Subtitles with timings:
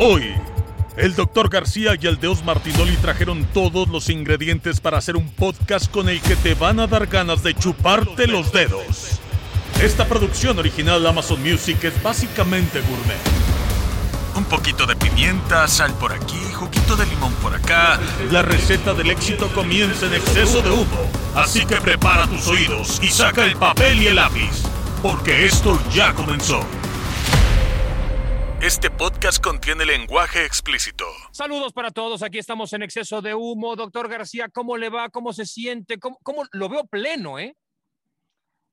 [0.00, 0.32] Hoy,
[0.96, 1.48] el Dr.
[1.48, 6.20] García y el Deus Martinoli trajeron todos los ingredientes para hacer un podcast con el
[6.20, 9.18] que te van a dar ganas de chuparte los dedos.
[9.82, 13.18] Esta producción original Amazon Music es básicamente gourmet.
[14.36, 17.98] Un poquito de pimienta, sal por aquí, juguito de limón por acá.
[18.30, 21.10] La receta del éxito comienza en exceso de humo.
[21.34, 24.62] Así que prepara tus oídos y saca el papel y el lápiz.
[25.02, 26.64] Porque esto ya comenzó.
[28.60, 31.04] Este podcast contiene lenguaje explícito.
[31.30, 33.76] Saludos para todos, aquí estamos en Exceso de Humo.
[33.76, 35.10] Doctor García, ¿cómo le va?
[35.10, 35.98] ¿Cómo se siente?
[35.98, 37.54] ¿Cómo, cómo lo veo pleno, eh?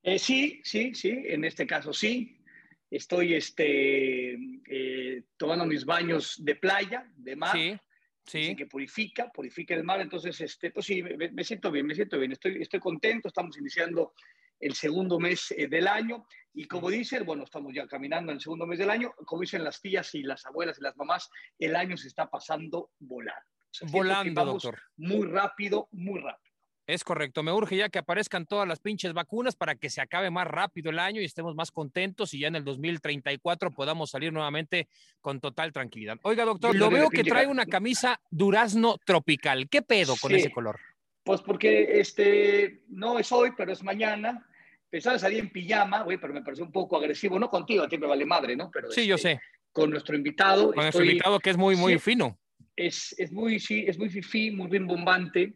[0.01, 2.41] Eh, sí, sí, sí, en este caso sí.
[2.89, 7.55] Estoy este, eh, tomando mis baños de playa, de mar.
[7.55, 7.77] Sí,
[8.25, 8.39] sí.
[8.39, 10.01] Dicen que purifica, purifica el mar.
[10.01, 12.31] Entonces, este, pues sí, me, me siento bien, me siento bien.
[12.31, 13.27] Estoy, estoy contento.
[13.27, 14.13] Estamos iniciando
[14.59, 16.25] el segundo mes eh, del año.
[16.57, 19.11] Y como dicen, bueno, estamos ya caminando en el segundo mes del año.
[19.25, 22.91] Como dicen las tías y las abuelas y las mamás, el año se está pasando
[22.99, 23.41] volando.
[23.59, 24.79] O sea, Volando, doctor.
[24.95, 26.45] Muy rápido, muy rápido.
[26.87, 30.29] Es correcto, me urge ya que aparezcan todas las pinches vacunas para que se acabe
[30.29, 34.31] más rápido el año y estemos más contentos y ya en el 2034 podamos salir
[34.31, 34.87] nuevamente
[35.19, 36.19] con total tranquilidad.
[36.21, 39.67] Oiga, doctor, lo veo que trae una camisa durazno tropical.
[39.67, 40.37] ¿Qué pedo con Sí.
[40.37, 40.79] ese color?
[41.23, 44.47] Pues porque este, no es hoy, pero es mañana.
[44.95, 47.37] Pensaba salir en pijama, güey, pero me pareció un poco agresivo.
[47.37, 48.71] No contigo, a ti me vale madre, ¿no?
[48.71, 49.41] Pero Sí, yo este, sé,
[49.73, 50.67] Con nuestro invitado.
[50.67, 51.99] con nuestro invitado que es muy, muy sí.
[51.99, 52.39] fino.
[52.77, 55.55] es, es muy, sí, es muy fifí, muy rimbombante,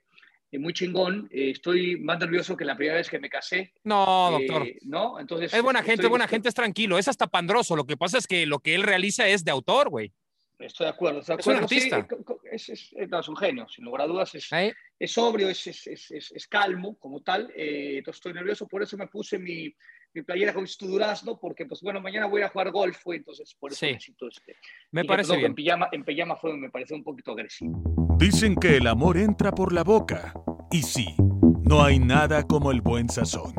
[0.51, 1.29] eh, muy chingón.
[1.31, 3.71] Eh, estoy más nervioso que la primera vez que me casé.
[3.85, 4.67] No, doctor.
[4.67, 5.17] eh, ¿No?
[5.21, 5.53] Entonces.
[5.53, 7.77] es buena gente, es buena gente, es tranquilo, es hasta pandroso.
[7.77, 10.11] Lo que pasa es que lo que él realiza es de autor, güey.
[10.59, 11.19] Estoy de acuerdo.
[11.21, 11.67] Estoy de Es un acuerdo.
[11.69, 11.99] Sí, artista.
[11.99, 14.35] eh, co- co- es, es- eh, no, es un genio, sin lugar a dudas.
[14.35, 14.75] Es, ¿eh?
[14.99, 17.51] Es sobrio, es, es, es, es- es calmo como tal.
[17.55, 19.73] eh, entonces estoy nervioso, por eso me puse mi,
[20.13, 23.71] mi playera con tu durazno, porque pues bueno, mañana voy a jugar golf, entonces por
[23.71, 23.93] eso Sí.
[23.93, 24.55] necesito este.
[24.91, 25.47] Me y parece bien.
[25.47, 27.81] En pijama, en pijama fue, me pareció un poquito agresivo.
[28.17, 30.33] Dicen que el amor entra por la boca.
[30.71, 31.15] Y sí,
[31.63, 33.53] no hay nada como el buen sazón.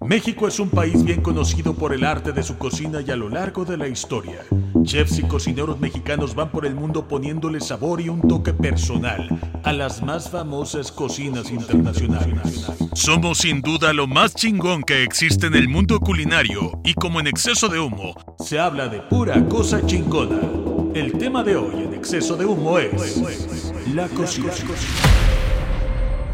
[0.00, 3.28] México es un país bien conocido por el arte de su cocina y a lo
[3.28, 4.40] largo de la historia.
[4.84, 9.28] Chefs y cocineros mexicanos van por el mundo poniéndole sabor y un toque personal
[9.62, 12.66] a las más famosas cocinas internacionales.
[12.94, 17.26] Somos sin duda lo más chingón que existe en el mundo culinario y como en
[17.26, 20.40] exceso de humo, se habla de pura cosa chingona.
[20.94, 23.22] El tema de hoy en exceso de humo es
[23.94, 24.52] la cocina.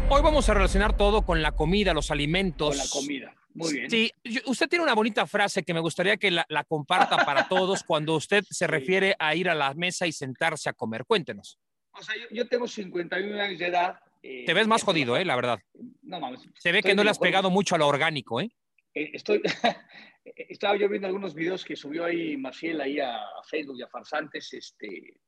[0.09, 2.69] Hoy vamos a relacionar todo con la comida, los alimentos.
[2.69, 3.38] Con la comida.
[3.53, 3.89] Muy bien.
[3.89, 4.11] Sí,
[4.45, 8.15] usted tiene una bonita frase que me gustaría que la, la comparta para todos cuando
[8.15, 11.05] usted se refiere a ir a la mesa y sentarse a comer.
[11.05, 11.57] Cuéntenos.
[11.91, 13.99] O sea, yo, yo tengo 51 años de edad.
[14.21, 15.25] eh, Te ves más jodido, ¿eh?
[15.25, 15.59] La verdad.
[16.03, 16.41] No mames.
[16.59, 18.49] Se ve que no le has pegado mucho a lo orgánico, ¿eh?
[18.93, 19.41] Eh, Estoy,
[20.35, 23.17] estaba yo viendo algunos videos que subió ahí Maciel ahí a,
[23.49, 25.19] Facebook y a Farsantes, este,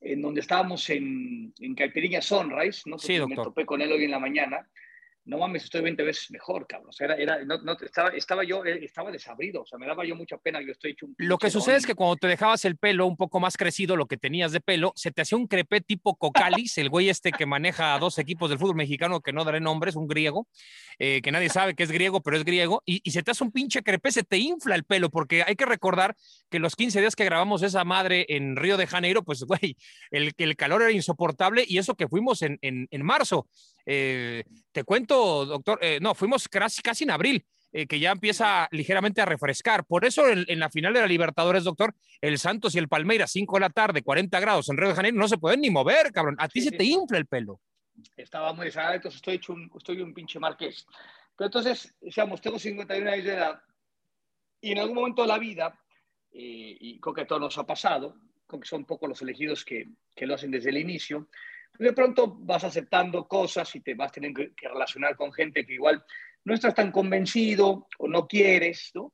[0.00, 2.98] en donde estábamos en, en Caipirinha Sunrise, ¿no?
[2.98, 3.44] Sí, Porque Me doctor.
[3.52, 4.68] topé con él hoy en la mañana.
[5.26, 6.90] No mames, estoy 20 veces mejor, cabrón.
[6.90, 9.62] O sea, era, era- no, no, estaba, estaba yo, eh, estaba desabrido.
[9.62, 10.60] O sea, me daba yo mucha pena.
[10.60, 13.16] Yo estoy hecho un Lo que sucede es que cuando te dejabas el pelo un
[13.16, 16.76] poco más crecido, lo que tenías de pelo, se te hacía un crepé tipo Cocalis,
[16.78, 19.96] el güey este que maneja a dos equipos del fútbol mexicano que no daré nombres,
[19.96, 20.46] un griego,
[20.98, 23.44] eh, que nadie sabe que es griego, pero es griego, y, y se te hace
[23.44, 26.14] un pinche crepé, se te infla el pelo, porque hay que recordar
[26.50, 29.76] que los 15 días que grabamos esa madre en Río de Janeiro, pues güey,
[30.10, 33.48] el, el calor era insoportable y eso que fuimos en, en, en marzo.
[33.86, 38.68] Eh, te cuento, doctor, eh, no, fuimos casi, casi en abril eh, que ya empieza
[38.70, 39.84] ligeramente a refrescar.
[39.84, 43.32] Por eso en, en, la final de la Libertadores, doctor, el Santos y el Palmeiras,
[43.32, 46.12] 5 de la tarde, 40 grados en Río de Janeiro, no se pueden ni mover,
[46.12, 46.36] cabrón.
[46.38, 46.76] A ti Sí, se sí.
[46.78, 47.60] te infla el pelo.
[48.16, 50.86] Estaba muy desagradable, entonces estoy hecho un, estoy un pinche marqués.
[51.36, 53.60] Pero entonces, digamos, tengo 51 años de edad
[54.60, 55.78] y en algún momento de la vida,
[56.32, 58.16] eh, y creo que a todos nos ha pasado,
[58.46, 61.28] creo que son pocos los elegidos que, que lo hacen desde el inicio,
[61.78, 65.74] de pronto vas aceptando cosas y te vas teniendo que, que relacionar con gente que
[65.74, 66.04] igual
[66.44, 69.12] no estás tan convencido o no quieres, ¿no?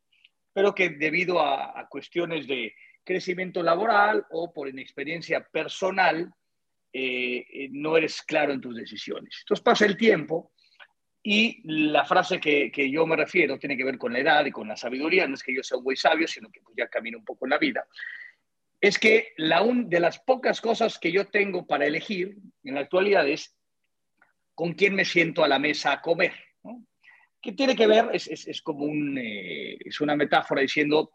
[0.53, 2.75] pero que debido a, cuestiones de
[3.05, 6.33] crecimiento laboral o por inexperiencia personal,
[6.93, 9.39] eh, eh, no eres claro en tus decisiones.
[9.41, 10.53] Entonces pasa el tiempo
[11.23, 14.69] y la frase que, yo me refiero tiene que ver con la edad y con
[14.69, 17.19] la sabiduría, no es que yo sea un muy sabio, sino que pues, ya camino
[17.19, 17.87] un poco en la vida,
[18.81, 22.81] es que la un, de las pocas cosas que yo tengo para elegir en la
[22.81, 23.57] actualidad es
[24.55, 26.35] con quién me siento a la mesa a comer.
[26.63, 26.85] ¿no?
[27.41, 28.11] ¿Qué tiene que ver?
[28.13, 31.13] Es, es, es como un, eh, es una metáfora diciendo,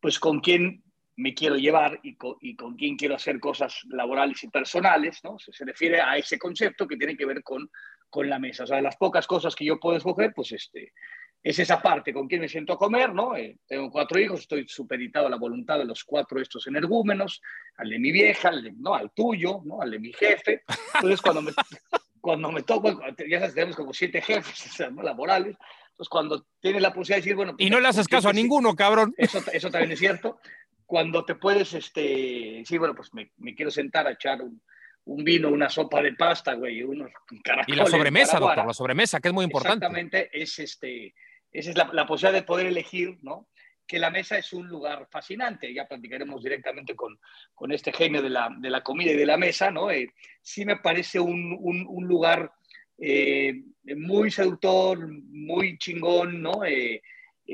[0.00, 0.82] pues con quién
[1.16, 5.38] me quiero llevar y con, y con quién quiero hacer cosas laborales y personales, ¿no?
[5.38, 7.70] Se, se refiere a ese concepto que tiene que ver con
[8.10, 8.64] con la mesa.
[8.64, 10.92] O sea, de las pocas cosas que yo puedo escoger, pues este,
[11.46, 13.36] es esa parte, con quién me siento a comer, ¿no?
[13.36, 17.40] Eh, tengo cuatro hijos, estoy supeditado a la voluntad de los cuatro estos energúmenos,
[17.76, 18.96] al de mi vieja, al, ¿no?
[18.96, 19.80] al tuyo, ¿no?
[19.80, 20.62] Al de mi jefe.
[20.94, 21.52] Entonces, cuando me,
[22.20, 25.04] cuando me toco, ya sabes, tenemos como siete jefes ¿no?
[25.04, 25.56] laborales,
[25.90, 27.54] entonces cuando tienes la posibilidad de decir, bueno...
[27.58, 29.14] y no le haces caso a ninguno, cabrón.
[29.16, 30.40] Eso, eso también es cierto.
[30.84, 34.60] Cuando te puedes este, decir, bueno, pues me, me quiero sentar a echar un,
[35.04, 37.12] un vino, una sopa de pasta, güey, unos
[37.44, 37.78] caracoles.
[37.78, 39.86] Y la sobremesa, doctor, la sobremesa, que es muy importante.
[39.86, 41.14] Exactamente, es este,
[41.58, 43.48] esa es la, posibilidad de poder elegir, ¿no?
[43.86, 47.18] Que la mesa es un lugar fascinante, ya platicaremos directamente con,
[47.54, 49.90] con este genio de la, de la, comida y de la mesa, ¿no?
[49.90, 50.12] Eh,
[50.42, 52.52] sí me parece un, un, lugar
[52.98, 53.62] eh,
[53.96, 56.62] muy seductor, muy chingón, ¿no?
[56.62, 57.00] Eh,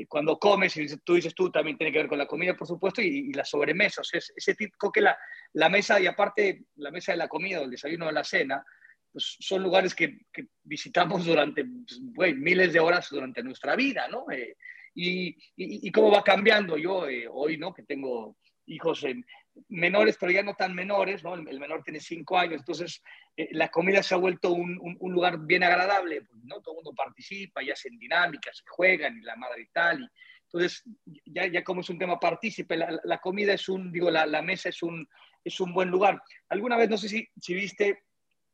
[0.09, 3.01] cuando comes, y tú dices tú, también tiene que ver con la comida, por supuesto,
[3.01, 4.09] y, y las sobremesas.
[4.11, 5.17] Es, ese tipo que la,
[5.53, 8.65] la, mesa, y aparte la mesa de la comida, el desayuno o la cena,
[9.13, 11.65] pues son lugares que, que visitamos durante
[12.15, 14.29] pues, miles de horas durante nuestra vida, ¿no?
[14.31, 14.57] Eh,
[14.95, 17.73] y, y, y, cómo va cambiando yo eh, hoy, ¿no?
[17.73, 19.25] Que tengo hijos en,
[19.69, 21.35] menores, pero ya no tan menores, ¿no?
[21.35, 23.01] El, menor tiene cinco años, entonces
[23.37, 26.61] eh, la comida se ha vuelto un, un, un, lugar bien agradable, pues, ¿no?
[26.61, 30.07] Todo el mundo participa, ya hacen dinámicas, juegan y la madre y tal, y
[30.45, 30.83] entonces
[31.25, 34.41] ya, ya como es un tema partícipe, la, la comida es un, digo, la, la,
[34.41, 35.07] mesa es un,
[35.43, 36.21] es un buen lugar.
[36.49, 38.03] Alguna vez, no sé si, si viste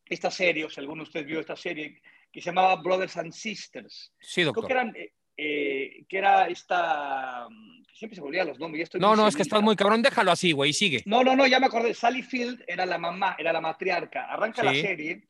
[0.09, 2.01] esta serie, o si alguno de ustedes vio esta serie,
[2.31, 4.11] que se llamaba Brothers and Sisters.
[4.19, 4.65] Sí, doctor.
[4.65, 7.47] Creo que eran, eh, eh, que era esta.
[7.93, 8.89] Siempre se volvían los nombres.
[8.95, 11.01] no, no, es que estás muy cabrón, déjalo así, güey, sigue.
[11.05, 11.93] No, no, no, ya me acordé.
[11.93, 14.25] Sally Field era la mamá, era la matriarca.
[14.25, 14.67] Arranca sí.
[14.67, 15.29] la serie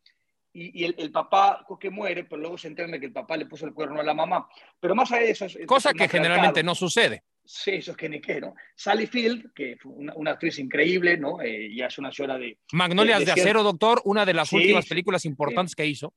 [0.53, 3.45] y, y el, el, papá que muere, pero luego se entera que el papá le
[3.45, 4.47] puso el cuerno a la mamá.
[4.79, 5.45] Pero más allá de eso.
[5.45, 7.23] Es, Cosa que generalmente no sucede.
[7.51, 8.53] Sí, eso es que ni qué, ¿no?
[8.75, 11.41] Sally Field, que fue una, una actriz increíble, ¿no?
[11.41, 12.59] Eh, ya es una señora de.
[12.73, 15.75] Magnolias de, de, de Acero, doctor, una de las sí, últimas películas importantes sí.
[15.75, 16.13] que hizo.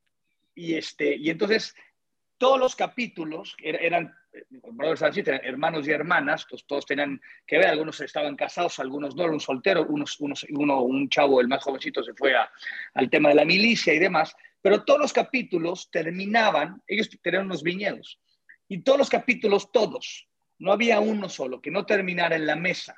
[0.54, 1.74] Y, este, y entonces
[2.36, 4.14] todos los capítulos eran,
[4.72, 9.16] brothers and sisters, hermanos y hermanas, pues todos tenían que ver, algunos estaban casados, algunos
[9.16, 12.50] no, un soltero, unos, unos, uno, un chavo, el más jovencito, se fue a,
[12.92, 17.62] al tema de la milicia y demás, pero todos los capítulos terminaban, ellos tenían unos
[17.62, 18.20] viñedos,
[18.68, 20.28] y todos los capítulos, todos,
[20.62, 22.94] no había uno solo que no terminara en la mesa,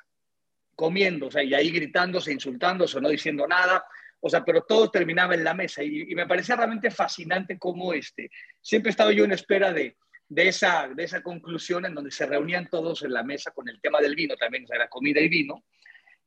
[0.75, 3.83] comiendo, o sea, y ahí gritándose, insultándose, no diciendo nada,
[4.19, 8.29] o sea, pero todo terminaba en la mesa y, me parecía realmente fascinante cómo este,
[8.61, 9.97] siempre estaba yo en espera de,
[10.29, 13.81] de, esa, de esa conclusión en donde se reunían todos en la mesa con el
[13.81, 15.63] tema del vino también, o sea, era comida y vino.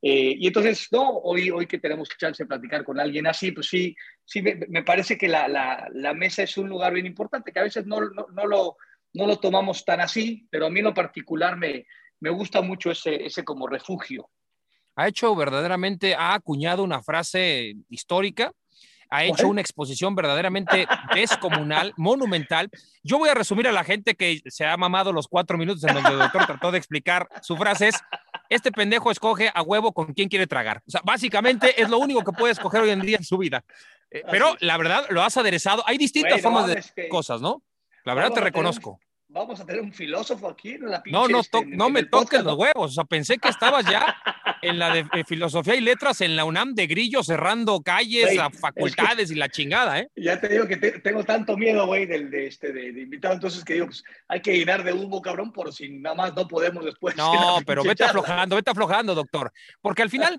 [0.03, 3.69] Eh, y entonces, no, hoy, hoy que tenemos chance de platicar con alguien así, pues
[3.69, 3.95] sí,
[4.25, 7.61] sí me, me parece que la, la, la, mesa es un lugar bien importante, que
[7.61, 8.77] a veces no, no, no, lo,
[9.15, 11.87] no lo tomamos tan así, pero a mí en lo particular me,
[12.21, 14.31] me gusta mucho ese, ese como refugio
[14.99, 18.51] ha hecho verdaderamente, ha acuñado una frase histórica,
[19.11, 22.69] ha hecho una exposición verdaderamente descomunal, monumental.
[23.05, 25.95] Yo voy a resumir a la gente que se ha mamado los cuatro minutos en
[25.95, 28.01] donde el doctor trató de explicar su frase es,
[28.49, 30.83] este pendejo escoge a huevo con quién quiere tragar.
[30.85, 33.65] O sea, básicamente es lo único que puede escoger hoy en día en su vida.
[34.11, 35.85] Eh, pero la verdad, lo has aderezado.
[35.87, 37.09] Hay distintas bueno, formas de es que...
[37.09, 37.63] cosas, ¿no?
[38.05, 41.65] La verdad te reconozco vamos a tener un filósofo aquí en la No, no, este,
[41.67, 42.93] no me toques los huevos.
[42.93, 44.17] O sea, pensé que estabas ya
[44.63, 48.39] en la de, de, filosofía y letras en la UNAM de grillo cerrando calles, wey,
[48.39, 50.11] a facultades es que, y la chingada, ¿eh?
[50.17, 53.35] Ya te digo que te, tengo tanto miedo, güey, del de este de, de, invitado,
[53.35, 56.49] entonces que digo, pues hay que llenar de humo, cabrón, por si nada más no
[56.49, 57.17] podemos después.
[57.17, 58.21] No, pero vete charla.
[58.21, 59.53] aflojando, vete aflojando, doctor.
[59.81, 60.37] Porque al final,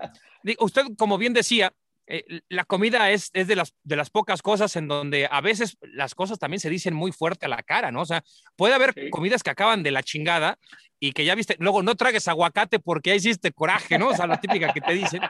[0.58, 1.72] usted, como bien decía,
[2.12, 5.78] eh, la comida es, es de, las, de las pocas cosas en donde a veces
[5.80, 8.02] las cosas también se dicen muy fuerte a la cara, ¿no?
[8.02, 8.24] O sea,
[8.56, 9.10] puede haber sí.
[9.10, 10.58] comidas que acaban de la chingada
[10.98, 14.08] y que ya viste, luego no tragues aguacate porque ya hiciste coraje, ¿no?
[14.08, 15.22] O sea, la típica que te dicen.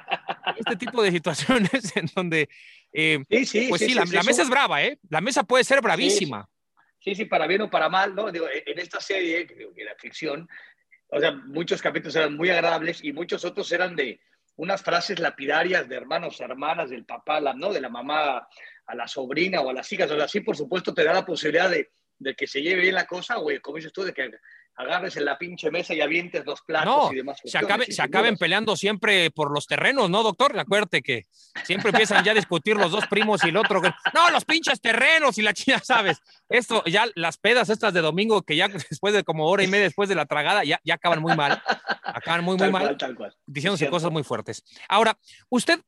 [0.56, 2.48] Este tipo de situaciones en donde,
[2.92, 4.98] eh, sí, sí, pues sí, sí la, la, mesa es brava, ¿eh?
[5.10, 6.48] La mesa puede ser bravísima.
[6.98, 8.32] Sí, sí, para bien o para mal, ¿no?
[8.32, 10.48] Digo, en esta serie, que era ficción,
[11.08, 14.20] o sea, muchos capítulos eran muy agradables y muchos otros eran de,
[14.60, 17.72] unas frases lapidarias de hermanos, hermanas, del papá, la, ¿no?
[17.72, 18.46] de la mamá
[18.86, 20.10] a la sobrina o a las hijas.
[20.10, 22.94] O sea, sí, por supuesto, te da la posibilidad de, de que se lleve bien
[22.94, 24.30] la cosa, o como dices tú, de que
[24.80, 27.38] agarres en la pinche mesa y avientes los platos y demás.
[27.44, 30.58] Se, acabe, se acaben peleando siempre por los terrenos, ¿no, doctor?
[30.58, 31.26] Acuérdate que
[31.64, 33.80] siempre empiezan ya a discutir los dos primos y el otro.
[34.14, 36.20] No, los pinches terrenos y la china, ¿sabes?
[36.48, 39.84] Esto, ya las pedas estas de domingo, que ya después de como hora y media
[39.84, 41.62] después de la tragada, ya, ya acaban muy mal.
[42.02, 42.96] Acaban muy, muy mal.
[43.46, 44.64] Diciéndose cosas muy fuertes.
[44.88, 45.18] Ahora,
[45.48, 45.80] usted.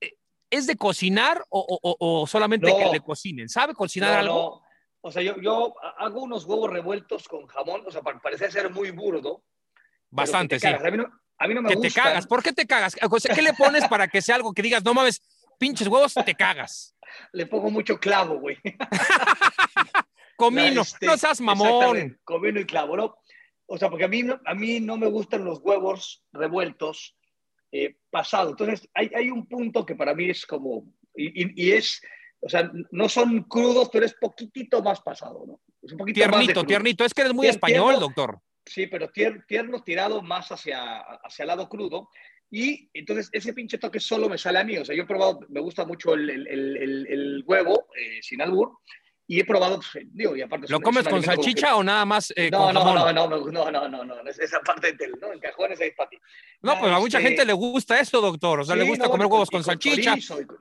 [0.00, 0.14] Eh,
[0.48, 3.48] ¿Es de cocinar o, solamente que le cocinen?
[3.48, 4.62] ¿Sabe cocinar algo?
[5.06, 8.90] O sea, yo, yo hago unos huevos revueltos con jamón, o sea, parece ser muy
[8.90, 9.44] burdo.
[10.10, 10.66] Bastante, sí.
[10.66, 11.04] A mí, no,
[11.38, 12.26] a mí no me que te cagas.
[12.26, 12.96] ¿Por qué te cagas?
[12.96, 15.22] ¿qué le pones para que sea algo que digas, no mames,
[15.60, 16.96] pinches huevos, te cagas?
[17.32, 18.56] Le pongo mucho clavo, güey.
[20.36, 22.18] Comino, este, no seas mamón.
[22.24, 23.16] Comino y clavo, ¿no?
[23.66, 27.16] O sea, porque a mí, a mí no me gustan los huevos revueltos
[27.70, 28.50] eh, pasados.
[28.50, 30.84] Entonces, hay, hay, un punto que para mí es como,
[31.14, 32.02] y es
[32.46, 35.60] o sea, no son crudos, pero es poquitito más pasado, ¿no?
[35.82, 37.04] Es un poquito tiernito, tiernito.
[37.04, 38.38] Es que eres muy español, doctor.
[38.64, 42.08] Sí, pero tierno tirado más hacia, hacia el lado crudo.
[42.48, 44.78] Y entonces ese pinche toque solo me sale a mí.
[44.78, 48.40] O sea, yo he probado, me gusta mucho el, el, el, el huevo eh, sin
[48.40, 48.78] albur,
[49.28, 50.66] y he probado, pues, digo, y aparte...
[50.68, 53.88] ¿Lo comes con salchicha o nada más eh, no, con no, no, no, no, no,
[53.88, 55.32] no, no, esa parte del, ¿no?
[55.32, 56.16] En cajones ahí para ti.
[56.62, 58.60] No, pues a mucha este gente le gusta eso, doctor.
[58.60, 60.14] O sea, le gusta comer huevos con, salchicha,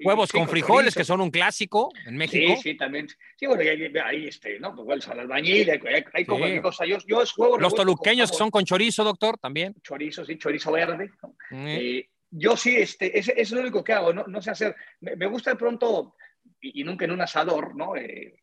[0.03, 2.55] huevos con frijoles, que son un clásico en México.
[2.55, 3.07] Sí, sí, también.
[3.37, 4.75] Sí, bueno, ahí, ahí este, ¿no?
[4.75, 5.79] Pues al albañil, hay,
[6.13, 6.85] hay, como cosa.
[6.85, 9.75] Yo, yo es huevo Los toluqueños que son con chorizo, doctor, también.
[9.83, 11.11] Chorizo, sí, chorizo verde.
[11.51, 11.67] Mm.
[11.67, 14.75] Eh, yo sí, este, ese, es lo único que hago, no, no sé hacer.
[15.01, 16.15] Me, me gusta de pronto,
[16.59, 17.95] y, y, nunca en un asador, ¿no?
[17.95, 18.33] Eh,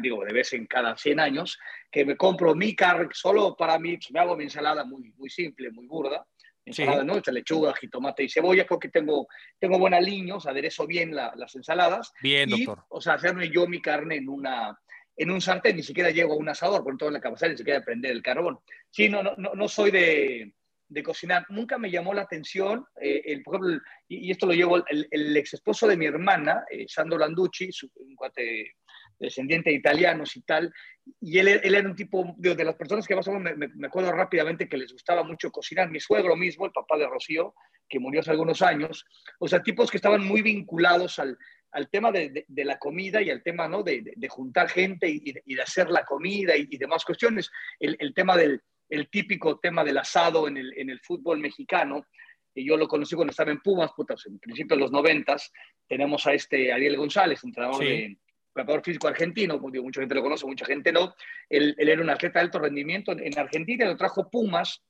[0.00, 1.58] digo, de vez en cada 100 años,
[1.90, 5.70] que me compro mi carne solo para mí, me hago mi ensalada muy, muy simple,
[5.70, 6.26] muy burda,
[6.64, 7.20] ensalada, ¿no?
[7.32, 9.26] lechuga, jitomate y cebolla, creo que tengo,
[9.58, 12.12] tengo buena línea, o sea, aderezo bien las ensaladas.
[12.22, 12.84] Bien, doctor.
[12.88, 14.78] O sea, hacerme yo mi carne en una
[15.16, 17.56] en un sartén, ni siquiera llego a un asador, por todo en la capacidad ni
[17.56, 18.58] siquiera de prender el carbón.
[18.90, 20.52] Sí, no, no, no soy de,
[20.88, 21.46] de cocinar.
[21.50, 25.36] Nunca me llamó la atención, eh, el, por ejemplo, y, esto lo llevo, el, el,
[25.36, 28.76] ex esposo de mi hermana, eh, Sandro Landucci, un cuate
[29.18, 30.72] descendiente de italianos y tal,
[31.20, 33.68] y él, él era un tipo de, de, las personas que más o menos me,
[33.68, 35.90] me, acuerdo rápidamente que les gustaba mucho cocinar.
[35.90, 37.54] Mi suegro mismo, el papá de Rocío,
[37.88, 39.04] que murió hace algunos años,
[39.38, 41.36] o sea, tipos que estaban muy vinculados al,
[41.72, 43.82] al tema de, de, de, la comida y al tema ¿no?
[43.82, 47.50] de, de juntar gente y, y, de hacer la comida y, y demás cuestiones.
[47.78, 52.06] El, el, tema del el típico tema del asado en el, en el fútbol mexicano,
[52.54, 55.52] y yo lo conocí cuando estaba en Pumas, putas, en principio de los noventas,
[55.88, 57.84] tenemos a este Ariel González, entrenador sí.
[57.84, 58.18] de,
[58.54, 61.14] preparador físico argentino, como digo, mucha gente lo conoce, mucha gente no.
[61.50, 64.82] Él, era un atleta de alto rendimiento en Argentina, lo trajo Pumas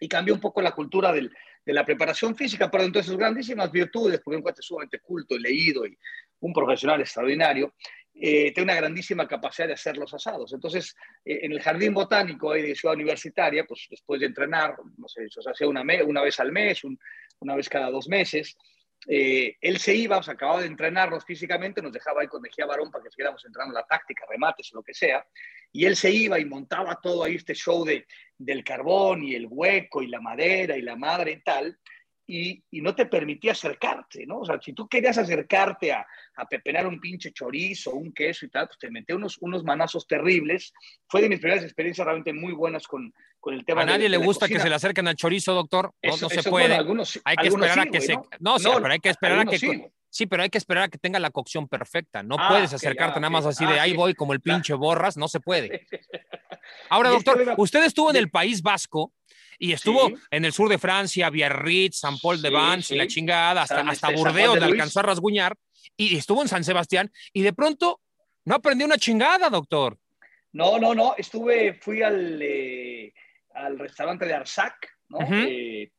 [0.00, 1.30] y cambió un poco la cultura de
[1.66, 5.86] la preparación física, pero entonces sus grandísimas virtudes, porque un cuate sumamente culto y leído
[5.86, 5.96] y
[6.40, 7.74] un profesional extraordinario,
[8.14, 10.52] eh, tiene una grandísima capacidad de hacer los asados.
[10.52, 15.08] Entonces, eh, en el jardín botánico ahí de Ciudad Universitaria, pues después de entrenar, no
[15.08, 16.98] sé, se hacía una, una vez al mes, un,
[17.40, 18.56] una vez cada dos meses,
[19.08, 22.90] eh, él se iba, o acababa de entrenarnos físicamente, nos dejaba ahí con Mejía Barón
[22.90, 25.26] para que siguiéramos entrenando la táctica, remates, lo que sea,
[25.72, 28.06] y él se iba y montaba todo ahí este show de,
[28.38, 31.78] del carbón y el hueco y la madera y la madre y tal,
[32.34, 34.38] y, y, no te permitía acercarte, ¿no?
[34.38, 38.48] O sea, si tú querías acercarte a, a pepenar un pinche chorizo, un queso y
[38.48, 40.72] tal, pues te metía unos, unos manazos terribles.
[41.08, 44.08] Fue de mis primeras experiencias realmente muy buenas con, con el tema A nadie de,
[44.08, 45.92] le de gusta que se le acerquen al chorizo, doctor.
[46.02, 46.68] No, eso, no se eso, puede.
[46.68, 48.14] Bueno, algunos, hay que esperar sí, a que se.
[48.14, 48.24] ¿no?
[48.40, 49.58] No, sí, no, pero hay que esperar a que.
[49.58, 49.84] Sí.
[50.08, 50.26] sí.
[50.26, 52.22] pero hay que esperar a que tenga la cocción perfecta.
[52.22, 54.72] No ah, puedes acercarte okay, nada más así ah, de ahí voy como el pinche
[54.72, 55.86] borras, no se puede.
[56.88, 59.12] Ahora, doctor, usted estuvo en el País Vasco
[59.62, 60.14] y estuvo sí.
[60.32, 63.80] en el sur de Francia, Biarritz, San Paul de Vance sí, y la chingada, hasta,
[63.82, 65.54] hasta Burdeos le alcanzó a rasguñar,
[65.96, 68.00] y estuvo en San Sebastián, y de pronto
[68.44, 69.96] no aprendió una chingada, doctor.
[70.52, 73.14] No, no, no, estuve, fui al, eh,
[73.54, 75.18] al restaurante de Arsac, ¿no?
[75.18, 75.46] Uh -huh.
[75.48, 75.92] eh,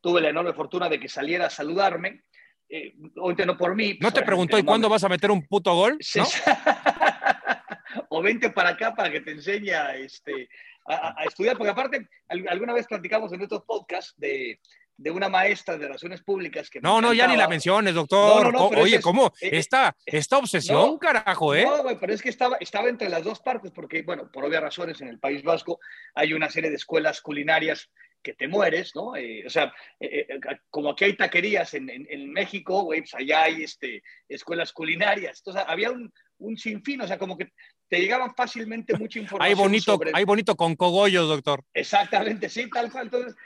[0.00, 2.22] tuve la enorme fortuna de que saliera a saludarme,
[2.66, 3.98] eh, obviamente no por mí.
[4.00, 5.98] ¿No te preguntó y cuándo vas a meter un puto gol?
[6.14, 6.24] ¿no?
[8.08, 10.48] o vente para acá para que te enseñe a, este,
[10.86, 12.08] a, a, estudiar, porque aparte,
[12.48, 14.58] alguna vez platicamos en estos podcasts de,
[14.96, 16.80] de una maestra de relaciones públicas que...
[16.80, 18.52] No, no, ya ni la menciones, doctor.
[18.52, 19.32] No, no, no, Oye, es, ¿cómo?
[19.40, 21.64] Eh, esta, esta obsesión, carajo, ¿eh?
[21.64, 24.62] No, güey, pero es que estaba, estaba entre las dos partes, porque, bueno, por obvias
[24.62, 25.80] razones, en el País Vasco
[26.14, 27.90] hay una serie de escuelas culinarias
[28.22, 29.16] que te mueres, ¿no?
[29.16, 33.14] Eh, o sea, eh, eh, como aquí hay taquerías en, en, en México, güey, pues
[33.14, 35.38] allá hay este, escuelas culinarias.
[35.40, 37.50] Entonces, había un, un sinfín, o sea, como que
[37.92, 39.46] te llegaban fácilmente mucha información.
[39.46, 41.62] Hay bonito, hay bonito con cogollos, doctor.
[41.74, 43.10] Exactamente, sí, tal cual.
[43.12, 43.36] Entonces,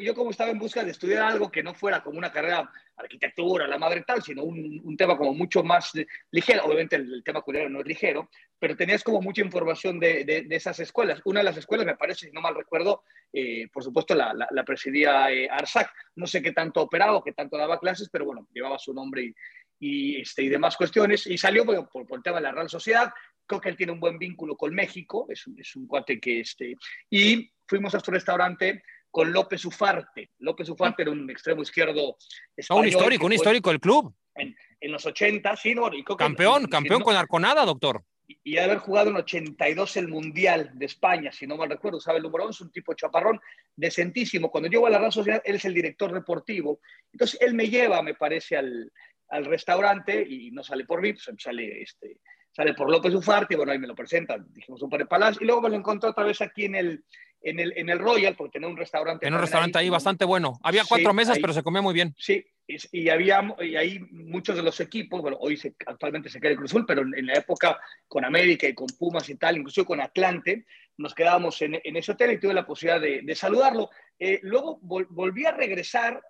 [0.00, 3.66] yo, como estaba en busca de estudiar algo que no fuera como una carrera arquitectura,
[3.66, 5.90] la madre tal, sino un, tema como mucho más
[6.30, 6.66] ligero.
[6.66, 11.20] Obviamente el, tema culinario no es ligero, pero tenías como mucha información de, esas escuelas.
[11.24, 14.64] Una de las escuelas, me parece, si no mal recuerdo, eh, por supuesto, la, la,
[14.64, 15.90] presidía eh, Arsac.
[16.14, 19.34] No sé qué tanto operaba, qué tanto daba clases, pero bueno, llevaba su nombre y,
[19.78, 21.26] y, este, y demás cuestiones.
[21.26, 23.12] Y salió por, por, el tema de la Real Sociedad.
[23.46, 26.40] Creo que él tiene un buen vínculo con México, es un, es un cuate que...
[26.40, 26.76] Este,
[27.10, 30.30] y fuimos a su restaurante con López Ufarte.
[30.40, 32.16] López Ufarte era un extremo izquierdo
[32.56, 32.82] español.
[32.82, 34.14] un histórico, un histórico del club.
[34.34, 34.54] En,
[34.92, 35.90] los 80, sí, ¿no?
[36.18, 38.04] campeón, campeón con Arconada, doctor.
[38.26, 42.18] Y, de haber jugado en 82 el Mundial de España, si no mal recuerdo, sabe
[42.18, 43.40] el número es un tipo chaparrón,
[43.74, 44.50] decentísimo.
[44.50, 46.80] Cuando llego a la Real Sociedad, él es el director deportivo.
[47.10, 48.92] Entonces, él me lleva, me parece, al,
[49.28, 52.20] al restaurante y no sale por VIP, sale, este,
[52.56, 55.44] sale por López Ufarte, bueno, ahí me lo presentan, dijimos un par de palabras, y
[55.44, 57.04] luego me lo encontré otra vez aquí en el,
[57.42, 59.26] en el, en el Royal, porque tenía un restaurante.
[59.26, 60.58] En un restaurante ahí, bastante bueno.
[60.62, 62.14] Había cuatro mesas, pero se comía muy bien.
[62.16, 66.52] Sí, y, había, y ahí muchos de los equipos, bueno, hoy se, actualmente se queda
[66.52, 70.00] el Cruzul, pero en, la época con América y con Pumas y tal, incluso con
[70.00, 70.64] Atlante,
[70.96, 73.90] nos quedábamos en, en ese hotel y tuve la posibilidad de, de saludarlo.
[74.18, 76.22] Eh, luego volví a regresar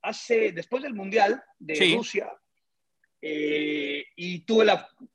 [0.00, 2.32] hace, después del Mundial de Rusia,
[3.20, 4.66] eh, y tuve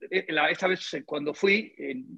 [0.09, 1.73] eh, la, esta vez eh, cuando fui,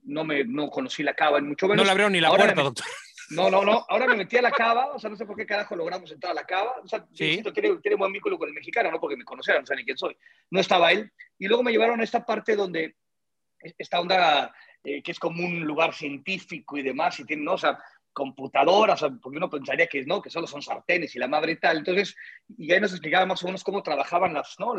[0.05, 1.77] no me no conocí la cava en mucho menos.
[1.77, 2.85] No le abrieron ni la puerta, doctor.
[3.31, 3.85] No, no, no.
[3.89, 6.31] Ahora me metí a la cava, o sea, no sé por qué carajo logramos entrar
[6.31, 6.75] a la cava.
[6.83, 7.41] O sea, sí.
[7.53, 9.97] tiene, tiene buen vínculo con el mexicano, no porque me conociera, no sé ni quién
[9.97, 10.15] soy.
[10.51, 11.11] No estaba él.
[11.39, 12.95] Y luego me llevaron a esta parte donde,
[13.59, 17.53] esta onda que es como un lugar científico y demás, y tiene, ¿no?
[17.53, 17.79] o sea,
[18.15, 21.77] computadoras, porque uno pensaría que no, que solo son sartenes y la madre y tal.
[21.79, 22.15] Entonces,
[22.57, 24.73] y ahí nos explicaba más o menos cómo trabajaban las, ¿no?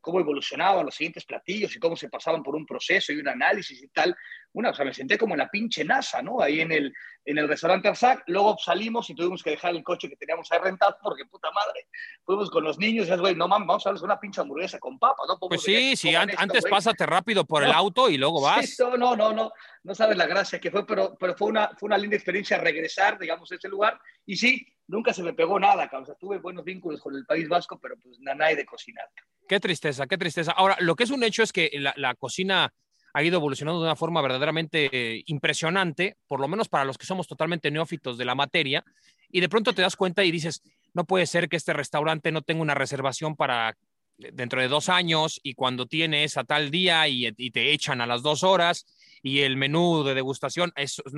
[0.00, 3.82] cómo evolucionaban los siguientes platillos y cómo se pasaban por un proceso y un análisis
[3.82, 4.16] y tal.
[4.52, 6.40] Una, o sea, me senté como en la pinche NASA, ¿no?
[6.40, 6.92] Ahí en el,
[7.24, 8.24] en el restaurante Arzac.
[8.26, 11.86] Luego salimos y tuvimos que dejar el coche que teníamos ahí rentado porque, puta madre,
[12.24, 14.78] fuimos con los niños y es, güey, no mames, vamos a darles una pinche hamburguesa
[14.78, 15.38] con papas, ¿no?
[15.48, 18.76] pues sí, sí, antes pásate rápido por el auto y luego vas.
[18.80, 19.52] no, no, no, no,
[19.82, 23.18] no sabes la gracia que fue, pero, pero fue, una, fue una linda experiencia regresar,
[23.18, 24.00] digamos, a ese lugar.
[24.24, 27.48] Y sí, nunca se me pegó nada, o sea, tuve buenos vínculos con el País
[27.48, 29.06] Vasco, pero pues nada de cocinar.
[29.46, 30.52] Qué tristeza, qué tristeza.
[30.52, 32.72] Ahora, lo que es un hecho es que la, la cocina
[33.18, 37.26] ha ido evolucionando de una forma verdaderamente impresionante, por lo menos para los que somos
[37.26, 38.84] totalmente neófitos de la materia,
[39.28, 40.62] y de pronto te das cuenta y dices,
[40.94, 43.76] no puede ser que este restaurante no tenga una reservación para
[44.18, 48.22] dentro de dos años y cuando tienes a tal día y, te echan a las
[48.22, 48.86] dos horas
[49.20, 50.72] y el menú de degustación,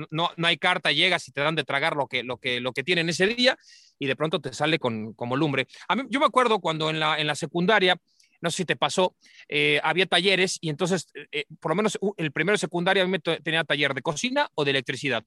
[0.09, 2.73] no, no hay carta, llegas y te dan de tragar lo que, lo que, lo
[2.73, 3.59] que tienen ese día
[3.99, 5.67] y de pronto te sale con, como lumbre.
[6.09, 7.95] Yo me acuerdo cuando en la, en la secundaria
[8.41, 9.15] no sé si te pasó,
[9.47, 13.05] eh, había talleres y entonces, eh, eh, por lo menos el primero de secundaria a
[13.05, 15.23] mí me tenía taller de cocina o de electricidad.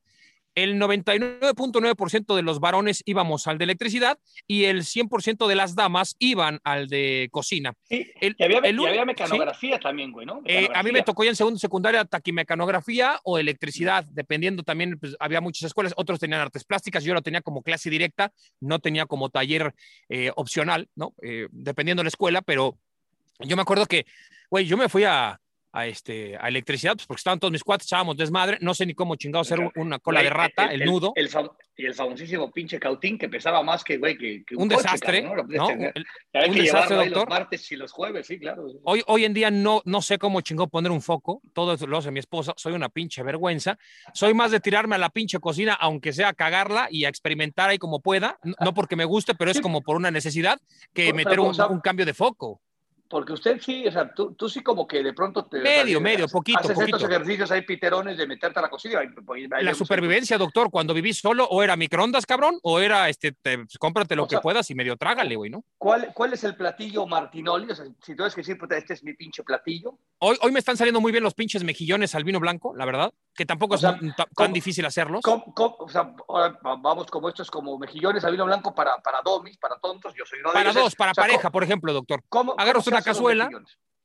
[0.56, 6.14] El 99.9% de los varones íbamos al de electricidad y el 100% de las damas
[6.20, 7.74] iban al de cocina.
[7.88, 10.42] Sí, el, y había, mecanografía también, güey, ¿no?
[10.72, 15.40] a mí me tocó ya en segundo secundaria taquimecanografía o electricidad, dependiendo también, pues, había
[15.40, 19.30] muchas escuelas, otros tenían artes plásticas, yo lo tenía como clase directa, no tenía como
[19.30, 19.74] taller
[20.36, 21.14] opcional, ¿no?
[21.50, 22.78] dependiendo de la escuela, pero
[23.40, 24.06] yo me acuerdo que,
[24.50, 25.40] güey, yo me fui a,
[25.74, 28.94] a, este, a electricidad, pues porque estaban todos mis cuates, echábamos desmadre, no sé ni
[28.94, 31.12] cómo chingado hacer una cola de rata, el, nudo.
[31.76, 35.32] y el famosísimo pinche cautín que pesaba más que, güey, que, un, desastre, ¿no?
[35.32, 37.10] un desastre, doctor.
[37.10, 38.68] Los martes y los jueves, sí, claro.
[38.84, 42.12] Hoy, hoy en día no, no sé cómo chingó poner un foco, todo lo hace
[42.12, 43.76] mi esposa, soy una pinche vergüenza.
[44.12, 47.70] Soy más de tirarme a la pinche cocina, aunque sea a cagarla y a experimentar
[47.70, 50.60] ahí como pueda, no porque me guste, pero es como por una necesidad,
[50.92, 52.60] que meter un, un cambio de foco.
[53.08, 55.60] Porque usted sí, o sea, tú, tú sí como que de pronto te...
[55.60, 56.96] Medio, medio, poquito, haces poquito.
[56.96, 59.00] estos ejercicios, hay piterones de meterte a la cocina.
[59.60, 64.16] la supervivencia, doctor, cuando vivís solo, o era microondas, cabrón, o era, este, te, cómprate
[64.16, 65.64] lo que puedas y medio trágale, güey, ¿no?
[65.76, 67.70] ¿Cuál, ¿Cuál es el platillo Martinoli?
[67.70, 69.98] O sea, si tú ves que sí, pues este es mi pinche platillo.
[70.18, 73.12] Hoy, hoy me están saliendo muy bien los pinches mejillones al vino blanco, la verdad,
[73.34, 73.82] que tampoco es
[74.34, 75.20] tan difícil hacerlos.
[75.24, 76.14] o sea,
[76.62, 80.40] vamos como estos, como mejillones al vino blanco para, para domis, para tontos, yo soy
[80.42, 82.22] Para dos, para pareja, por ejemplo, doctor.
[82.28, 83.50] ¿cómo, Agarras una cazuela,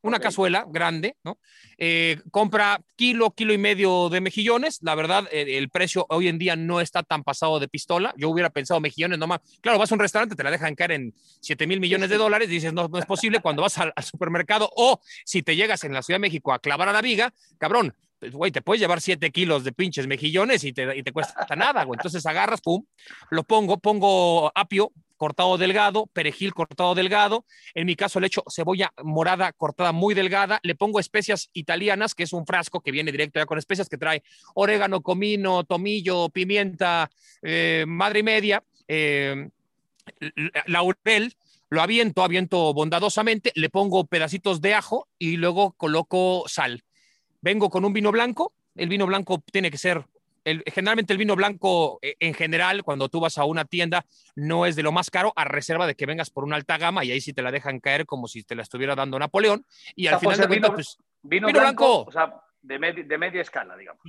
[0.01, 1.39] una cazuela grande, ¿no?
[1.77, 4.79] Eh, compra kilo, kilo y medio de mejillones.
[4.81, 8.13] La verdad, el precio hoy en día no está tan pasado de pistola.
[8.17, 9.41] Yo hubiera pensado mejillones nomás.
[9.61, 12.49] Claro, vas a un restaurante, te la dejan caer en 7 mil millones de dólares.
[12.49, 16.01] Dices, no, no es posible cuando vas al, supermercado o si te llegas en la
[16.01, 19.31] Ciudad de México a clavar a la viga, cabrón, pues, güey, te puedes llevar 7
[19.31, 21.97] kilos de pinches mejillones y te, y te cuesta nada, güey.
[21.97, 22.85] Entonces agarras, pum,
[23.29, 27.45] lo pongo, pongo apio, cortado delgado, perejil cortado delgado.
[27.75, 30.59] En mi caso le echo cebolla morada cortada muy delgada.
[30.63, 33.97] Le pongo especias italianas, que es un frasco que viene directo ya con especias que
[33.97, 34.23] trae
[34.55, 39.49] orégano, comino, tomillo, pimienta, eh, madre y media, eh,
[40.65, 41.35] laurel.
[41.69, 46.83] Lo aviento, aviento bondadosamente, le pongo pedacitos de ajo y luego coloco sal.
[47.41, 48.53] Vengo con un vino blanco.
[48.75, 50.05] El vino blanco tiene que ser
[50.67, 54.75] generalmente el vino blanco eh, en general, cuando tú vas a una tienda, no es
[54.75, 57.21] de lo más caro, a reserva de que vengas por una alta gama y ahí
[57.21, 59.65] sí te la dejan caer como si te la estuviera dando Napoleón.
[59.95, 64.01] Y al final de vino, pues, vino, blanco, o sea, de, media escala, digamos.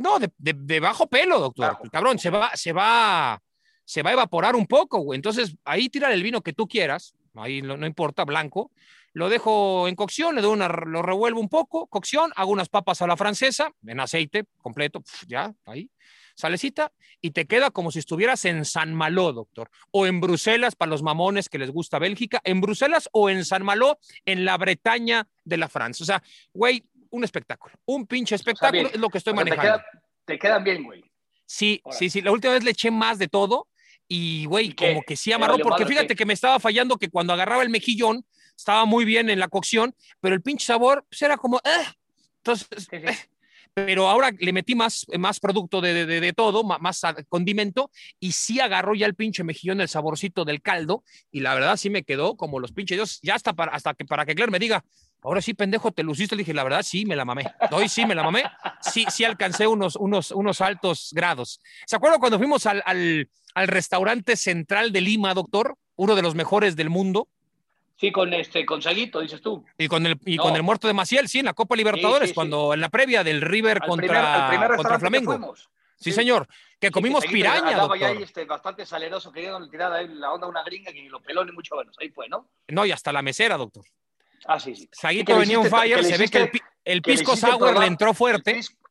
[0.00, 1.78] no, de, bajo pelo, doctor.
[1.90, 3.40] Cabrón, se va, se va,
[3.84, 5.16] se va a evaporar un poco, güey.
[5.16, 8.70] Entonces, ahí tira el vino que tú quieras, ahí no, no importa, blanco,
[9.18, 13.02] lo dejo en cocción, le doy una, lo revuelvo un poco, cocción, hago unas papas
[13.02, 15.90] a la francesa, en aceite completo, ya, ahí,
[16.36, 20.90] salecita, y te queda como si estuvieras en San Malo, doctor, o en Bruselas para
[20.90, 25.26] los mamones que les gusta Bélgica, en Bruselas o en San Malo, en la Bretaña
[25.44, 26.04] de la Francia.
[26.04, 26.22] O sea,
[26.54, 29.82] güey, un espectáculo, un pinche espectáculo es lo que estoy manejando.
[30.24, 31.02] Te, quedan bien, güey.
[31.44, 33.66] Sí, sí, sí, la última vez le eché más de todo
[34.06, 37.64] y, güey, como que sí amarró, porque fíjate que me estaba fallando que cuando agarraba
[37.64, 38.24] el mejillón,
[38.58, 41.86] estaba muy bien en la cocción, pero el pinche sabor pues, era como, eh".
[42.38, 43.16] entonces, eh".
[43.72, 48.58] pero ahora le metí más, más producto de, de, de, todo, más, condimento, y sí
[48.58, 52.36] agarró ya el pinche mejillón el saborcito del caldo, y la verdad sí me quedó
[52.36, 54.84] como los pinches dios, ya hasta para, hasta que para que Claire me diga,
[55.22, 58.06] ahora sí, pendejo, te luciste, le dije, la verdad sí, me la mamé, hoy sí
[58.06, 58.42] me la mamé,
[58.80, 61.60] sí, sí alcancé unos, unos, unos altos grados.
[61.86, 65.76] ¿Se acuerdan cuando fuimos al, al, al restaurante central de Lima, doctor?
[65.94, 67.28] Uno de los mejores del mundo
[67.98, 69.64] Sí, con este, con Saguito, dices tú.
[69.76, 72.72] Y con el, y con el muerto de Maciel, sí, en la Copa Libertadores, cuando
[72.72, 75.54] en la previa del River contra, contra Flamengo.
[75.96, 76.46] Sí, señor,
[76.78, 77.98] que comimos piraña, doctor.
[77.98, 81.20] ya ahí este, bastante saleroso, queriendo tirar ahí la onda a una gringa que lo
[81.20, 81.96] peló ni mucho menos.
[82.00, 82.48] Ahí fue, ¿no?
[82.68, 83.84] No, y hasta la mesera, doctor.
[84.46, 84.88] Ah, sí, sí.
[84.92, 86.50] Saguito venía un fire, se ve que el,
[86.84, 88.87] el pisco sour le entró fuerte el pisco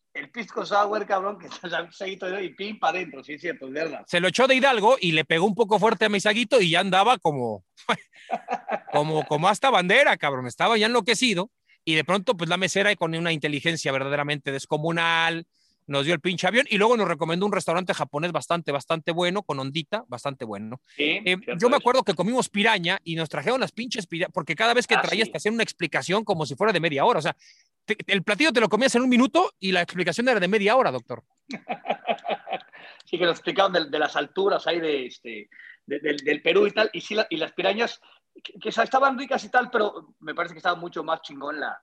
[0.66, 4.04] sour, cabrón, que está seguito y pim para adentro, sí es cierto, es verdad.
[4.08, 6.72] Se lo echó de Hidalgo y le pegó un poco fuerte a mi saguito y
[6.72, 7.64] ya andaba como,
[8.92, 11.52] como, como hasta bandera, cabrón, estaba ya enloquecido
[11.84, 15.48] y de pronto pues la mesera con una inteligencia verdaderamente descomunal,
[15.88, 19.42] nos dio el pinche avión y luego nos recomendó un restaurante japonés bastante, bastante bueno,
[19.44, 20.82] con ondita, bastante bueno.
[20.98, 24.74] Eh, yo me acuerdo que comimos piraña y nos trajeron las pinches pirañas, porque cada
[24.74, 27.20] vez que ah, traías te hacían una explicación como si fuera de media hora.
[27.20, 27.36] O sea,
[28.06, 30.92] el platillo te lo comías en un minuto y la explicación era de media hora,
[30.92, 31.24] doctor.
[33.06, 35.50] sí, que nos explicaban de, las alturas ahí de este,
[35.86, 38.02] del, Perú y tal, y, sí, y las pirañas,
[38.44, 41.80] que, que, estaban ricas y tal, pero me parece que estaba mucho más chingón la,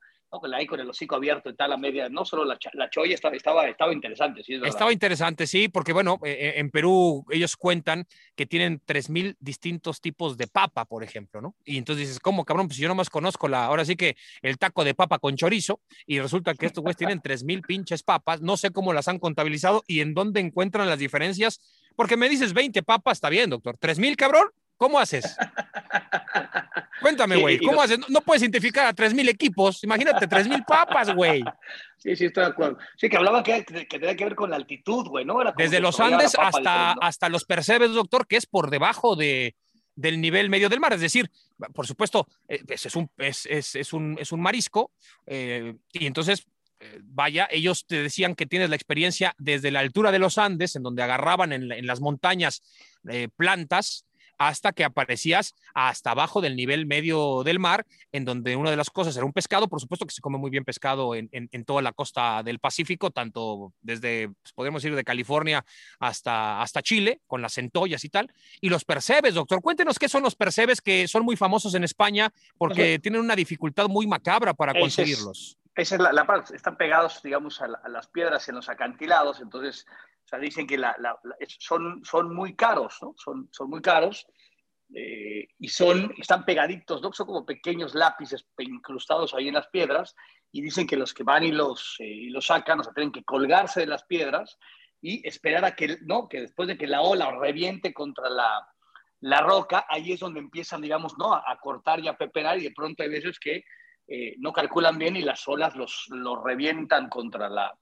[0.55, 3.37] ahí con el hocico abierto y tal, la media, no solo la, la cholla estaba,
[3.37, 8.07] estaba, estaba interesante, sí, Estaba interesante, sí, porque bueno, eh, eh, en Perú ellos cuentan
[8.35, 11.55] que tienen 3.000 distintos tipos de papa, por ejemplo, ¿no?
[11.65, 12.69] Y entonces dices, ¿cómo, cabrón?
[12.69, 16.21] Pues yo nomás conozco la, ahora sí que el taco de papa con chorizo, y
[16.21, 20.01] resulta que estos güeyes tienen 3.000 pinches papas, no sé cómo las han contabilizado y
[20.01, 21.61] en dónde encuentran las diferencias,
[21.97, 24.49] porque me dices 20 papas, está bien, doctor, ¿3.000, cabrón?
[24.85, 25.35] ¿Cómo haces?
[27.01, 27.99] Cuéntame, güey, ¿cómo haces?
[28.11, 31.43] No, puedes identificar a 3.000 equipos, imagínate, 3.000 papas, güey.
[31.97, 32.77] Sí, sí, estoy de acuerdo.
[32.99, 35.39] Sí, que hablaba que, tenía que ver con la altitud, güey, ¿no?
[35.57, 39.55] Desde los Andes hasta, hasta los Percebes, doctor, que es por debajo de,
[39.97, 40.93] del nivel medio del mar.
[40.93, 41.31] Es decir,
[41.73, 44.91] por supuesto, eh, pues, es, un, es, es, es, un, es un marisco,
[45.25, 46.47] eh, y entonces
[46.79, 50.77] eh, vaya, ellos te decían que tienes la experiencia desde la altura de los Andes,
[50.77, 52.63] en donde agarraban en, en las montañas
[53.37, 54.05] plantas
[54.39, 58.91] hasta que aparecías hasta abajo del nivel medio del mar, en donde una de las
[58.91, 61.29] cosas era un pescado, por supuesto que se come muy bien pescado en,
[61.65, 65.65] toda la costa del Pacífico, tanto desde, pues, podemos ir de California
[65.99, 70.23] hasta, hasta Chile, con las centollas y tal, y los percebes, doctor, cuéntenos qué son
[70.23, 74.75] los percebes que son muy famosos en España porque tienen una dificultad muy macabra para
[74.75, 75.59] conseguirlos.
[75.75, 79.87] esa es la, parte, están pegados, digamos, a, a las piedras en los acantilados, entonces
[80.25, 80.81] o sea, dicen que
[81.59, 83.15] son, son muy caros, ¿no?
[83.19, 84.27] Son, son muy caros
[84.95, 87.13] eh, y son, están pegaditos, ¿no?
[87.13, 90.17] Son como pequeños lápices incrustados ahí en las piedras
[90.51, 93.25] y dicen que los que van y los, eh, los sacan, o sea, tienen que
[93.25, 94.59] colgarse de las piedras
[95.03, 96.29] y esperar a que, ¿no?
[96.29, 98.67] Que después de que la ola reviente contra la,
[99.21, 101.35] la roca, ahí es donde empiezan, digamos, ¿no?
[101.35, 103.65] A, cortar y a pepenar y de pronto hay veces que
[104.07, 107.77] eh, no calculan bien y las olas los, los revientan contra la,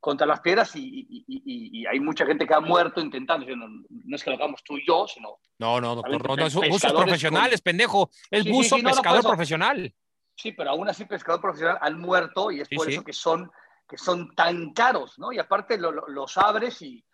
[0.00, 3.46] contra las piedras y, hay mucha gente que ha muerto intentando.
[3.56, 5.38] No, es que lo hagamos tú y yo, sino.
[5.58, 8.10] No, no, doctor, no, es buzos profesionales, pendejo.
[8.30, 9.94] Es buzo pescador profesional.
[10.36, 13.50] Sí, pero aún así, pescador profesional han muerto y es por eso que son,
[13.88, 15.32] que son tan caros, ¿no?
[15.32, 17.04] Y aparte los abres y,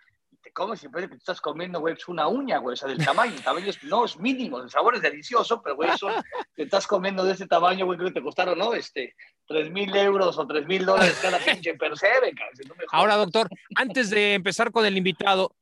[0.45, 2.87] te comes y parece que te estás comiendo, güey, es una uña, güey, o sea,
[2.89, 3.33] del tamaño.
[3.35, 6.13] El tamaño es, no es mínimo, el sabor es delicioso, pero, güey, son,
[6.55, 8.75] te estás comiendo de ese tamaño, güey, creo que te costaron, ¿no?
[8.75, 9.15] Este,
[9.49, 12.69] 3 mil euros o 3 mil dólares cada pinche percebe, cabrón.
[12.69, 12.85] No me.
[12.93, 15.55] Ahora, doctor, antes de empezar con el invitado,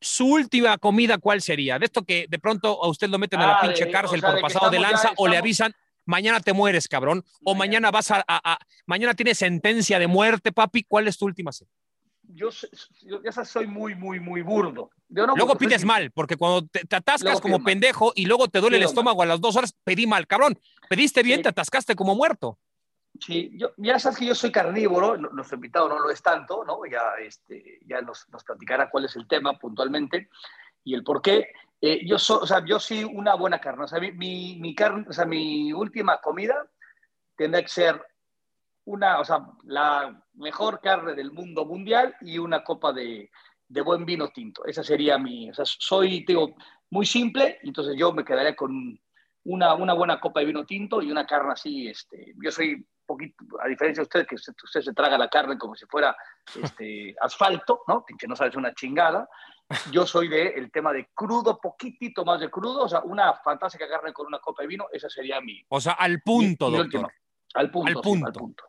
[0.00, 1.78] su última comida, ¿cuál sería?
[1.78, 4.18] De esto que de pronto a usted lo meten a la Ah, pinche de- cárcel
[4.18, 5.72] o sea, por de pasado de lanza o le avisan,
[6.04, 7.90] mañana te mueres, cabrón, o mañana Mañana.
[7.92, 11.70] vas a, a- a- mañana tienes sentencia de muerte, papi, ¿cuál es tu última cena?
[12.38, 12.48] Yo,
[13.02, 14.90] yo ya sabes, soy muy, muy, muy burdo.
[15.08, 17.64] Yo no, luego soy pides mal, porque cuando te, te atascas como mal.
[17.64, 18.88] pendejo y luego te duele el mal.
[18.90, 20.58] estómago a las dos horas, pedí mal, cabrón.
[20.88, 21.42] Pediste bien, Sí.
[21.44, 22.58] te atascaste como muerto.
[23.20, 26.86] Sí, yo, ya sabes que yo soy carnívoro, nuestro invitado no lo es tanto, ¿no?
[26.86, 30.28] Ya, este, ya nos, nos platicará cuál es el tema puntualmente
[30.84, 31.48] y el por qué.
[31.80, 34.74] Eh, yo, so- o sea, yo sí una buena carne, o sea, mi, mi, mi
[34.74, 36.66] carne, o sea, mi última comida
[37.36, 38.00] tendrá que ser
[38.88, 43.30] una, o sea, la mejor carne del mundo mundial y una copa de,
[43.68, 44.64] de buen vino tinto.
[44.64, 46.54] Esa sería mi, o sea, soy, digo,
[46.90, 48.98] muy simple, entonces yo me quedaría con
[49.44, 53.44] una, una buena copa de vino tinto y una carne así, este, yo soy poquito,
[53.62, 56.16] a diferencia de usted, que usted, usted se traga la carne como si fuera
[56.62, 58.04] este, asfalto, ¿no?
[58.18, 59.28] Que no sabes una chingada.
[59.92, 63.86] Yo soy de el tema de crudo, poquitito más de crudo, o sea, una fantástica
[63.86, 67.12] carne con una copa de vino, esa sería mi, O sea, al punto, mi- doctor.
[67.54, 68.26] Al punto, Al sí, punto.
[68.26, 68.64] al punto.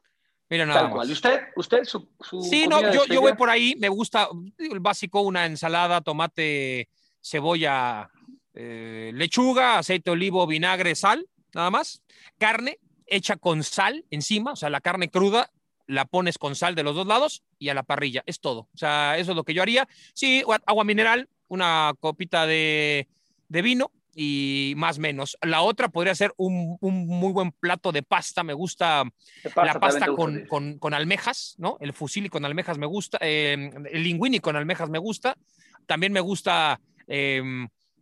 [0.50, 0.96] Mira nada Tal más.
[0.96, 1.10] cual.
[1.10, 1.40] ¿Y usted?
[1.56, 1.84] ¿Usted?
[1.84, 6.02] Su, su Sí, no, yo, yo voy por ahí, me gusta el básico, una ensalada,
[6.02, 6.90] tomate,
[7.22, 8.10] cebolla,
[8.54, 12.02] eh, lechuga, aceite de olivo, vinagre, sal, nada más.
[12.38, 15.52] Carne hecha con sal encima, o sea, la carne cruda
[15.88, 18.68] la pones con sal de los dos lados y a la parrilla, es todo.
[18.74, 19.88] O sea, eso es lo que yo haría.
[20.14, 23.08] Sí, gua- agua mineral, una copita de,
[23.48, 25.38] de vino y más menos.
[25.42, 29.06] La otra podría ser un, un muy buen plato de pasta, me gusta
[29.44, 31.78] la pasta con, con, con almejas, ¿no?
[31.80, 35.38] El fusilli con almejas me gusta, eh, el linguini con almejas me gusta,
[35.86, 37.42] también me gusta eh,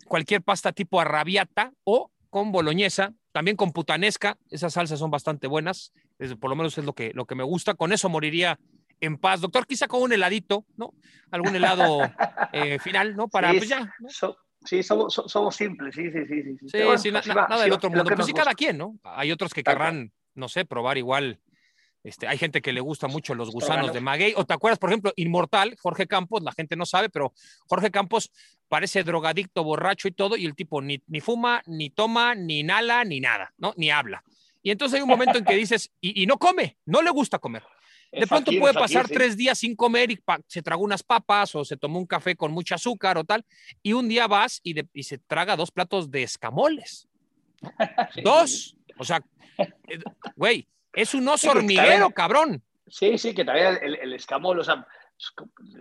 [0.08, 5.93] cualquier pasta tipo arrabiata o con boloñesa, también con putanesca, esas salsas son bastante buenas,
[6.17, 8.58] es- por lo menos es lo que, lo que me gusta, con eso moriría
[9.01, 9.41] en paz.
[9.41, 10.95] Doctor, quizá con un heladito, ¿no?
[11.30, 11.99] Algún helado
[12.53, 13.27] eh, final, ¿no?
[13.27, 14.10] Para, Sí, pues ya, ¿no?
[14.10, 14.36] so-
[14.67, 16.43] sí, somos, so- somos simples, sí, sí, sí.
[16.43, 18.03] Sí, Sí, bueno, sí, na- na- va, nada del otro mundo.
[18.15, 18.99] Pues sí, cada quien, ¿no?
[19.03, 21.39] Hay otros que querrán, no sé, probar igual.
[22.03, 24.34] Este, hay gente que le gusta mucho los gusanos de maguey.
[24.38, 27.34] O te acuerdas, por ejemplo, Inmortal, Jorge Campos, la gente no sabe, pero
[27.67, 28.32] Jorge Campos
[28.69, 33.03] parece drogadicto, borracho y todo, y el tipo ni, ni fuma, ni toma, ni inhala,
[33.03, 33.73] ni nada, ¿no?
[33.77, 34.23] Ni habla.
[34.62, 37.39] Y entonces hay un momento en que dices, y, y no come, no le gusta
[37.39, 37.63] comer.
[38.17, 39.13] De Es pronto puede pasar sí.
[39.13, 42.51] tres días sin comer y se tragó unas papas o se tomó un café con
[42.51, 43.45] mucho azúcar o tal,
[43.84, 47.08] y un día vas y, de- y se traga dos platos de escamoles.
[48.13, 48.75] Sí, Dos.
[48.99, 49.21] O sea,
[49.58, 49.99] eh,
[50.36, 52.63] güey, es un oso hormiguero, cabrón.
[52.88, 54.88] Sí, sí, que también el, el escamol, o sea,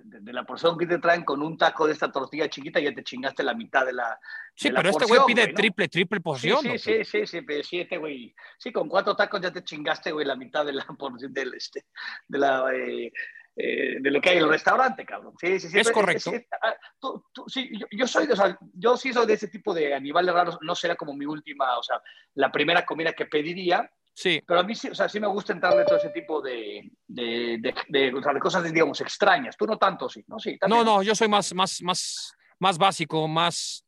[0.04, 2.94] de, de la porción que te traen con un taco de esta tortilla chiquita, ya
[2.94, 4.18] te chingaste la mitad de la.
[4.54, 5.54] Sí, de la pero este güey pide ¿no?
[5.54, 6.62] triple, triple porción.
[6.62, 10.12] sí, sí, sí, sí, pero sí, este güey, sí, con cuatro tacos ya te chingaste,
[10.12, 11.84] güey, la mitad de la porción del, este,
[12.28, 13.12] de la, eh,
[13.56, 15.34] eh, de lo que hay en el restaurante, cabrón.
[15.40, 15.78] Sí, sí, sí.
[15.78, 16.30] Es correcto.
[16.30, 19.34] sí, ah, tú- tú- sí, yo, yo soy de, o sea, yo sí soy de
[19.34, 22.00] ese tipo de animales raros, no será como mi última, o sea,
[22.34, 25.52] la primera comida que pediría, Sí, pero a mí sí, o sea, sí me gusta
[25.52, 29.58] entrarle todo ese tipo de, de, de, de- o sea, de cosas, digamos, extrañas.
[29.58, 30.38] Tú no tanto, sí, ¿no?
[30.38, 30.84] Sí, también.
[30.86, 33.84] no, no, yo soy más, más, más, más básico, más,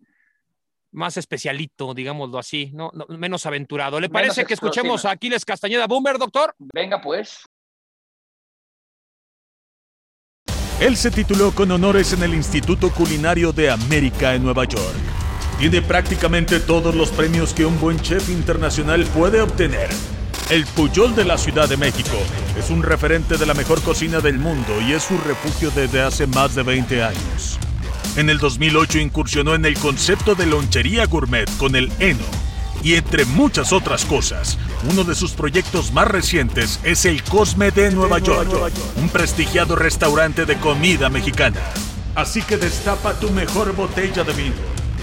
[0.93, 2.91] más especialito, digámoslo así, ¿no?
[2.93, 3.99] No, menos aventurado.
[3.99, 6.55] ¿Le Menos parece que escuchemos a Aquiles Castañeda Boomer, doctor?
[6.75, 7.41] Venga, pues.
[10.79, 14.95] Él se tituló con honores en el Instituto Culinario de América en Nueva York.
[15.59, 19.89] Tiene prácticamente todos los premios que un buen chef internacional puede obtener.
[20.51, 22.17] El Puyol de la Ciudad de México
[22.59, 26.27] es un referente de la mejor cocina del mundo y es su refugio desde hace
[26.27, 27.59] más de 20 años.
[28.17, 32.25] En el 2008 incursionó en el concepto de lonchería gourmet con el Eno.
[32.83, 34.57] Y entre muchas otras cosas,
[34.91, 38.49] uno de sus proyectos más recientes es el Cosme de Nueva York,
[38.97, 41.61] un prestigiado restaurante de comida mexicana.
[42.15, 44.57] Así que destapa tu mejor botella de vino,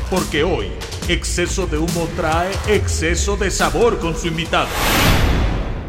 [0.09, 0.71] porque hoy
[1.07, 4.67] exceso de humo trae exceso de sabor con su invitado.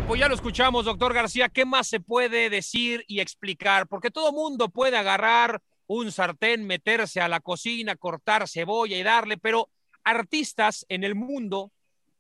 [0.07, 1.48] Pues ya lo escuchamos, doctor García.
[1.48, 3.87] ¿Qué más se puede decir y explicar?
[3.88, 9.38] Porque todo mundo puede agarrar un sartén, meterse a la cocina, cortar cebolla y darle,
[9.38, 9.70] pero
[10.05, 11.72] artistas en el mundo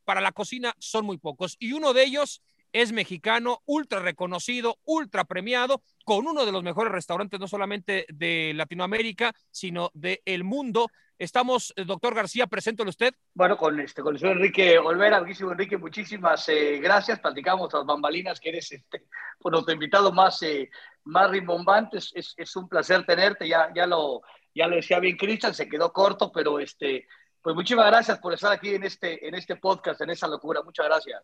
[0.04, 1.56] para la cocina son muy pocos.
[1.58, 2.40] Y uno de ellos
[2.76, 8.52] es mexicano, ultra reconocido, ultra premiado, con uno de los mejores restaurantes, no solamente de
[8.54, 10.90] Latinoamérica, sino del mundo.
[11.18, 13.14] Estamos, eh, doctor García, preséntelo usted.
[13.32, 17.18] Bueno, con este, con el señor Enrique Olvera, buenísimo Enrique, muchísimas eh, gracias.
[17.18, 19.06] Platicamos las bambalinas, que eres este,
[19.42, 20.68] nuestro invitado más, eh,
[21.04, 21.96] más rimbombante.
[21.96, 24.20] Es, es, un placer tenerte, ya, ya, lo,
[24.54, 27.08] ya lo decía bien Cristian, se quedó corto, pero este,
[27.40, 30.60] pues muchísimas gracias por estar aquí en este, en este podcast, en esa locura.
[30.62, 31.22] Muchas gracias.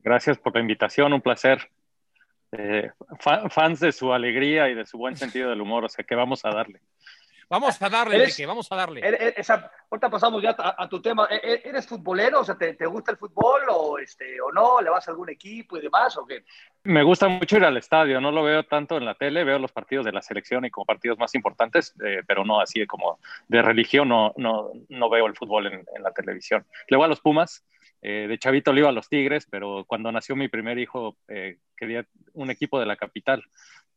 [0.00, 1.70] Gracias por la invitación, un placer.
[2.52, 2.90] Eh,
[3.50, 6.44] fans de su alegría y de su buen sentido del humor, o sea que vamos
[6.44, 6.80] a darle.
[7.48, 9.02] Vamos a darle, Enrique, vamos a darle.
[9.02, 11.28] ahorita pasamos ya a, tu tema.
[11.30, 12.40] ¿E, e, ¿Eres futbolero?
[12.40, 14.80] O sea, ¿te, gusta el fútbol o, este, o no?
[14.80, 16.44] ¿Le vas a algún equipo y demás o qué?
[16.82, 18.20] Me gusta mucho ir al estadio.
[18.20, 19.44] No lo veo tanto en la tele.
[19.44, 22.84] Veo los partidos de la selección y como partidos más importantes, eh, pero no así
[22.84, 24.08] como de religión.
[24.08, 26.66] No, no, no veo el fútbol en, la televisión.
[26.88, 27.64] Le voy a los Pumas.
[28.02, 31.58] Eh, de chavito le iba a los Tigres, pero cuando nació mi primer hijo eh,
[31.76, 33.42] quería un equipo de la capital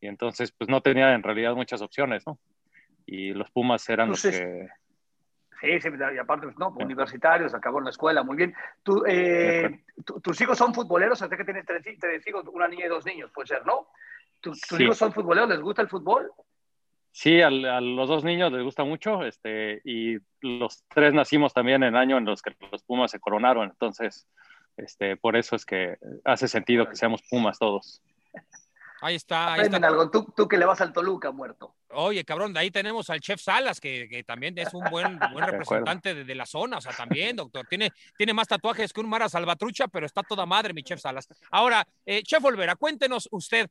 [0.02, 2.40] y entonces pues no tenía en realidad muchas opciones, ¿no?
[3.10, 4.70] y los Pumas eran los que...
[5.62, 8.56] Sí, sí, y aparte, pues, no, universitarios, acabó en la escuela, muy bien.
[8.82, 9.84] ¿Tú, eh,
[10.24, 11.22] ¿Tus hijos son futboleros?
[11.22, 13.88] Hasta que tienes tres, hijos, una niña y dos niños, puede ser, ¿no?
[14.40, 15.50] ¿Tus, hijos son futboleros?
[15.50, 16.32] ¿Les gusta el fútbol?
[17.20, 21.98] Sí, a, los dos niños les gusta mucho, este, y los tres nacimos también en
[21.98, 24.26] año en los que los Pumas se coronaron, entonces,
[24.78, 28.02] este, por eso es que hace sentido que seamos Pumas todos.
[29.02, 29.52] Ahí está.
[29.52, 29.86] Ahí está.
[29.86, 30.10] algo.
[30.10, 31.76] Tú, tú, que le vas al Toluca, muerto.
[31.90, 36.24] Oye, cabrón, de ahí tenemos al chef Salas, que, también es un buen, buen representante
[36.24, 36.78] de, la zona.
[36.78, 37.68] O sea, también, doctor.
[37.68, 41.28] Tiene, tiene más tatuajes que un Mara Salvatrucha, pero está toda madre, mi chef Salas.
[41.52, 43.70] Ahora, eh, chef Olvera, cuéntenos usted,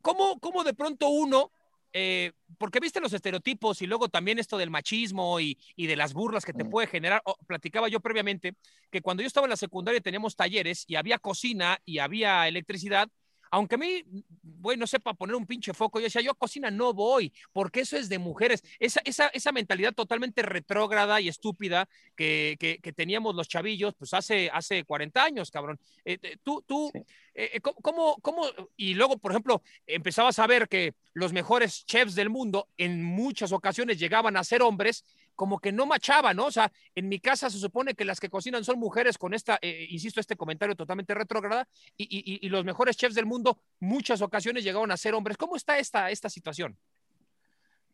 [0.00, 1.50] ¿cómo, cómo de pronto uno
[1.92, 6.12] eh, porque viste los estereotipos y luego también esto del machismo y, y de las
[6.12, 6.70] burlas que te mm.
[6.70, 7.22] puede generar.
[7.24, 8.54] Oh, platicaba yo previamente
[8.90, 13.08] que cuando yo estaba en la secundaria teníamos talleres y había cocina y había electricidad
[13.50, 14.02] aunque a mí,
[14.42, 17.80] bueno, no sepa poner un pinche foco, yo decía, yo a cocina no voy, porque
[17.80, 18.62] eso es de mujeres.
[18.78, 24.50] Esa, esa, esa mentalidad totalmente retrógrada y estúpida que, que, teníamos los chavillos, pues hace,
[24.52, 25.78] hace 40 años, cabrón.
[26.04, 26.90] Eh, eh, tú, tú,
[27.34, 32.30] eh, ¿cómo, ¿cómo, Y luego, por ejemplo, empezabas a ver que los mejores chefs del
[32.30, 35.04] mundo en muchas ocasiones llegaban a ser hombres
[35.36, 36.46] como que no machaba, ¿no?
[36.46, 39.58] O sea, en mi casa se supone que las que cocinan son mujeres con esta,
[39.62, 44.90] eh, insisto, este comentario totalmente retrógrada, y, los mejores chefs del mundo muchas ocasiones llegaron
[44.90, 45.36] a ser hombres.
[45.36, 46.76] ¿Cómo está esta, esta situación?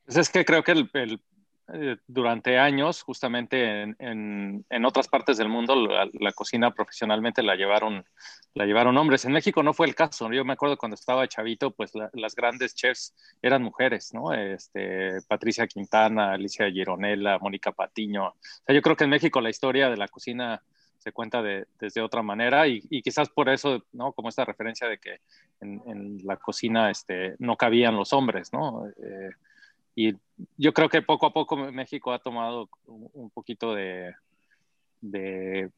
[0.05, 1.21] Pues es que creo que el,
[1.75, 8.05] eh, durante años, justamente en, en, otras partes del mundo, la, cocina profesionalmente la llevaron,
[8.53, 9.25] la llevaron hombres.
[9.25, 10.31] En México no fue el caso.
[10.33, 14.35] Yo me acuerdo cuando estaba chavito, pues las grandes chefs eran mujeres, ¿no?
[14.35, 18.27] Este, Patricia Quintana, Alicia Gironella, Mónica Patiño.
[18.27, 20.63] O sea, yo creo que en México la historia de la cocina
[20.99, 24.13] se cuenta de, desde otra manera y, y, quizás por eso, ¿no?
[24.13, 25.21] Como esta referencia de que
[25.61, 28.87] en, en la cocina este, no cabían los hombres, ¿no?
[28.89, 29.31] Eh,
[29.95, 30.15] y
[30.57, 34.15] yo creo que poco a poco México ha tomado un poquito de,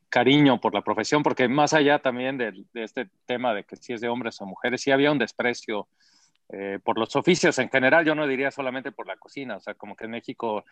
[0.09, 4.01] cariño por la profesión, porque más allá también de, este tema de que si es
[4.01, 5.89] de hombres o mujeres, sí había un desprecio
[6.51, 9.75] eh, por los oficios en general, yo no diría solamente por la cocina, o sea,
[9.75, 10.65] como que en México,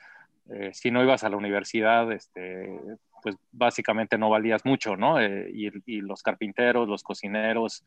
[0.50, 2.68] eh, si no ibas a la universidad, este,
[3.22, 5.20] pues básicamente no valías mucho, ¿no?
[5.20, 5.50] Eh,
[5.87, 7.85] y, los carpinteros, los cocineros,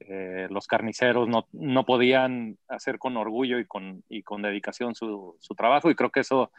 [0.00, 5.36] eh, los carniceros no, no, podían hacer con orgullo y con, y con dedicación su,
[5.40, 6.50] su, trabajo y creo que eso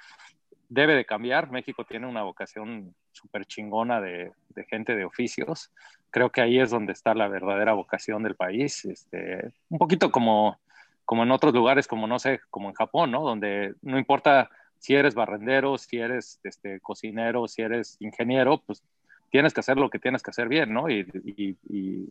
[0.68, 1.50] debe de cambiar.
[1.50, 5.72] México tiene una vocación súper chingona de, de, gente de oficios.
[6.12, 8.86] Creo que ahí es donde está la verdadera vocación del país.
[8.86, 10.60] Este, un poquito como,
[11.06, 13.24] como en otros lugares, como no sé, como en Japón, ¿no?
[13.24, 18.82] Donde no importa si eres barrendero, si eres este, cocinero, si eres ingeniero, pues
[19.30, 20.90] tienes que hacer lo que tienes que hacer bien, ¿no?
[20.90, 21.06] Y,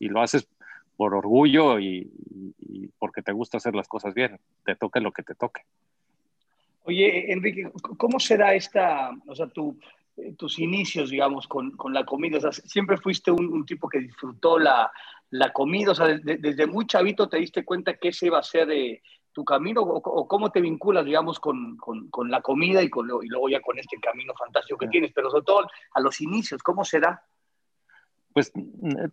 [0.01, 0.49] lo haces
[0.97, 2.11] por orgullo y,
[2.99, 5.63] porque te gusta hacer las cosas bien, te toque lo que te toque.
[6.85, 12.39] Oye, Enrique, ¿cómo será esta, o sea, tus inicios, digamos, con, la comida?
[12.39, 14.91] O sea, siempre fuiste un, tipo que disfrutó la,
[15.53, 18.67] comida, o sea, desde muy chavito te diste cuenta que ese iba a ser...
[18.67, 19.03] de
[19.39, 23.49] tu camino o, cómo te vinculas, digamos, con, con, la comida y, con y luego
[23.49, 26.99] ya con este camino fantástico que tienes, pero sobre todo a los inicios, ¿cómo se
[26.99, 27.23] da?
[28.33, 29.05] Pues mm,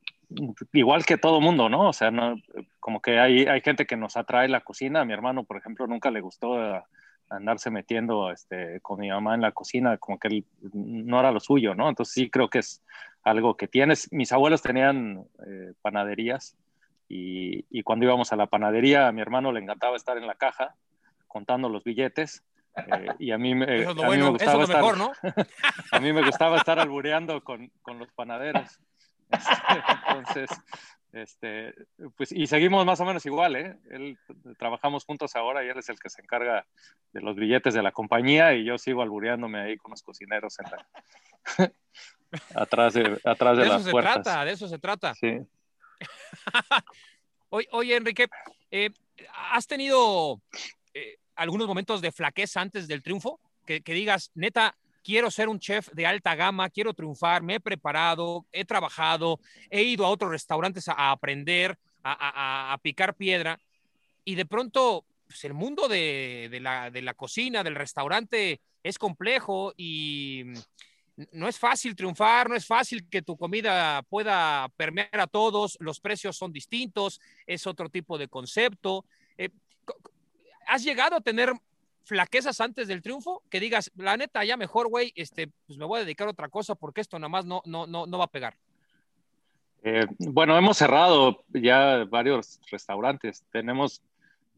[0.73, 1.89] igual que todo mundo, ¿no?
[1.89, 2.41] O sea, no,
[2.79, 5.01] como que hay, hay gente que nos atrae la cocina.
[5.01, 6.81] A mi hermano, por ejemplo, nunca le gustó eh,
[7.29, 11.75] andarse metiendo este, con mi mamá en la cocina, como que no era lo suyo,
[11.75, 11.88] ¿no?
[11.88, 12.81] Entonces sí creo que es
[13.21, 14.11] algo que tienes.
[14.11, 16.57] Mis abuelos tenían eh, panaderías
[17.07, 20.75] y, cuando íbamos a la panadería, a mi hermano le encantaba estar en la caja
[21.27, 22.43] contando los billetes.
[22.75, 24.83] Eh, y a mí, me, gustaba estar,
[25.91, 28.79] a mí me gustaba estar albureando con, con, los panaderos.
[30.09, 30.49] Entonces,
[31.15, 31.73] este,
[32.17, 33.77] pues, y seguimos más o menos igual, ¿eh?
[33.89, 34.17] Él,
[34.58, 36.65] trabajamos juntos ahora y él es el que se encarga
[37.13, 40.65] de los billetes de la compañía y yo sigo albureándome ahí con los cocineros en
[40.71, 41.71] la...
[42.56, 45.13] atrás de, atrás de, de eso se trata, de eso se trata.
[45.13, 45.39] Sí.
[47.50, 48.27] oye, Enrique,
[48.71, 48.89] eh,
[49.52, 50.41] ¿has tenido
[50.93, 53.39] eh, algunos momentos de flaqueza antes del triunfo?
[53.65, 58.46] Que, digas, neta, quiero ser un chef de alta gama, quiero triunfar, me he preparado,
[58.52, 59.39] he trabajado,
[59.71, 63.60] he ido a otros restaurantes a, aprender, a, picar piedra,
[64.23, 70.43] y de pronto pues, el mundo de la cocina, del restaurante, es complejo y
[71.31, 75.99] no es fácil triunfar, no es fácil que tu comida pueda permear a todos, los
[75.99, 79.05] precios son distintos, es otro tipo de concepto.
[79.37, 79.49] Eh,
[80.67, 81.53] ¿Has llegado a tener
[82.03, 85.99] flaquezas antes del triunfo, que digas, la neta, ya mejor, güey, este, pues me voy
[85.99, 88.31] a dedicar a otra cosa porque esto nada más no, no, no, no va a
[88.31, 88.55] pegar?
[89.83, 93.45] Eh, bueno, hemos cerrado ya varios restaurantes.
[93.51, 94.01] Tenemos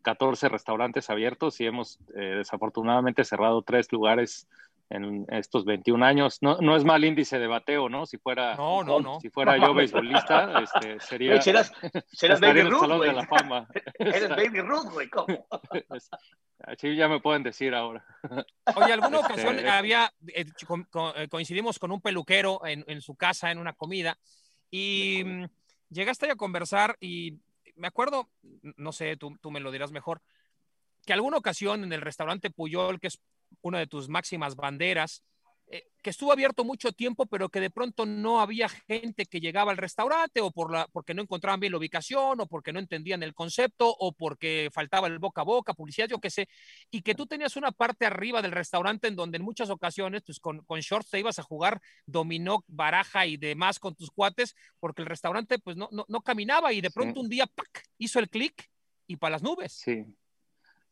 [0.01, 4.47] 14 restaurantes abiertos y hemos eh, desafortunadamente cerrado tres lugares
[4.89, 6.37] en estos 21 años.
[6.41, 8.05] No, no es mal índice de bateo, ¿no?
[8.05, 9.19] Si fuera, no, no, no.
[9.19, 11.41] Si fuera yo beisbolista, este, sería.
[11.41, 11.71] serás,
[12.07, 13.09] serás Baby Ruth, güey.
[13.09, 13.67] de la fama.
[13.99, 15.47] Eres Baby Ruth, güey, ¿cómo?
[16.59, 18.03] Así ya me pueden decir ahora.
[18.75, 20.45] Oye, alguna este, ocasión había, eh,
[21.15, 24.17] eh, coincidimos con un peluquero en, en, su casa en una comida
[24.71, 25.45] y mm,
[25.89, 27.37] llegaste a conversar y
[27.75, 28.27] me acuerdo,
[28.75, 30.21] no sé, tú, tú me lo dirás mejor,
[31.05, 33.21] que alguna ocasión en el restaurante Puyol, que es
[33.61, 35.23] una de tus máximas banderas,
[35.69, 39.71] eh, que estuvo abierto mucho tiempo, pero que de pronto no había gente que llegaba
[39.71, 43.21] al restaurante o por la, porque no encontraban bien la ubicación o porque no entendían
[43.21, 46.47] el concepto o porque faltaba el boca a boca, publicidad, yo qué sé,
[46.89, 50.39] y que tú tenías una parte arriba del restaurante en donde en muchas ocasiones, pues
[50.39, 55.01] con, con shorts te ibas a jugar dominó, baraja y demás con tus cuates, porque
[55.01, 57.83] el restaurante pues no, no, no caminaba y de pronto un día ¡pac!
[57.97, 58.69] hizo el clic
[59.05, 59.73] y para las nubes.
[59.73, 60.05] Sí,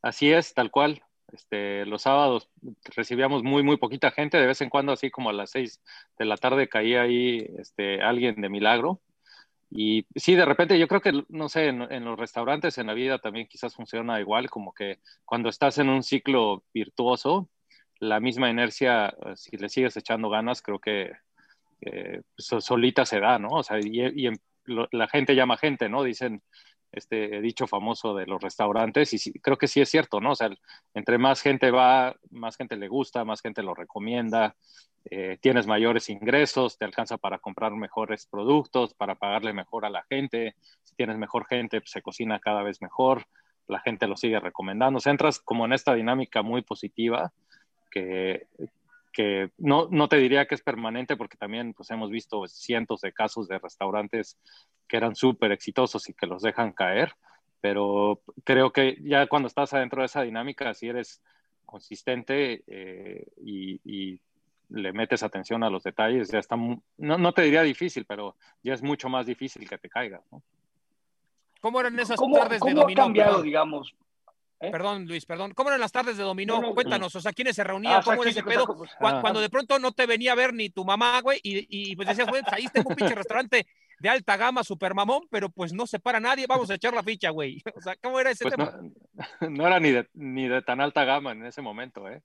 [0.02, 1.02] así es, tal cual.
[1.36, 2.50] Este, los sábados
[2.96, 5.82] recibíamos muy, muy poquita gente, de vez en cuando, así como a las seis
[6.18, 9.02] de la tarde, caía ahí este, alguien de milagro.
[9.70, 13.20] Y sí, de repente yo creo que, no sé, en, los restaurantes, en la vida
[13.20, 17.50] también quizás funciona igual, como que cuando estás en un ciclo virtuoso,
[18.00, 21.12] la misma inercia, eh, si le sigues echando ganas, creo que
[21.82, 23.50] eh, solita se da, ¿no?
[23.50, 24.30] O sea, y,
[24.66, 26.04] la gente llama gente, ¿no?
[26.04, 26.42] Dicen,
[26.96, 30.32] este dicho famoso de los restaurantes y creo que sí es cierto, ¿no?
[30.32, 30.50] O sea,
[30.94, 34.56] entre más gente va, más gente le gusta, más gente lo recomienda,
[35.12, 40.04] eh, tienes mayores ingresos, te alcanza para comprar mejores productos, para pagarle mejor a la
[40.10, 43.26] gente, si tienes mejor gente, pues, se cocina cada vez mejor,
[43.68, 47.32] la gente lo sigue recomendando, o sea, entras como en esta dinámica muy positiva
[47.92, 48.48] que,
[49.16, 53.14] que no, no, te diría que es permanente porque también pues, hemos visto cientos de
[53.14, 54.38] casos de restaurantes
[54.90, 57.14] que eran súper exitosos y que los dejan caer,
[57.62, 61.24] pero creo que ya cuando estás adentro de esa dinámica, si eres
[61.66, 64.20] consistente eh, y,
[64.68, 68.74] le metes atención a los detalles, ya está, no, no, te diría difícil, pero ya
[68.74, 70.24] es mucho más difícil que te caiga.
[70.32, 70.42] ¿no?
[71.62, 73.04] ¿Cómo eran esas tardes de dominó?
[73.04, 73.96] ha cambiado, digamos,
[74.60, 74.72] ¿Eh?
[74.72, 75.54] Perdón, Luis, perdón.
[75.54, 76.74] ¿Cómo eran las tardes de dominó?
[76.74, 77.96] Cuéntanos, o sea, ¿quiénes se reunían?
[77.98, 78.66] Ah, ¿Cómo era ese pedo?
[79.00, 82.08] Cuando, de pronto no te venía a ver ni tu mamá, güey, y, y pues
[82.08, 83.66] decías, güey, pues ahí tengo un pinche restaurante
[84.00, 87.04] de alta gama, super mamón, pero pues no se para nadie, vamos a echar la
[87.04, 87.62] ficha, güey.
[87.76, 88.80] O sea, ¿cómo era ese pues tema?
[89.50, 92.22] No, era ni de, ni de tan alta gama en ese momento, ¿eh?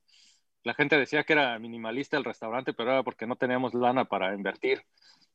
[0.62, 4.34] La gente decía que era minimalista el restaurante, pero era porque no teníamos lana para
[4.34, 4.82] invertir.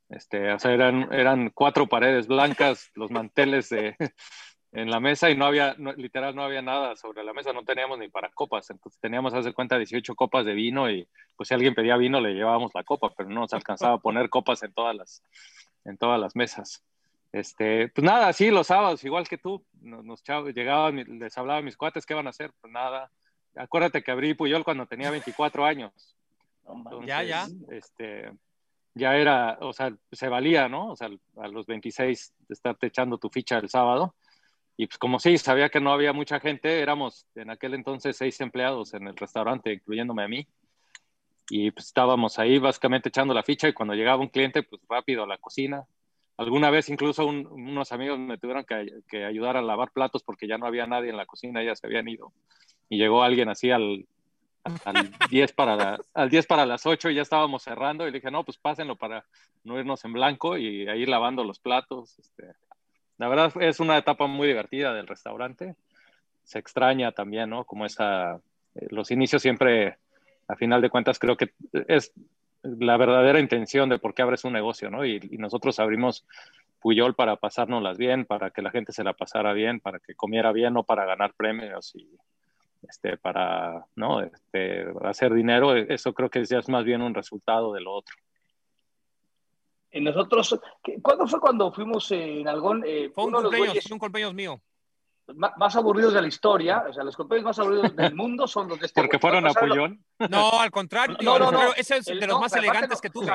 [0.08, 3.96] Este, o sea, eran, eran cuatro paredes blancas, los manteles de,
[4.76, 7.98] en la mesa y no había, literal, no había nada sobre la mesa, no teníamos
[7.98, 11.08] ni para copas, entonces teníamos, a hacer cuenta, 18 copas de vino y
[11.38, 14.30] pues si alguien pedía vino le llevábamos la copa, pero no nos alcanzaba a poner
[14.30, 15.24] copas en todas las,
[15.86, 16.84] en todas las mesas.
[17.32, 20.22] Este, pues nada, sí, los sábados, igual que tú, nos, nos
[20.54, 22.52] llegaban, les hablaba a mis cuates, ¿qué van a hacer?
[22.60, 23.10] Pues nada,
[23.56, 26.18] acuérdate que abrí Puyol cuando tenía 24 años.
[27.06, 27.48] ya, ya.
[27.70, 28.30] Este,
[28.94, 30.92] ya era, o sea, se valía, ¿no?
[30.92, 34.16] O sea, a los 26 de estarte echando tu ficha el sábado
[34.78, 38.40] y pues como sí, sabía que no había mucha gente, éramos en aquel entonces seis
[38.42, 40.48] empleados en el restaurante, incluyéndome a mí.
[41.50, 45.24] Y pues estábamos ahí básicamente echando la ficha y cuando llegaba un cliente, pues rápido
[45.24, 45.86] a la cocina.
[46.38, 50.66] Alguna vez incluso unos amigos me tuvieron que, ayudar a lavar platos porque ya no
[50.66, 52.34] había nadie en la cocina, ya se habían ido.
[52.90, 54.06] Y llegó alguien así al,
[54.84, 58.32] al 10 para, al 10 para las 8 y ya estábamos cerrando y le dije,
[58.32, 59.26] no, pues pásenlo para
[59.64, 62.20] no irnos en blanco y ahí lavando los platos.
[62.20, 62.52] Este,
[63.18, 65.76] la verdad es una etapa muy divertida del restaurante.
[66.44, 67.64] Se extraña también, ¿no?
[67.66, 68.36] Como esa,
[68.76, 69.98] eh, los inicios siempre,
[70.48, 71.52] a final de cuentas, creo que
[71.88, 72.14] es,
[72.64, 75.06] la verdadera intención de por qué abres un negocio, ¿no?
[75.06, 76.26] Y, nosotros abrimos
[76.82, 80.52] Puyol para pasárnoslas bien, para que la gente se la pasara bien, para que comiera
[80.52, 82.10] bien, no para ganar premios y
[82.88, 84.22] este, para, ¿no?
[84.22, 85.76] Este, hacer dinero.
[85.76, 88.16] Eso creo que ya es más bien un resultado de lo otro.
[89.96, 90.60] Y nosotros,
[91.02, 92.84] ¿cuándo fue cuando fuimos en Algón?
[92.86, 94.62] Eh, fue un cumpleaños, un cumpleaños mío
[95.34, 98.80] más aburridos de la historia, o sea, los cumpleaños más aburridos del mundo son los
[98.80, 99.98] de este Porque fueron a Puyol.
[100.30, 103.32] No, al contrario, no, no, no, ese es de los más elegantes que tuve.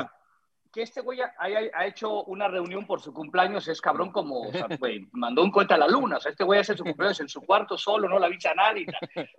[0.73, 4.69] que este güey ha hecho una reunión por su cumpleaños es cabrón como, o sea,
[4.79, 7.29] güey, mandó un cuenta a la luna, o sea, este güey hace su cumpleaños en
[7.29, 8.87] su cuarto solo, no la avisa a nadie.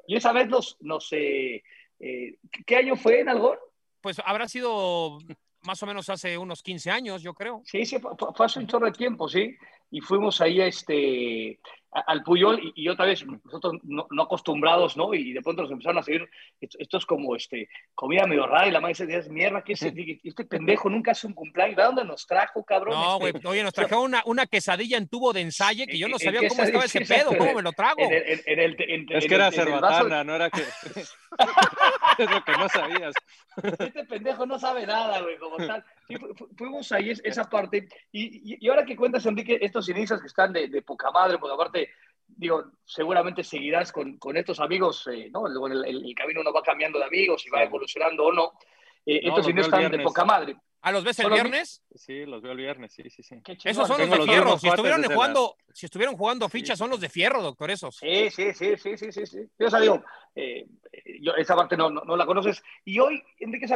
[0.07, 1.63] Y esa vez nos, nos eh,
[1.99, 3.59] eh, ¿qué año fue en Algor?
[4.01, 5.19] Pues habrá sido
[5.63, 7.61] más o menos hace unos 15 años, yo creo.
[7.65, 8.11] Sí, sí, fue,
[8.45, 9.55] hace un chorro de tiempo, sí.
[9.91, 11.59] Y fuimos ahí a este,
[11.91, 15.13] al Puyol y, otra vez nosotros no, acostumbrados, ¿no?
[15.13, 16.29] Y de pronto nos empezaron a seguir,
[16.61, 20.45] esto, es como este, comida medio rara y la madre dice, mierda, ¿qué es este
[20.45, 20.89] pendejo?
[20.89, 22.93] Nunca hace un cumpleaños, ¿de dónde nos trajo, cabrón?
[22.93, 26.07] No, güey, este, oye, nos trajo una, una quesadilla en tubo de ensayo que yo
[26.07, 28.01] no sabía cómo estaba ese pedo, cómo me lo trago.
[28.09, 30.61] es que era cerbatana, no era que...
[32.17, 33.13] es lo que no sabías.
[33.79, 35.83] Este pendejo no sabe nada, güey, como tal.
[36.57, 40.67] fuimos ahí esa parte y, y, ahora que cuentas, Enrique, estos inicios que están de,
[40.67, 41.80] de poca madre, porque aparte
[42.27, 45.47] digo, seguramente seguirás con, con estos amigos, eh, ¿no?
[45.47, 48.53] El, el, camino no va cambiando de amigos y va evolucionando o no.
[49.05, 50.55] Eh, estos sí están de poca madre.
[50.83, 51.83] ¿A los ves el viernes?
[51.93, 53.35] Sí, los veo el viernes, sí, sí, sí.
[53.63, 54.57] Esos son los de fierro.
[54.57, 57.97] Si estuvieron, jugando, si estuvieron jugando fichas, son los de fierro, doctor, esos.
[57.97, 59.25] Sí, sí, sí, sí, sí, sí.
[59.27, 59.39] sí.
[59.59, 60.03] Yo, o digo,
[60.33, 60.65] eh,
[61.21, 62.63] yo, esa parte no, no, la conoces.
[62.83, 63.67] Y hoy, Enrique,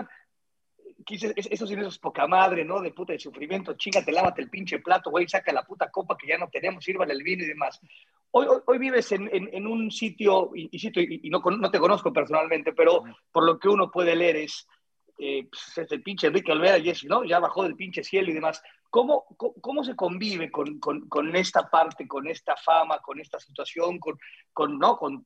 [1.08, 2.82] esos esos poca madre, ¿no?
[2.82, 6.28] De puta de sufrimiento, chingate, lávate el pinche plato, güey, saca la puta copa que
[6.28, 7.80] ya no tenemos, sírvale el vino y demás.
[8.32, 13.04] Hoy, hoy, vives en, en, un sitio, y, y, no, no, te conozco personalmente, pero
[13.32, 14.68] por lo que uno puede leer es,
[15.18, 17.24] eh, pues, es el pinche Enrique Olvera y eso, ¿no?
[17.24, 18.62] Ya bajó del pinche cielo y demás.
[18.90, 24.00] ¿Cómo, cómo, se convive con, con, con, esta parte, con esta fama, con esta situación,
[24.00, 24.18] con,
[24.52, 24.98] con, ¿no?
[24.98, 25.26] con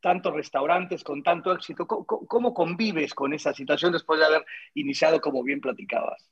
[0.00, 1.86] tantos restaurantes con tanto éxito.
[1.86, 4.44] ¿Cómo, convives con esa situación después de haber
[4.74, 6.30] iniciado como bien platicabas?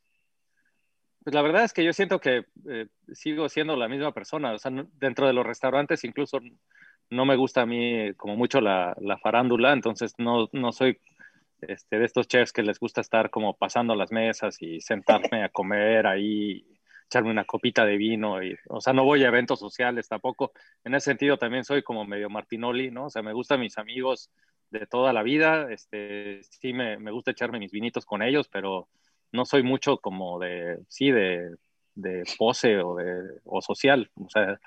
[1.24, 4.52] Pues la verdad es que yo siento que eh, sigo siendo la misma persona.
[4.52, 6.40] O sea, dentro de los restaurantes incluso
[7.10, 10.98] no me gusta a mí como mucho la, la farándula, entonces no, no soy
[11.60, 15.48] este, de estos chefs que les gusta estar como pasando las mesas y sentarme a
[15.48, 16.75] comer ahí
[17.06, 20.52] echarme una copita de vino, y, o sea, no voy a eventos sociales tampoco.
[20.84, 23.06] En ese sentido también soy como medio Martinoli, ¿no?
[23.06, 24.30] O sea, me gustan mis amigos
[24.70, 28.88] de toda la vida, este, sí me, me gusta echarme mis vinitos con ellos, pero
[29.32, 31.54] no soy mucho como de, sí, de,
[31.94, 34.10] de pose o, de, o social.
[34.14, 34.58] O sea,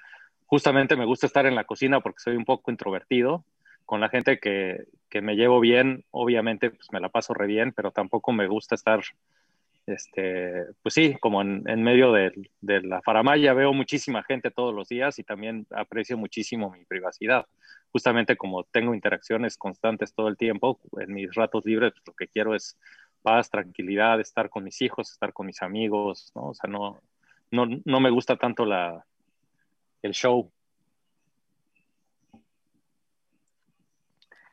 [0.45, 3.45] justamente me gusta estar en la cocina porque soy un poco introvertido.
[3.85, 7.73] Con la gente que, que me llevo bien, obviamente, pues me la paso re bien,
[7.73, 9.01] pero tampoco me gusta estar
[9.89, 12.31] este, pues sí, como en, medio de,
[12.61, 17.45] la faramaya veo muchísima gente todos los días y también aprecio muchísimo mi privacidad.
[17.91, 22.27] Justamente como tengo interacciones constantes todo el tiempo, en mis ratos libres pues, lo que
[22.27, 22.77] quiero es
[23.21, 26.49] paz, tranquilidad, estar con mis hijos, estar con mis amigos, ¿no?
[26.49, 27.01] O sea, no,
[27.51, 29.05] me gusta tanto la,
[30.01, 30.51] el show.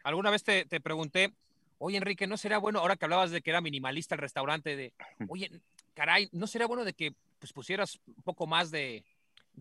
[0.03, 1.34] Alguna vez te pregunté
[1.79, 4.93] oye Enrique, ¿no sería bueno, ahora que hablabas de que era minimalista el restaurante, de,
[5.29, 5.51] oye,
[5.95, 9.05] caray, ¿no sería bueno de que pues, pusieras un poco más de,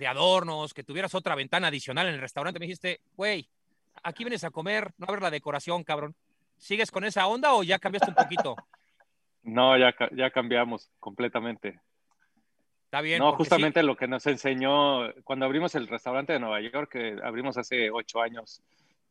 [0.08, 2.60] adornos, que tuvieras otra ventana adicional en el restaurante?
[2.60, 3.48] Me dijiste, güey,
[4.04, 6.16] aquí vienes a comer, no a ver la decoración, cabrón.
[6.58, 8.56] ¿Sigues con esa onda o ya cambiaste un poquito?
[9.44, 11.80] No, ya, ya cambiamos completamente.
[12.86, 13.20] Está bien.
[13.20, 17.58] No, justamente lo que nos enseñó cuando abrimos el restaurante de Nueva York, que abrimos
[17.58, 18.64] hace ocho años,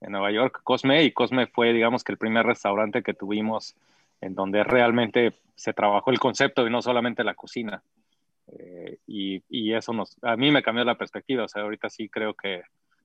[0.04, 3.74] en Nueva York, Cosme, y Cosme fue, digamos, que el primer restaurante que tuvimos
[4.20, 7.82] en donde realmente se trabajó el concepto y no solamente la cocina.
[8.48, 12.08] Eh, y, y, eso nos, a mí me cambió la perspectiva, o sea, ahorita sí
[12.08, 12.62] creo que,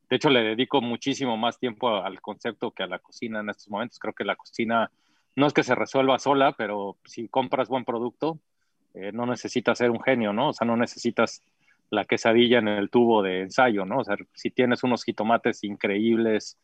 [0.10, 3.70] de hecho, le dedico muchísimo más tiempo al concepto que a la cocina en estos
[3.70, 4.00] momentos.
[4.00, 4.92] Creo que la cocina
[5.36, 8.40] no es que se resuelva sola, pero si compras buen producto,
[8.94, 10.50] eh, no necesitas ser un genio, ¿no?
[10.50, 11.44] O sea, no necesitas
[11.92, 14.00] la quesadilla en el tubo de ensayo, ¿no?
[14.00, 16.58] O sea, si tienes unos jitomates increíbles,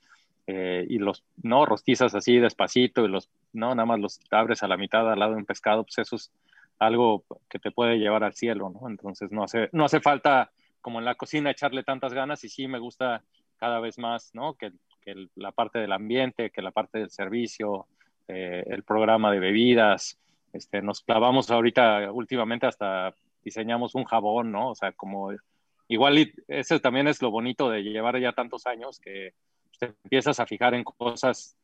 [0.48, 1.66] eh, y los, ¿no?
[1.66, 3.74] Rostizas así despacito y los, ¿no?
[3.74, 6.32] Nada más los abres a la mitad al lado de un pescado, pues eso es
[6.80, 8.90] algo que te puede llevar al cielo, ¿no?
[8.90, 12.68] Entonces no hace, no hace falta, como en la cocina, echarle tantas ganas y sí
[12.68, 13.24] me gusta
[13.58, 14.54] cada vez más, ¿no?
[14.54, 14.72] Que,
[15.02, 17.88] que la parte del ambiente, que la parte del servicio,
[18.28, 20.20] eh, el programa de bebidas,
[20.54, 24.70] este, nos clavamos ahorita, últimamente hasta diseñamos un jabón, ¿no?
[24.70, 25.32] O sea, como
[25.88, 29.34] igual, y eso también es lo bonito de llevar ya tantos años que
[29.78, 31.58] te empiezas a fijar en cosas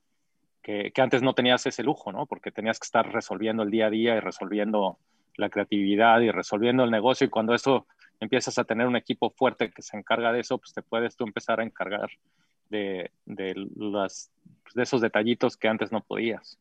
[0.62, 2.26] que, antes no tenías ese lujo, ¿no?
[2.26, 4.98] Porque tenías que estar resolviendo el día a día y resolviendo
[5.36, 7.88] la creatividad y resolviendo el negocio y cuando eso
[8.20, 11.24] empiezas a tener un equipo fuerte que se encarga de eso, pues te puedes tú
[11.24, 12.10] empezar a encargar
[12.70, 14.32] de, de, las,
[14.76, 16.60] de esos detallitos que antes no podías.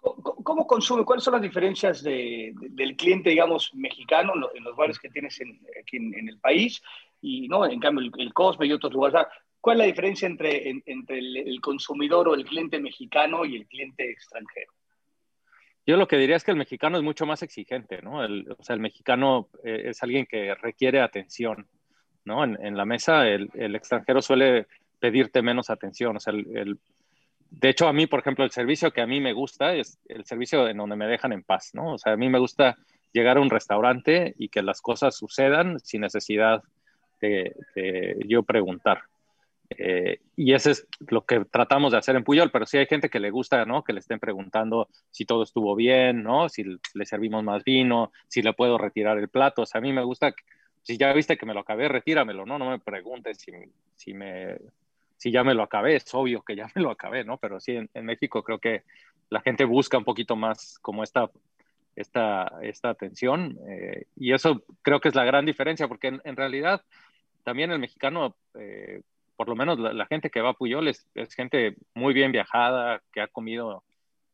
[0.00, 1.04] ¿Cómo consume?
[1.04, 5.38] ¿Cuáles son las diferencias de, del cliente, digamos, mexicano en los, bares que tienes
[5.78, 6.82] aquí en, el país?
[7.20, 7.66] Y, ¿no?
[7.66, 9.26] En cambio, el, Cosme y otros lugares.
[9.60, 14.10] ¿Cuál es la diferencia entre, entre el, consumidor o el cliente mexicano y el cliente
[14.10, 14.72] extranjero?
[15.86, 18.20] Yo lo que diría es que el mexicano es mucho más exigente, ¿no?
[18.20, 21.66] o sea, el mexicano eh, es alguien que requiere atención,
[22.24, 22.44] ¿no?
[22.44, 24.66] En, la mesa el, el, extranjero suele
[24.98, 26.78] pedirte menos atención, o sea, el,
[27.50, 30.24] de hecho, a mí, por ejemplo, el servicio que a mí me gusta es el
[30.24, 31.94] servicio en donde me dejan en paz, ¿no?
[31.94, 32.76] O sea, a mí me gusta
[33.12, 36.62] llegar a un restaurante y que las cosas sucedan sin necesidad
[37.20, 37.54] de,
[38.26, 39.02] yo preguntar.
[39.70, 43.08] Eh, y eso es lo que tratamos de hacer en Puyol, pero sí hay gente
[43.08, 43.84] que le gusta, ¿no?
[43.84, 46.48] Que le estén preguntando si todo estuvo bien, ¿no?
[46.48, 49.62] Si le servimos más vino, si le puedo retirar el plato.
[49.62, 50.34] O sea, a mí me gusta,
[50.82, 52.58] si ya viste que me lo acabé, retíramelo, ¿no?
[52.58, 53.52] No me preguntes si,
[53.94, 54.58] si me
[55.20, 57.36] si ya me lo acabé, es obvio que ya me lo acabé, ¿no?
[57.36, 58.84] Pero sí, en, México creo que
[59.28, 61.30] la gente busca un poquito más como esta,
[61.94, 66.82] esta, esta atención eh, y eso creo que es la gran diferencia, porque en, realidad
[67.44, 69.02] también el mexicano, eh,
[69.40, 73.22] por lo menos la, gente que va a Puyol es, gente muy bien viajada, que
[73.22, 73.82] ha comido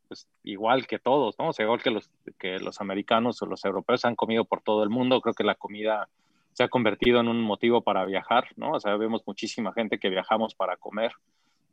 [0.08, 1.50] pues, igual que todos, ¿no?
[1.50, 4.82] O sea, igual que los, que los americanos o los europeos han comido por todo
[4.82, 6.08] el mundo, creo que la comida
[6.54, 8.72] se ha convertido en un motivo para viajar, ¿no?
[8.72, 11.12] O sea, vemos muchísima gente que viajamos para comer.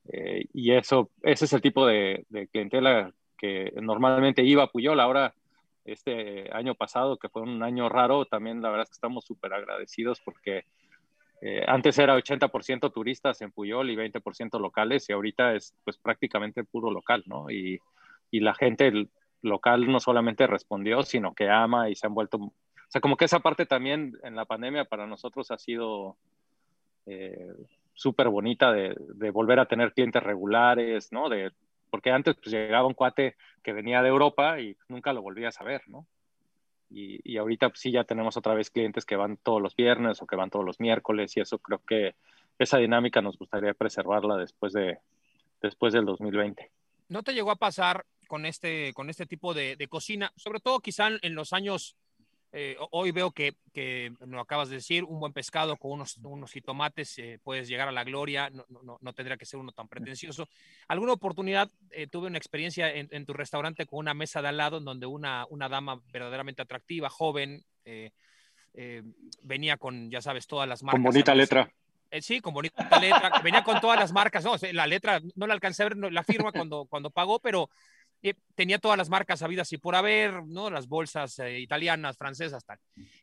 [0.10, 5.00] Eh, y eso, ese es el tipo de, clientela que normalmente iba a Puyol.
[5.00, 5.34] Ahora,
[5.86, 9.56] este año pasado, que fue un año raro, también la verdad es que estamos súper
[9.56, 10.66] agradecidos porque
[11.46, 16.64] eh, antes era 80% turistas en Puyol y 20% locales y ahorita es pues prácticamente
[16.64, 17.50] puro local, ¿no?
[17.50, 17.80] Y,
[18.32, 19.08] y la gente
[19.42, 22.54] local no solamente respondió, sino que ama y se han vuelto
[22.94, 26.16] sea, como que esa parte también en la pandemia para nosotros ha sido
[27.08, 27.52] eh,
[27.94, 28.96] súper bonita de,
[29.32, 31.28] volver a tener clientes regulares, ¿no?
[31.28, 31.52] De,
[31.90, 35.64] porque antes pues, llegaba un cuate que venía de Europa y nunca lo volvías a
[35.64, 36.06] ver, ¿no?
[36.94, 40.22] Y, y ahorita pues, sí ya tenemos otra vez clientes que van todos los viernes
[40.22, 42.16] o que van todos los miércoles y eso creo que
[42.60, 45.00] esa dinámica nos gustaría preservarla después, de,
[45.62, 46.70] después del 2020.
[47.10, 50.80] ¿No te llegó a pasar con este, con este tipo de, de cocina, sobre todo
[50.80, 51.96] quizá en los años
[52.56, 56.52] eh, hoy veo que, que lo acabas de decir, un buen pescado con unos, unos
[56.52, 59.88] jitomates, eh, puedes llegar a la gloria, no, no, no, tendría que ser uno tan
[59.88, 60.48] pretencioso.
[60.88, 64.78] ¿Alguna oportunidad eh, tuve una experiencia en, tu restaurante con una mesa de al lado
[64.78, 67.66] en donde una, una dama verdaderamente atractiva, joven,
[69.42, 70.98] venía con, ya sabes, todas las marcas?
[70.98, 71.74] Con bonita letra.
[72.22, 75.82] sí, con bonita letra, venía con todas las marcas, no, la letra no la alcancé
[75.82, 77.72] a ver, la firma cuando, cuando pagó, pero
[78.56, 80.70] tenía todas las marcas habidas y por haber, ¿no?
[80.70, 82.80] Las bolsas eh, italianas, francesas, tal.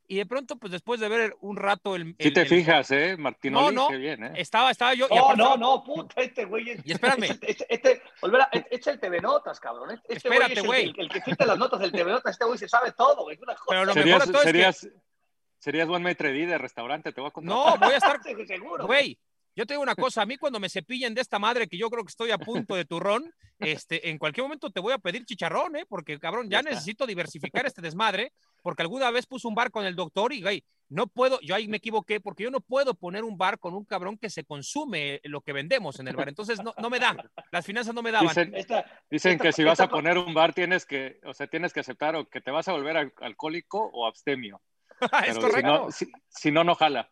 [0.07, 2.15] Y de pronto, pues después de ver un rato el...
[2.19, 3.17] Si te fijas, ¿eh?
[3.17, 4.33] Martín no, no, bien, ¿eh?
[4.37, 5.09] Estaba, estaba yo...
[5.09, 6.81] No, no, no, puta, este güey es...
[6.85, 7.21] Y espérame.
[7.31, 9.93] Este, este, este volver a, este, es el TV Notas, cabrón.
[9.93, 10.91] Este, este Espérate, güey.
[10.91, 13.39] El, el, que cita las notas del TV Notas, este güey se sabe todo, güey.
[13.69, 14.99] Pero lo serías, mejor de todo serías, es que...
[15.61, 17.55] Serías buen maitre de restaurante, te voy a contar.
[17.55, 18.21] No, voy a estar...
[18.47, 18.87] seguro.
[18.87, 19.19] Güey,
[19.57, 21.91] yo te digo una cosa, a mí cuando me cepillen de esta madre que yo
[21.91, 25.25] creo que estoy a punto de turrón, este, en cualquier momento te voy a pedir
[25.25, 25.85] chicharrón, ¿eh?
[25.89, 28.33] Porque, cabrón, ya, necesito diversificar este desmadre,
[28.63, 31.69] porque alguna vez puse un bar con el doctor y, güey, no puedo, yo ahí
[31.69, 35.21] me equivoqué, porque yo no puedo poner un bar con un cabrón que se consume
[35.25, 36.29] lo que vendemos en el bar.
[36.29, 37.17] Entonces, no, no me da,
[37.53, 38.35] las finanzas no me daban.
[39.11, 42.17] Dicen, que si vas a poner un bar tienes que, o sea, tienes que aceptar
[42.17, 44.61] o que te vas a volver alcohólico o abstemio.
[45.27, 45.89] es correcto.
[46.29, 47.11] Si no, no, jala.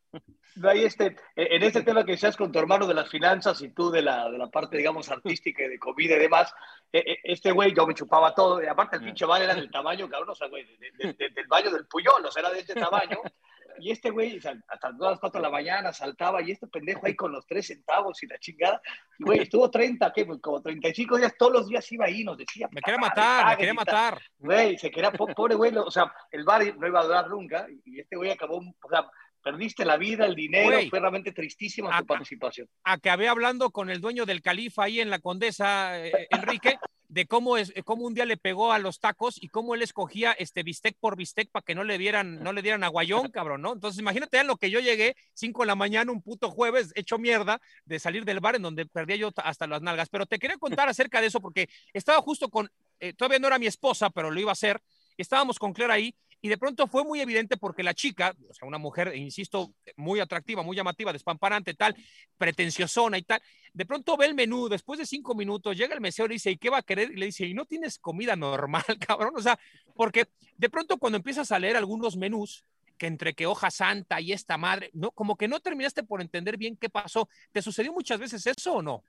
[0.64, 3.90] Ahí este, en este tema que seas con tu hermano de las finanzas y tú
[3.90, 6.52] de la, de la parte, digamos, artística y de comida y demás,
[6.92, 9.70] e, e, este güey yo me chupaba todo, y aparte el pinche bar era del
[9.70, 10.66] tamaño, cabrón, o sea, güey,
[10.98, 13.18] del baño del Puyol, o sea, era de este tamaño,
[13.80, 17.32] y este güey, hasta las 4 de la mañana saltaba, y este pendejo ahí con
[17.32, 18.80] los 3 centavos y la chingada,
[19.18, 20.26] güey, estuvo 30, ¿qué?
[20.40, 22.68] Como 35 días, todos los días iba ahí, nos decía.
[22.70, 24.20] Me quería matar, me quería matar.
[24.38, 28.00] Güey, se quería, pobre güey, o sea, el bar no iba a durar nunca, y
[28.00, 29.08] este güey acabó, o sea,
[29.42, 32.68] perdiste la vida, el dinero, fue realmente tristísima tu participación.
[32.84, 36.78] Acabé hablando con el dueño del califa ahí en la Condesa, eh, Enrique,
[37.08, 40.32] de cómo, es, cómo un día le pegó a los tacos y cómo él escogía
[40.32, 43.72] este bistec por bistec para que no le dieran, no le dieran aguayón, cabrón, ¿no?
[43.72, 47.60] Entonces imagínate lo que yo llegué, 5 de la mañana, un puto jueves, hecho mierda,
[47.84, 50.08] de salir del bar en donde perdía yo hasta las nalgas.
[50.10, 53.58] Pero te quería contar acerca de eso porque estaba justo con, eh, todavía no era
[53.58, 54.80] mi esposa, pero lo iba a hacer,
[55.16, 58.68] estábamos con Claire ahí y de pronto fue muy evidente porque la chica, o sea,
[58.68, 61.96] una mujer, insisto, muy atractiva, muy llamativa, despamparante, tal,
[62.36, 63.40] pretenciosona y tal,
[63.72, 66.58] de pronto ve el menú, después de cinco minutos, llega el mesero y dice, ¿y
[66.58, 67.10] qué va a querer?
[67.10, 69.32] Y le dice, ¿y no tienes comida normal, cabrón?
[69.36, 69.58] O sea,
[69.94, 70.26] porque
[70.56, 72.64] de pronto cuando empiezas a leer algunos menús,
[72.98, 76.56] que entre que hoja santa y esta madre, no, como que no terminaste por entender
[76.58, 77.28] bien qué pasó.
[77.52, 79.04] ¿Te sucedió muchas veces eso o no?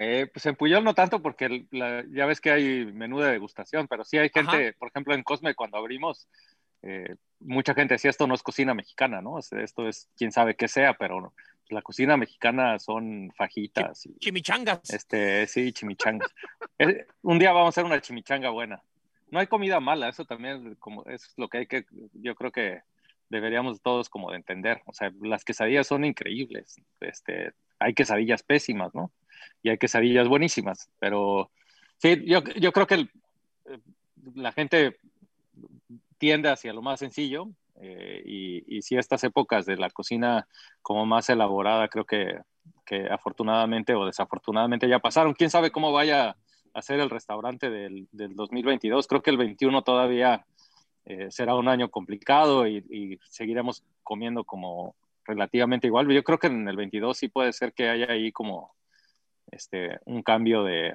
[0.00, 4.04] Eh, pues en Puyol no tanto porque ya ves que hay menú de degustación, pero
[4.04, 6.28] sí hay gente, por ejemplo en Cosme cuando abrimos,
[6.82, 9.40] eh, mucha gente decía esto no es cocina mexicana, ¿no?
[9.40, 11.34] Esto es quién sabe qué sea, pero
[11.68, 14.06] la cocina mexicana son fajitas.
[14.06, 14.88] Y, chimichangas.
[14.90, 16.32] Este, sí, chimichangas.
[16.80, 18.80] Eh, un día vamos a hacer una chimichanga buena.
[19.32, 22.82] No hay comida mala, eso también como, es lo que hay que, yo creo que
[23.28, 24.80] deberíamos todos como de entender.
[24.86, 26.80] O sea, las quesadillas son increíbles.
[27.00, 29.10] Este, hay quesadillas pésimas, ¿no?
[29.62, 30.90] Y hay quesadillas buenísimas.
[30.98, 31.50] Pero
[31.98, 33.78] sí, yo, yo creo que eh,
[34.34, 34.96] la gente
[36.18, 37.48] tiende hacia lo más sencillo
[37.80, 40.48] eh, y, y sí estas épocas de la cocina
[40.82, 42.40] como más elaborada creo que,
[42.84, 45.34] que, afortunadamente o desafortunadamente ya pasaron.
[45.34, 46.36] ¿Quién sabe cómo vaya
[46.74, 49.06] a ser el restaurante del, del 2022?
[49.06, 50.44] Creo que el 21 todavía
[51.04, 56.08] eh, será un año complicado y, y, seguiremos comiendo como relativamente igual.
[56.08, 58.74] Yo creo que en el 22 sí puede ser que haya ahí como
[59.50, 60.94] este, un cambio de,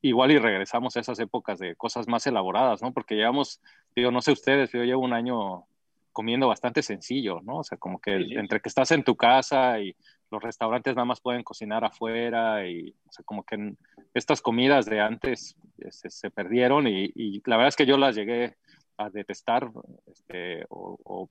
[0.00, 2.92] igual y regresamos a esas épocas de cosas más elaboradas, ¿no?
[2.92, 3.60] Porque llevamos,
[3.94, 5.64] digo, no sé ustedes, yo llevo un año
[6.12, 7.58] comiendo bastante sencillo, ¿no?
[7.58, 9.96] O sea, como que entre que estás en tu casa y
[10.30, 13.74] los restaurantes nada más pueden cocinar afuera y, o sea, como que
[14.14, 18.56] estas comidas de antes este, se, perdieron y, la verdad es que yo las llegué
[18.98, 19.70] a detestar,
[20.06, 21.26] este, o,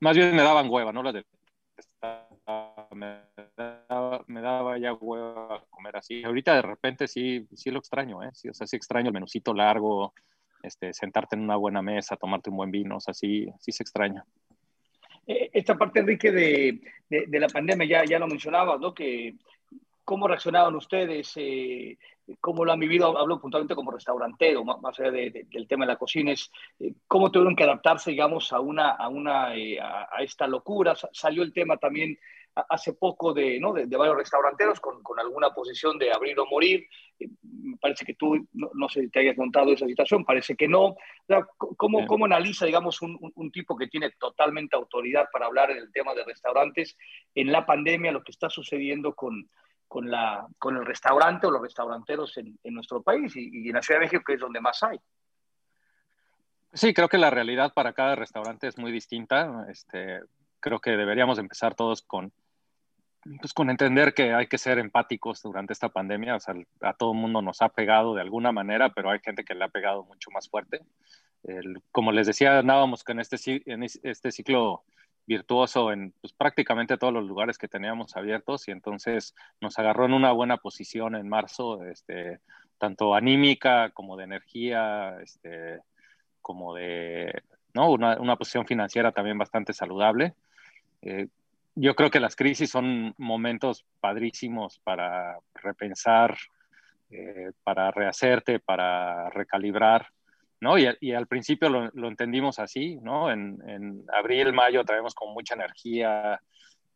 [0.00, 2.27] más bien me daban hueva, no las detestaba,
[2.94, 3.20] me
[4.26, 6.22] me daba ya huevo comer así.
[6.24, 8.30] Ahorita de repente sí, sí lo extraño, ¿eh?
[8.32, 10.14] Sí, o sea, sí extraño el menucito largo,
[10.62, 13.82] este, sentarte en una buena mesa, tomarte un buen vino, o sea, sí, sí se
[13.82, 14.24] extraña.
[15.26, 18.94] Eh, esta parte, Enrique, de, de, la pandemia, ya, ya lo mencionabas, ¿no?
[18.94, 19.36] Que
[20.04, 21.98] cómo reaccionaban ustedes, eh,
[22.40, 26.32] cómo lo han vivido, hablo puntualmente como restaurantero, más, allá del tema de la cocina,
[26.32, 30.94] es eh, cómo tuvieron que adaptarse, digamos, a, una, a, una, a, a, esta locura.
[31.12, 32.18] Salió el tema también
[32.54, 33.72] hace poco de, ¿no?
[33.72, 36.86] de, varios restauranteros con, con, alguna posición de abrir o morir.
[37.18, 40.68] Eh, me parece que tú, no, sé si te hayas montado esa situación, parece que
[40.68, 40.96] no.
[41.76, 45.92] ¿Cómo, ¿Cómo, analiza, digamos, un, un, tipo que tiene totalmente autoridad para hablar en el
[45.92, 46.96] tema de restaurantes
[47.34, 49.48] en la pandemia, lo que está sucediendo con,
[49.86, 53.74] con, la, con el restaurante o los restauranteros en, en nuestro país y, y, en
[53.74, 54.98] la Ciudad de México, que es donde más hay?
[56.72, 59.66] Sí, creo que la realidad para cada restaurante es muy distinta.
[59.70, 60.20] Este,
[60.60, 62.32] creo que deberíamos empezar todos con,
[63.40, 66.36] pues con entender que hay que ser empáticos durante esta pandemia.
[66.36, 69.44] O sea, a todo el mundo nos ha pegado de alguna manera, pero hay gente
[69.44, 70.80] que le ha pegado mucho más fuerte.
[71.44, 73.36] El, como les decía, andábamos con este,
[73.66, 74.84] en este ciclo
[75.28, 80.14] virtuoso en pues, prácticamente todos los lugares que teníamos abiertos y entonces nos agarró en
[80.14, 82.40] una buena posición en marzo, este,
[82.78, 85.80] tanto anímica como de energía, este,
[86.40, 87.42] como de
[87.74, 87.90] ¿no?
[87.90, 90.34] una, una posición financiera también bastante saludable.
[91.02, 91.28] Eh,
[91.74, 96.36] yo creo que las crisis son momentos padrísimos para repensar,
[97.10, 100.08] eh, para rehacerte, para recalibrar,
[100.60, 100.76] ¿no?
[100.76, 103.30] Y, y al principio lo, lo, entendimos así, ¿no?
[103.30, 106.40] En, en, abril, mayo traemos con mucha energía,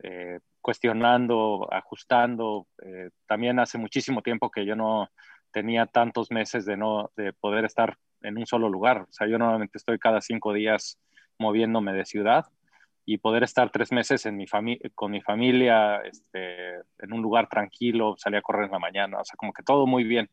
[0.03, 2.66] eh, cuestionando, ajustando.
[2.84, 5.09] Eh, también hace muchísimo tiempo que yo no
[5.53, 9.03] tenía tantos meses de no de poder estar en un solo lugar.
[9.03, 10.98] O sea, yo normalmente estoy cada cinco días
[11.38, 12.46] moviéndome de ciudad
[13.05, 14.46] y poder estar tres meses en mi
[14.94, 19.24] con mi familia, este, en un lugar tranquilo, salir a correr en la mañana, o
[19.24, 20.30] sea, como que todo muy bien.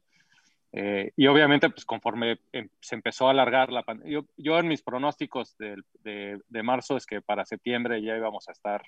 [0.71, 4.67] Eh, y obviamente, pues conforme em, se empezó a alargar la pandemia, yo, yo, en
[4.67, 8.83] mis pronósticos de, de, de, marzo es que para septiembre ya íbamos a estar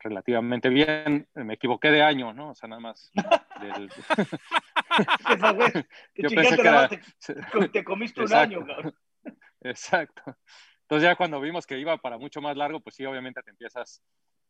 [0.00, 1.28] relativamente bien.
[1.34, 2.50] Me equivoqué de año, ¿no?
[2.50, 3.12] O sea, nada más.
[3.60, 3.88] Del...
[6.16, 6.88] yo pensé que era...
[6.88, 8.94] te, te comiste un año, cabrón.
[9.60, 10.36] Exacto.
[10.88, 14.02] Entonces ya cuando vimos que iba para mucho más largo, pues sí, obviamente te empiezas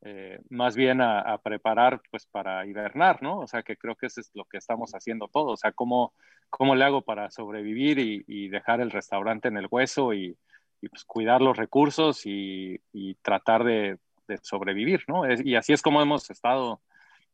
[0.02, 3.40] eh, más bien a, a, preparar pues para hibernar, ¿no?
[3.40, 5.54] O sea, que creo que eso es lo que estamos haciendo todos.
[5.54, 6.14] O sea, ¿cómo,
[6.48, 10.38] cómo le hago para sobrevivir y, y dejar el restaurante en el hueso y,
[10.80, 15.26] y pues cuidar los recursos y, y tratar de, de, sobrevivir, ¿no?
[15.26, 16.80] Es, y así es como hemos estado,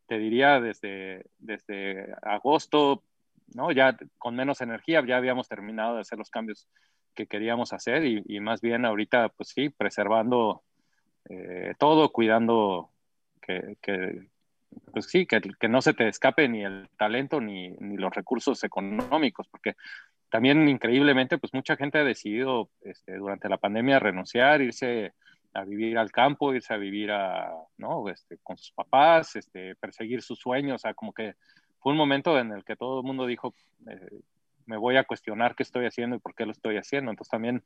[0.06, 3.02] te diría, desde, desde agosto,
[3.54, 3.70] ¿no?
[3.70, 6.66] Ya con menos energía, ya habíamos terminado de hacer los cambios
[7.14, 10.62] que queríamos hacer y, y, más bien ahorita, pues sí, preservando
[11.28, 12.90] eh, todo, cuidando
[13.40, 14.28] que, que,
[14.92, 18.62] pues sí, que, que, no se te escape ni el talento ni, ni los recursos
[18.64, 19.74] económicos, porque
[20.30, 25.14] también increíblemente, pues mucha gente ha decidido este, durante la pandemia renunciar, irse
[25.52, 28.08] a vivir al campo, irse a vivir a, ¿no?
[28.08, 31.36] este, con sus papás, este, perseguir sus sueños, o sea, como que
[31.78, 33.54] fue un momento en el que todo el mundo dijo,
[33.88, 34.20] eh,
[34.66, 37.10] me voy a cuestionar qué estoy haciendo y por qué lo estoy haciendo.
[37.10, 37.62] Entonces también,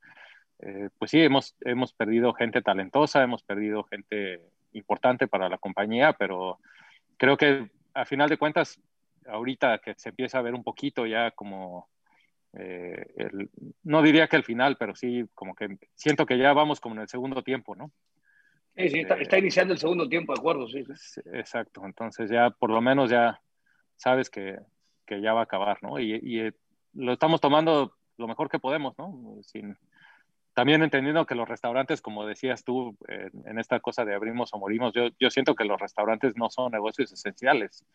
[0.61, 4.41] eh, pues sí, hemos, hemos perdido gente talentosa, hemos perdido gente
[4.73, 6.59] importante para la compañía, pero
[7.17, 8.81] creo que a final de cuentas,
[9.27, 11.89] ahorita que se empieza a ver un poquito ya como,
[12.55, 13.51] eh, el,
[13.83, 17.03] no diría que el final, pero sí como que siento que ya vamos como en
[17.03, 17.91] el segundo tiempo, ¿no?
[18.77, 20.85] Sí, sí, está, está iniciando el segundo tiempo, de acuerdo, sí.
[21.33, 23.41] Exacto, entonces ya por lo menos ya
[23.97, 24.57] sabes que,
[25.05, 25.99] que ya va a acabar, ¿no?
[25.99, 26.53] Y, y, eh,
[26.95, 29.39] lo estamos tomando lo mejor que podemos, ¿no?
[29.43, 29.77] Sin,
[30.59, 34.93] también entendiendo que los restaurantes, como decías tú, en esta cosa de abrimos o morimos,
[34.93, 37.87] yo, yo siento que los restaurantes no son negocios esenciales,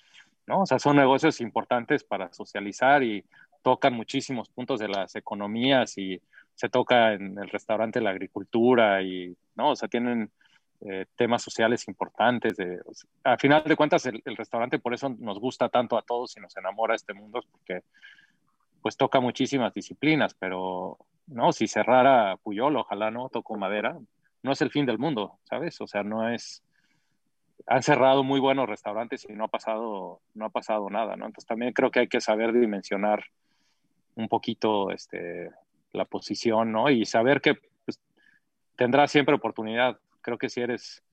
[0.48, 0.62] ¿no?
[0.62, 3.26] O sea, son negocios importantes para socializar y
[3.64, 6.22] tocan muchísimos puntos de las economías y
[6.56, 9.72] se toca en el restaurante la agricultura y, ¿no?
[9.72, 10.32] O sea, tienen
[10.82, 12.56] eh, temas sociales importantes.
[12.56, 15.98] De, o sea, a final de cuentas, el, el, restaurante por eso nos gusta tanto
[15.98, 17.84] a todos y nos enamora este mundo, porque
[18.84, 23.98] pues toca muchísimas disciplinas, pero no, si cerrara Puyol, ojalá no, toco madera,
[24.44, 25.82] no es el fin del mundo, ¿sabes?
[25.82, 26.64] O sea, no es...
[27.66, 31.26] Han cerrado muy buenos restaurantes y no ha pasado, no ha pasado nada, ¿no?
[31.26, 33.24] Entonces también creo que hay que saber dimensionar
[34.16, 35.50] un poquito este,
[35.94, 36.90] la posición, ¿no?
[36.90, 37.56] Y saber que
[37.86, 38.00] pues,
[38.76, 41.04] tendrás siempre oportunidad creo que si eres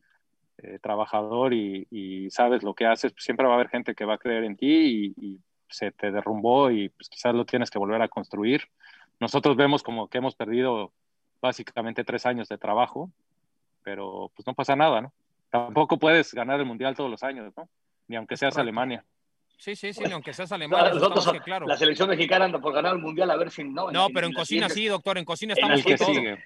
[0.59, 4.15] eh, trabajador y, sabes lo que haces, pues siempre va a haber gente que va
[4.15, 5.41] a creer en ti y,
[5.71, 8.63] se te derrumbó y pues quizás lo tienes que volver a construir.
[9.19, 10.93] Nosotros vemos como que hemos perdido
[11.41, 13.11] básicamente tres años de trabajo,
[13.83, 15.13] pero pues no pasa nada, ¿no?
[15.51, 17.69] Tampoco puedes ganar el mundial todos los años, ¿no?
[18.09, 18.63] Ni aunque seas Correcto.
[18.63, 19.05] Alemania.
[19.59, 20.95] Sí, sí, sí, aunque seas Alemania.
[20.95, 21.67] Nosotros, que, claro.
[21.67, 23.91] La selección mexicana anda por ganar el mundial, a ver si no.
[23.91, 24.75] No, en, pero en, en cocina siguiente...
[24.75, 26.45] sí, doctor, en cocina estamos el que sigue.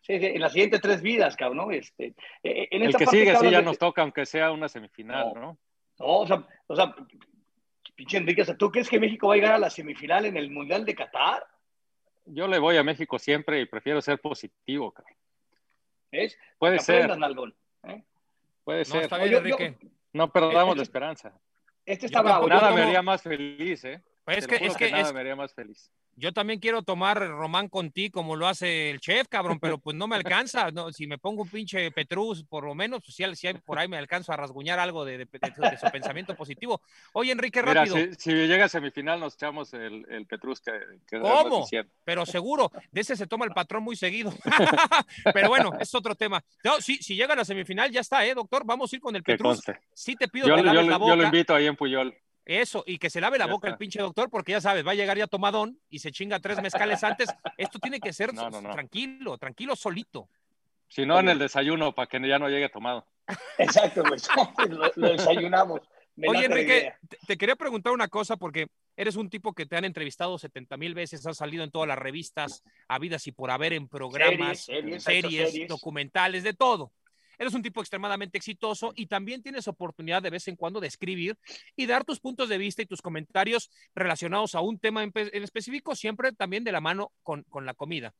[0.00, 1.70] Sí, sí, en las siguientes tres vidas, cabrón, ¿no?
[1.70, 3.64] Este, en el que sigue, sí, ya de...
[3.64, 5.40] nos toca, aunque sea una semifinal, ¿no?
[5.40, 5.58] No,
[5.98, 6.94] no o sea, o sea
[7.96, 10.36] pinche Enrique, o sea, ¿tú crees que México va a llegar a la semifinal en
[10.36, 11.44] el Mundial de Qatar?
[12.26, 15.16] Yo le voy a México siempre y prefiero ser positivo, cabrón.
[16.10, 16.38] ¿Es?
[16.58, 17.10] Puede ser.
[17.84, 18.04] ¿eh?
[18.64, 19.02] Puede ser.
[19.04, 19.76] Está bien, Enrique.
[19.80, 21.40] Yo, no perdamos este, la esperanza.
[21.84, 22.48] Este está bravo.
[22.48, 24.02] Nada me haría más feliz, ¿eh?
[24.26, 25.88] Pues es que, es que, nada es, me haría más feliz.
[26.16, 29.94] Yo también quiero tomar román con ti como lo hace el chef, cabrón, pero pues
[29.94, 30.72] no me alcanza.
[30.72, 33.78] No, si me pongo un pinche Petrus, por lo menos, pues si, si hay, por
[33.78, 36.80] ahí me alcanzo a rasguñar algo de, de, de, de su pensamiento positivo.
[37.12, 37.94] Oye, Enrique, rápido.
[37.94, 40.72] Mira, si, si, llega a semifinal, nos echamos el, el Petrus que,
[41.06, 41.64] que ¿Cómo?
[42.02, 44.34] Pero seguro, de ese se toma el patrón muy seguido.
[45.32, 46.42] pero bueno, es otro tema.
[46.64, 48.64] No, si, si llega a la semifinal, ya está, ¿eh, doctor?
[48.66, 49.62] Vamos a ir con el Petrus.
[49.94, 51.12] Sí te pido yo, que laves yo, la boca.
[51.12, 52.12] Yo lo invito ahí en Puyol.
[52.46, 53.74] Eso, y que se lave la ya boca está.
[53.74, 56.62] el pinche doctor, porque ya sabes, va a llegar ya tomadón y se chinga tres
[56.62, 57.28] mezcales antes.
[57.58, 58.70] Esto tiene que ser no, no, no.
[58.70, 60.28] tranquilo, tranquilo solito.
[60.88, 63.04] Si no, en el desayuno, para que ya no llegue tomado.
[63.58, 64.28] Exacto, pues,
[64.68, 65.80] lo, lo desayunamos.
[66.14, 69.76] Me Oye, Enrique, te, te, quería preguntar una cosa, porque eres un tipo que te
[69.76, 73.72] han entrevistado 70 mil veces, has salido en todas las revistas, habidas y por haber
[73.72, 75.68] en programas, series, series, series, series.
[75.68, 76.92] documentales, de todo
[77.38, 81.38] eres un tipo extremadamente exitoso y también tienes oportunidad de vez en cuando de escribir
[81.76, 85.42] y dar tus puntos de vista y tus comentarios relacionados a un tema en, en
[85.42, 88.14] específico, siempre también de la mano con, con, la comida.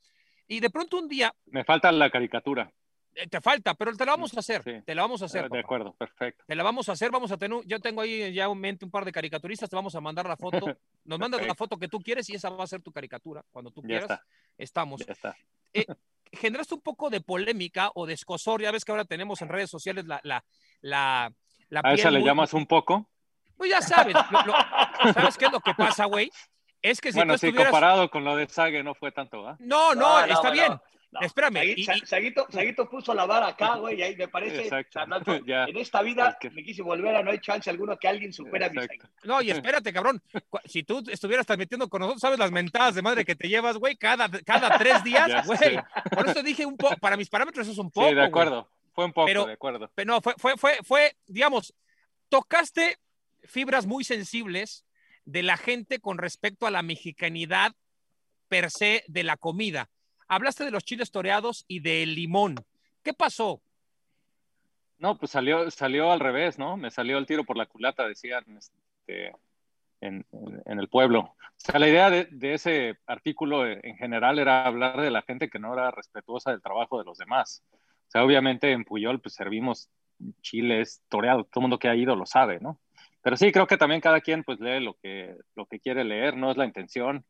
[0.49, 1.35] Y de pronto un día...
[1.47, 2.73] Me falta la caricatura.
[3.17, 4.63] Eh, te falta, pero te la vamos a hacer.
[4.63, 4.83] Sí.
[4.85, 5.45] Te la vamos a hacer.
[5.45, 5.61] De papá.
[5.61, 6.45] acuerdo, perfecto.
[6.47, 7.11] Te la vamos a hacer.
[7.11, 9.71] Vamos a tener, yo tengo ahí ya en mente un par de caricaturistas.
[9.71, 10.59] Te vamos a mandar la foto.
[11.05, 13.71] Nos mandas la foto que tú quieres y esa va a ser tu caricatura cuando
[13.71, 14.11] tú ya quieras.
[14.11, 14.23] Está.
[14.59, 15.07] Estamos.
[15.07, 15.37] Ya está.
[15.73, 15.87] Eh,
[16.33, 18.63] generaste un poco de polémica o de escosor.
[18.63, 20.21] Ya ves que ahora tenemos en redes sociales la.
[20.23, 20.45] la,
[20.81, 21.33] la,
[21.69, 22.29] la ¿A esa le muy...
[22.29, 23.09] llamas un poco?
[23.57, 24.15] Pues ya sabes.
[24.31, 26.31] Lo, lo, ¿Sabes qué es lo que pasa, güey?
[26.83, 27.71] Es que si bueno, tú sí, estuvieras...
[27.73, 29.57] comparado con lo de Sague no fue tanto, ¿ah?
[29.59, 30.81] No, no, no, está no, bien.
[31.13, 31.21] No.
[31.21, 31.57] Espérame.
[31.57, 35.01] Saguito, y, Saguito, Saguito, puso la vara acá, güey, y ahí me parece, Exacto.
[35.47, 35.65] Ya.
[35.65, 36.51] en esta vida que...
[36.51, 38.81] me quise volver a no hay chance alguno que alguien supera Exacto.
[38.81, 39.09] a mi Saguito.
[39.25, 40.23] No, y espérate, cabrón,
[40.65, 43.97] si tú estuvieras transmitiendo con nosotros, ¿sabes las mentadas de madre que te llevas, güey?
[43.97, 45.79] Cada, cada tres días, güey.
[46.11, 48.09] Por eso dije un poco, para mis parámetros es un poco.
[48.09, 49.91] Sí, de acuerdo, fue un poco, pero, de acuerdo.
[49.95, 51.73] Pero no, fue, fue, fue, fue, digamos,
[52.29, 52.99] tocaste
[53.45, 54.85] fibras muy sensibles
[55.25, 57.73] de la gente con respecto a la mexicanidad
[58.49, 59.91] per se de la comida
[60.29, 62.57] hablaste de los chiles toreados y del limón.
[63.03, 63.61] ¿Qué pasó?
[64.99, 66.77] No, pues salió, salió al revés, ¿no?
[66.77, 69.33] Me salió el tiro por la culata, decían este,
[70.01, 70.25] en,
[70.65, 71.21] el pueblo.
[71.21, 75.59] O sea, la idea de, ese artículo en general era hablar de la gente que
[75.59, 77.63] no era respetuosa del trabajo de los demás.
[77.73, 79.91] O sea, obviamente en Puyol pues servimos
[80.41, 82.81] chiles toreados, todo mundo que ha ido lo sabe, ¿no?
[83.23, 86.37] Pero sí, creo que también cada quien pues lee lo que, lo que quiere leer,
[86.37, 87.25] no es la intención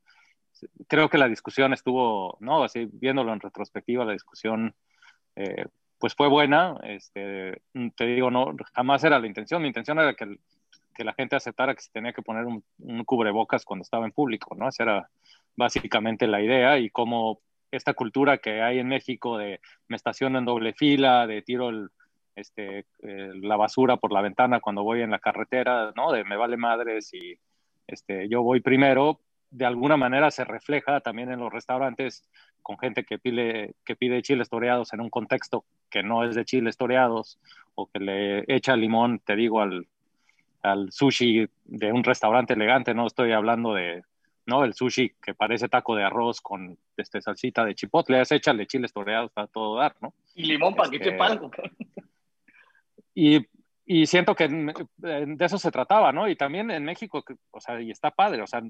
[0.88, 2.64] creo que la discusión estuvo, ¿no?
[2.64, 4.74] Así, viéndolo en retrospectiva, la discusión,
[5.36, 5.66] eh,
[5.98, 6.76] pues fue buena.
[6.82, 7.62] Este,
[7.96, 9.62] te digo, no, jamás era la intención.
[9.62, 10.38] Mi intención era que,
[10.94, 14.12] que la gente aceptara que se tenía que poner un, un, cubrebocas cuando estaba en
[14.12, 14.68] público, ¿no?
[14.68, 15.10] Esa era
[15.56, 17.40] básicamente la idea y cómo
[17.70, 21.90] esta cultura que hay en México de me estaciono en doble fila, de tiro el,
[22.36, 26.12] este, eh, la basura por la ventana cuando voy en la carretera, ¿no?
[26.12, 27.38] De me vale madres y
[27.86, 29.20] este, yo voy primero,
[29.50, 32.24] de alguna manera se refleja también en los restaurantes
[32.62, 36.44] con gente que pide, que pide chiles toreados en un contexto que no es de
[36.44, 37.38] chiles toreados
[37.74, 39.86] o que le echa limón, te digo, al,
[40.62, 44.02] al sushi de un restaurante elegante, no estoy hablando de,
[44.46, 44.64] ¿no?
[44.64, 48.92] El sushi que parece taco de arroz con este, salsita de chipotle, es échale chiles
[48.92, 50.14] toreados para todo dar, ¿no?
[50.34, 51.50] Y limón para que te Este, palco.
[53.14, 53.46] Y,
[53.86, 56.28] y siento que de eso se trataba, ¿no?
[56.28, 58.62] Y también en México, o sea, y está padre, o sea,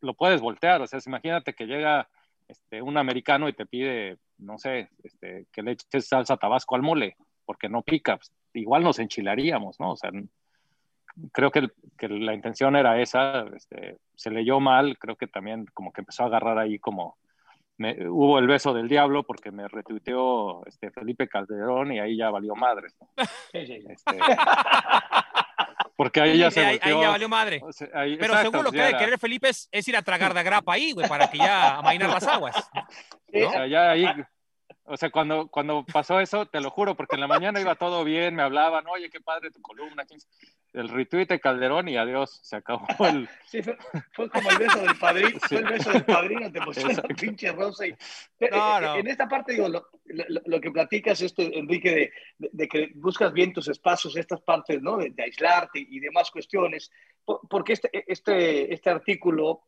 [0.00, 2.08] lo puedes voltear, o sea, imagínate que llega
[2.48, 6.82] este, un americano y te pide, no sé, este, que le eches salsa tabasco al
[6.82, 9.92] mole, porque no pica, pues, igual nos enchilaríamos, ¿no?
[9.92, 10.10] O sea,
[11.32, 15.92] creo que, que la intención era esa, este, se leyó mal, creo que también como
[15.92, 17.16] que empezó a agarrar ahí como,
[17.78, 22.30] me, hubo el beso del diablo porque me retuiteó este, Felipe Calderón y ahí ya
[22.30, 22.88] valió madre.
[23.00, 23.08] ¿no?
[23.52, 23.86] Sí, sí, sí.
[23.90, 24.18] Este,
[26.02, 27.60] porque ahí ya se ahí, ya valió madre.
[27.62, 29.96] o sea, ahí- Pero exacto, según lo pues que debe querer Felipe es, es ir
[29.96, 32.56] a tragar de grapa ahí, güey, para que ya amainar las aguas.
[33.32, 34.04] O sea, ya ahí,
[34.82, 38.02] o sea, cuando, cuando pasó eso, te lo juro, porque en la mañana iba todo
[38.02, 40.34] bien, me hablaban, oye, qué padre tu columna, quién sabe".
[40.74, 43.28] El retweet de Calderón y adiós, se acabó el...
[43.46, 43.76] Sí, fue,
[44.12, 47.52] fue como el beso del padrino, fue el beso del padrino, te puso una pinche
[47.52, 47.86] rosa.
[47.86, 47.94] Y,
[48.38, 48.96] Pero, No, eh, no.
[48.96, 52.90] En esta parte, digo, lo, lo, lo que platicas, este, Enrique, de, de, de que
[52.94, 54.96] buscas bien tus espacios, estas partes, ¿no?
[54.96, 56.90] De, de aislarte y demás cuestiones,
[57.24, 59.62] por- porque este, este, este artículo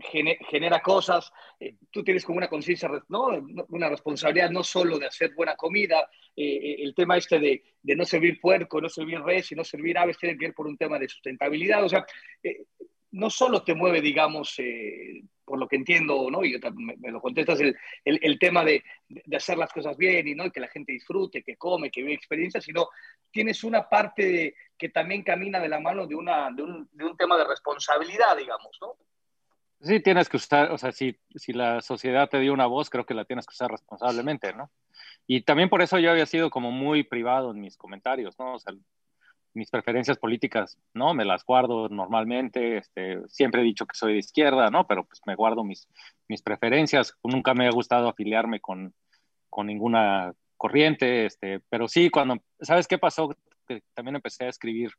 [0.00, 3.28] genera cosas, eh, tú tienes como una conciencia, ¿no?
[3.68, 7.62] Una responsabilidad no solo de hacer buena comida, eh, el tema este de,
[7.96, 10.76] no servir puerco, no servir res y no servir aves tiene que ver por un
[10.76, 12.06] tema de sustentabilidad, o sea,
[12.42, 12.64] eh,
[13.12, 16.44] no solo te mueve, digamos, eh, por lo que entiendo, ¿no?
[16.44, 20.34] Y me, me lo contestas, el, el, tema de, de, hacer las cosas bien y,
[20.34, 20.50] ¿no?
[20.52, 22.88] que la gente disfrute, que come, que vive experiencias, sino
[23.32, 27.16] tienes una parte que también camina de la mano de, una, de, un, de un
[27.16, 28.96] tema de responsabilidad, digamos, ¿no?
[29.82, 33.06] Sí, tienes que usar, o sea, si, si la sociedad te dio una voz, creo
[33.06, 34.70] que la tienes que usar responsablemente, ¿no?
[35.26, 38.54] Y también por eso yo había sido como muy privado en mis comentarios, ¿no?
[38.54, 38.74] O sea,
[39.54, 41.14] mis preferencias políticas, ¿no?
[41.14, 44.86] Me las guardo normalmente, este, siempre he dicho que soy de izquierda, ¿no?
[44.86, 45.88] Pero pues me guardo mis,
[46.28, 48.94] mis preferencias, nunca me ha gustado afiliarme con,
[49.48, 53.34] con ninguna corriente, este, pero sí, cuando, ¿sabes qué pasó?
[53.66, 54.92] Que también empecé a escribir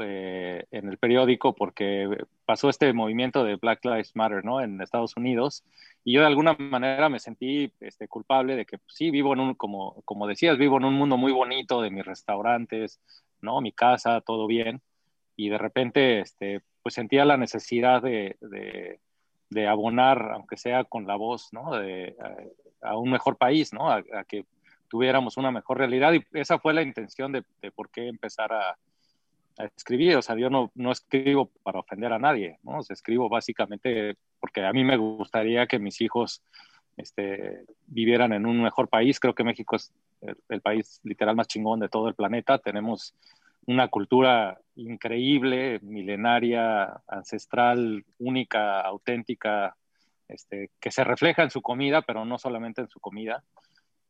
[0.00, 2.08] eh, en el periódico porque
[2.46, 4.60] pasó este movimiento de Black Lives Matter, ¿no?
[4.60, 5.64] En Estados Unidos.
[6.02, 9.40] Y yo de alguna manera me sentí este, culpable de que pues, sí, vivo en
[9.40, 13.00] un, como, como decías, vivo en un mundo muy bonito de mis restaurantes,
[13.42, 13.60] ¿no?
[13.60, 14.80] Mi casa, todo bien.
[15.36, 19.00] Y de repente, este, pues sentía la necesidad de, de,
[19.50, 21.76] de abonar, aunque sea con la voz, ¿no?
[21.76, 22.16] De,
[22.80, 23.90] a, a un mejor país, ¿no?
[23.90, 24.46] A, a, que
[24.88, 26.14] tuviéramos una mejor realidad.
[26.14, 28.78] Y esa fue la intención de, de por qué empezar a,
[29.58, 32.78] a escribir, o sea, yo no, no, escribo para ofender a nadie, ¿no?
[32.78, 36.42] O sea, escribo básicamente porque a mí me gustaría que mis hijos
[36.96, 39.20] este, vivieran en un mejor país.
[39.20, 42.58] Creo que México es el, el, país literal más chingón de todo el planeta.
[42.58, 43.14] Tenemos
[43.66, 49.76] una cultura increíble, milenaria, ancestral, única, auténtica,
[50.28, 53.44] este, que se refleja en su comida, pero no solamente en su comida.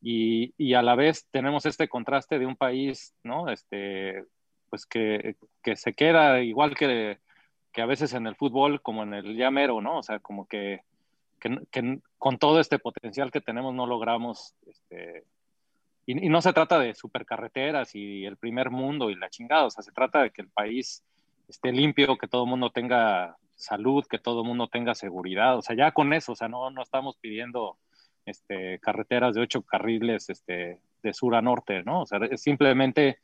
[0.00, 3.50] Y, y a la vez tenemos este contraste de un país, ¿no?
[3.50, 4.24] Este,
[4.72, 7.18] pues que, que, se queda igual que,
[7.72, 9.98] que, a veces en el fútbol, como en el llamero, ¿no?
[9.98, 10.80] O sea, como que,
[11.38, 15.24] que, con todo este potencial que tenemos no logramos, este,
[16.06, 19.70] y, y, no se trata de supercarreteras y el primer mundo y la chingada, o
[19.70, 21.04] sea, se trata de que el país
[21.48, 25.60] esté limpio, que todo el mundo tenga salud, que todo el mundo tenga seguridad, o
[25.60, 27.76] sea, ya con eso, o sea, no, no estamos pidiendo
[28.24, 32.00] este, carreteras de ocho carriles este, de sur a norte, ¿no?
[32.00, 33.18] O sea, es simplemente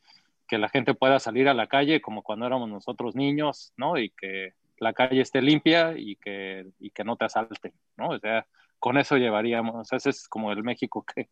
[0.49, 3.97] que la gente pueda salir a la calle como cuando éramos nosotros niños, ¿no?
[3.97, 8.09] Y que la calle esté limpia y que, y que no te asalten, ¿no?
[8.09, 8.47] O sea,
[8.79, 11.29] con eso llevaríamos, ese es como el México que,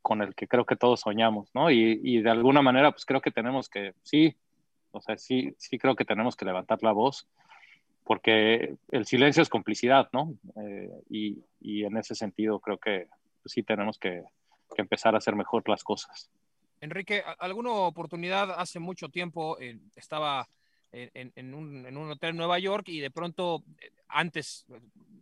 [0.00, 1.70] con el que creo que todos soñamos, ¿no?
[1.70, 4.34] Y, y, de alguna manera, pues creo que tenemos que, sí,
[4.92, 7.28] o sea, sí, sí creo que tenemos que levantar la voz,
[8.02, 10.34] porque el silencio es complicidad, ¿no?
[10.56, 13.08] Eh, y, y, en ese sentido creo que
[13.42, 14.22] pues, sí tenemos que
[14.78, 16.30] empezar a hacer mejor las cosas.
[16.82, 20.48] Enrique, alguna oportunidad hace mucho tiempo eh, estaba
[20.90, 24.66] en, un, hotel en Nueva York y de pronto, eh, antes,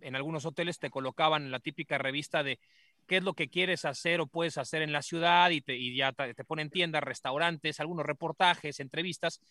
[0.00, 2.58] en algunos hoteles te colocaban la típica revista de
[3.06, 5.94] qué es lo que quieres hacer o puedes hacer en la ciudad y, te, y
[5.94, 9.42] ya te, ponen tiendas, restaurantes, algunos reportajes, entrevistas.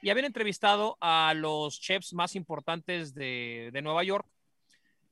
[0.00, 4.26] Y habían entrevistado a los chefs más importantes de, de Nueva York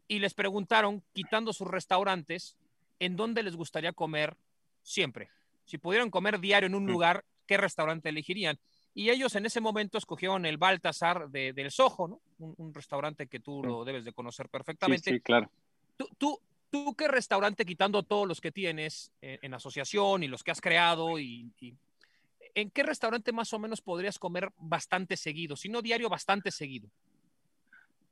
[0.09, 2.57] y les preguntaron, quitando sus restaurantes,
[2.98, 4.38] en dónde les gustaría comer
[4.82, 5.28] siempre.
[5.66, 8.58] Si pudieran comer diario en un lugar, ¿qué restaurante elegirían?
[8.94, 12.20] Y ellos en ese momento escogieron el Baltasar de, del Soho, ¿no?
[12.38, 15.10] Un, restaurante que tú lo debes de conocer perfectamente.
[15.10, 15.50] Sí, claro.
[15.98, 16.40] ¿Tú, tú,
[16.70, 21.18] tú qué restaurante, quitando todos los que tienes en, asociación y los que has creado,
[21.18, 21.52] y,
[22.54, 25.56] ¿en qué restaurante más o menos podrías comer bastante seguido?
[25.56, 26.88] Si no diario, bastante seguido.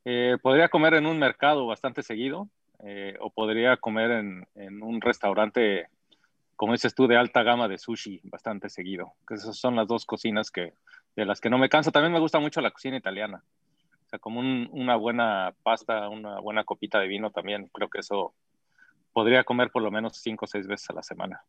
[0.03, 2.47] Eh, podría comer en un mercado bastante seguido
[2.83, 5.87] eh, o podría comer en, en, un restaurante,
[6.55, 9.13] como dices tú, de alta gama de sushi bastante seguido.
[9.29, 10.73] Esas son las dos cocinas que,
[11.15, 11.91] de las que no me canso.
[11.91, 13.43] También me gusta mucho la cocina italiana.
[14.05, 18.33] O sea, como una buena pasta, una buena copita de vino también, creo que eso
[19.11, 21.43] podría comer por lo menos cinco o seis veces a la semana.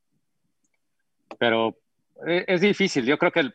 [1.39, 1.77] Pero
[2.27, 3.05] eh, es difícil.
[3.05, 3.51] Yo creo que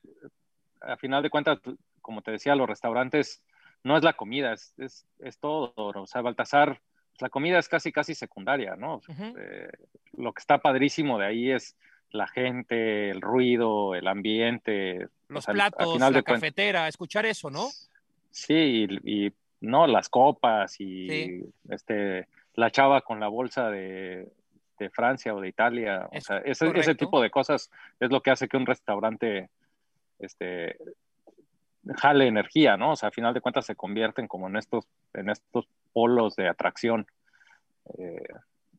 [0.81, 1.59] a final de cuentas,
[2.01, 3.43] como te decía, los restaurantes
[3.83, 5.73] no es la comida, es, es, es todo.
[5.75, 6.81] O sea, Baltasar,
[7.21, 9.01] la comida es casi, casi secundaria, ¿no?
[9.37, 9.69] Eh,
[10.17, 11.75] lo que está padrísimo de ahí es
[12.11, 15.07] la gente, el ruido, el ambiente.
[15.27, 17.69] Los platos, la cafetera, escuchar eso, ¿no?
[18.31, 24.27] Sí, y, no, las copas y este, la chava con la bolsa de,
[24.79, 26.09] de Francia o de Italia.
[26.11, 27.69] o sea, ese, ese, tipo de cosas
[27.99, 29.49] es lo que hace que un restaurante
[30.17, 30.77] este,
[31.95, 32.91] jale energía, ¿no?
[32.91, 36.47] O sea, a final de cuentas se convierten como en estos, en estos polos de
[36.47, 37.07] atracción.
[37.97, 38.27] Eh,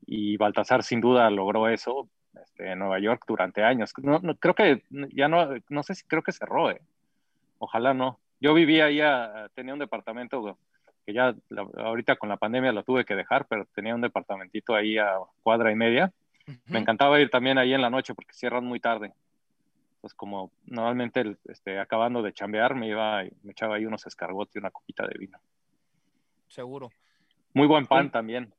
[0.07, 2.09] y Baltasar sin duda logró eso
[2.41, 3.93] este, en Nueva York durante años.
[3.99, 4.83] No, creo que
[5.15, 6.81] ya no, no sé si creo que cerró, eh.
[7.59, 8.19] ojalá no.
[8.41, 9.01] Yo vivía ahí,
[9.55, 10.59] tenía un departamento
[11.07, 11.35] que ya
[11.77, 15.71] ahorita con la pandemia lo tuve que dejar, pero tenía un departamentito ahí a cuadra
[15.71, 16.13] y media.
[16.67, 19.13] Me encantaba ir también ahí en la noche porque cierran muy tarde
[20.03, 24.59] pues como normalmente este, acabando de chambear me iba me echaba ahí unos escargotes y
[24.59, 25.39] una copita de vino.
[26.49, 26.91] Seguro.
[27.55, 28.53] Muy buen pan también.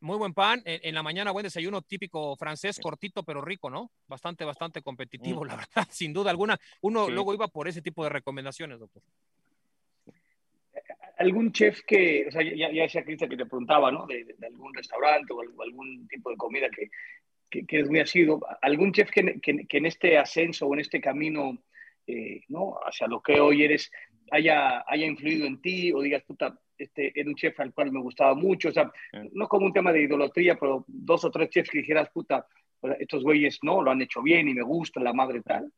[0.00, 0.62] Muy buen pan.
[0.64, 3.90] En, la mañana buen desayuno típico francés, cortito pero rico, ¿no?
[4.08, 5.46] Bastante, bastante competitivo, mm.
[5.46, 6.58] la verdad, sin duda alguna.
[6.80, 9.02] Uno luego iba por ese tipo de recomendaciones, doctor.
[11.18, 14.06] ¿Algún chef que, o sea, ya, ya decía Cristian que te preguntaba, ¿no?
[14.06, 16.88] De, algún restaurante o algún tipo de comida que,
[17.50, 21.00] que, que, es muy asiduo, algún chef que, que, en este ascenso o en este
[21.00, 21.58] camino
[22.06, 22.78] eh, ¿no?
[22.84, 23.90] hacia lo que hoy eres
[24.30, 28.00] haya, haya influido en ti o digas, puta, este era un chef al cual me
[28.00, 28.90] gustaba mucho, o sea,
[29.32, 32.46] no como un tema de idolatría, pero dos o tres chefs que dijeras, puta,
[32.98, 35.70] estos güeyes no, lo han hecho bien y me gusta la madre tal.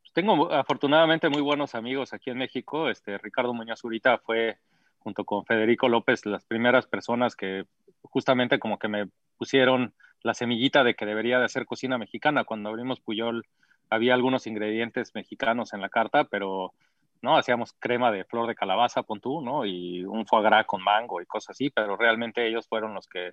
[0.00, 2.88] Pues tengo afortunadamente muy buenos amigos aquí en México.
[2.88, 4.58] Este, Ricardo Muñoz Urita fue,
[4.98, 7.64] junto con Federico López, las primeras personas que
[8.02, 12.44] justamente como que me pusieron la semillita de que debería de hacer cocina mexicana.
[12.44, 13.46] Cuando abrimos Puyol
[13.88, 16.72] había algunos ingredientes mexicanos en la carta, pero
[17.22, 19.66] no hacíamos crema de flor de calabaza, pon tú, ¿no?
[19.66, 23.32] Y un foie gras con mango y cosas así, pero realmente ellos fueron los que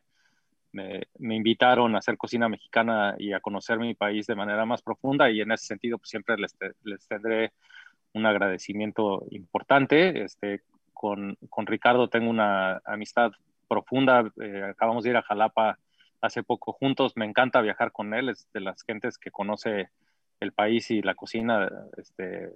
[0.71, 5.29] me, invitaron a hacer cocina mexicana y a conocer mi país de manera más profunda
[5.29, 7.53] y en ese sentido pues, siempre les, les tendré
[8.13, 10.23] un agradecimiento importante.
[10.23, 10.61] Este,
[10.93, 13.31] con, con Ricardo tengo una amistad
[13.67, 15.77] profunda, eh, acabamos de ir a Jalapa
[16.21, 17.13] hace poco juntos.
[17.15, 19.89] Me encanta viajar con él, es de las gentes que conoce
[20.39, 22.49] el país y la cocina este,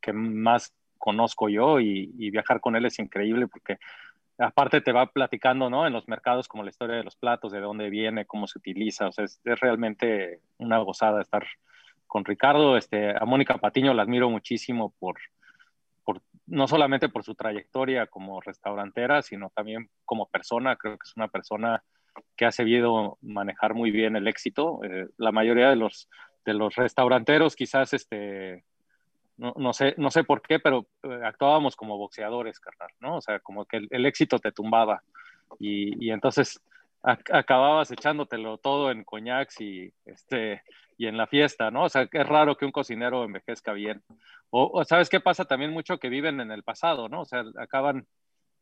[0.00, 3.78] que, más conozco yo y, viajar con él es increíble porque
[4.38, 5.86] aparte te va platicando, ¿no?
[5.86, 9.08] En los mercados como la historia de los platos, de dónde viene, cómo se utiliza,
[9.08, 11.46] o sea, es, realmente una gozada estar
[12.06, 12.76] con Ricardo.
[12.76, 15.16] Este, a Mónica Patiño la admiro muchísimo por,
[16.04, 20.76] por, no solamente por su trayectoria como restaurantera, sino también como persona.
[20.76, 21.84] Creo que es una persona
[22.36, 24.80] que ha sabido manejar muy bien el éxito.
[24.84, 26.08] Eh, la mayoría de los,
[26.44, 28.64] de los restauranteros quizás, este,
[29.36, 33.16] no, no, sé, no sé por qué, pero eh, actuábamos como boxeadores, carnal, ¿no?
[33.16, 35.02] O sea, como que el, éxito te tumbaba
[35.58, 36.60] y, y entonces
[37.04, 40.62] acababas echándotelo todo en coñacs y, este,
[40.96, 41.84] y en la fiesta, ¿no?
[41.84, 44.02] O sea, es raro que un cocinero envejezca bien.
[44.50, 45.98] O, o, ¿sabes qué pasa también mucho?
[45.98, 47.22] Que viven en el pasado, ¿no?
[47.22, 48.06] O sea, acaban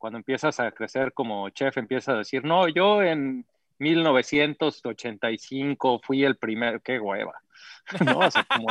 [0.03, 3.46] cuando empiezas a crecer como chef, empiezas a decir, no, yo en
[3.78, 7.40] 1985 fui el primero, qué hueva,
[8.05, 8.18] ¿no?
[8.18, 8.66] O sea, como,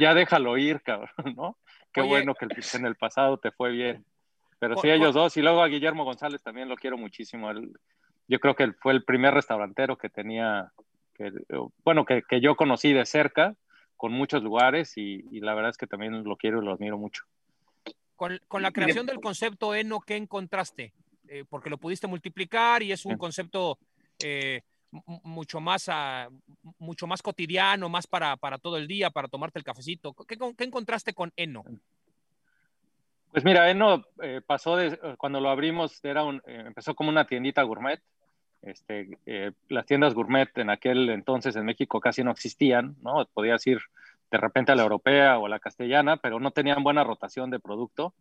[0.00, 1.58] ya, déjalo ir, cabrón, ¿no?
[1.92, 4.06] Qué bueno que en el pasado te fue bien.
[4.58, 7.52] Pero sí, ellos dos, y luego a Guillermo González también lo quiero muchísimo.
[8.26, 10.72] yo creo que él fue el primer restaurantero que tenía,
[11.12, 11.30] que,
[11.84, 13.54] bueno, que, que yo conocí de cerca,
[13.98, 17.24] con muchos lugares y, la verdad es que también lo quiero y lo admiro mucho.
[18.16, 20.92] Con, con la creación del concepto Eno, ¿qué encontraste?
[21.28, 23.78] Eh, porque lo pudiste multiplicar y es un concepto
[24.22, 24.62] eh,
[25.24, 26.30] mucho, más, uh,
[26.78, 30.14] mucho más cotidiano, más para, para, todo el día, para tomarte el cafecito.
[30.14, 31.64] ¿Qué, qué encontraste con Eno?
[33.32, 37.62] Pues mira, Eno eh, pasó de, cuando lo abrimos, era un, empezó como una tiendita
[37.62, 38.00] gourmet
[38.64, 43.26] este, eh, las tiendas gourmet en aquel entonces en México casi no existían, ¿no?
[43.34, 43.78] Podías ir
[44.30, 47.60] de repente a la europea o a la castellana, pero no tenían buena rotación de
[47.60, 48.14] producto.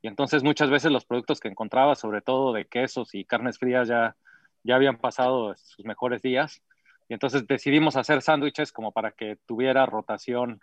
[0.00, 3.88] Y entonces muchas veces los productos que encontraba, sobre todo de quesos y carnes frías,
[3.88, 4.16] ya,
[4.62, 6.62] ya habían pasado sus mejores días.
[7.08, 10.60] Y entonces decidimos hacer sándwiches como para que tuviera rotación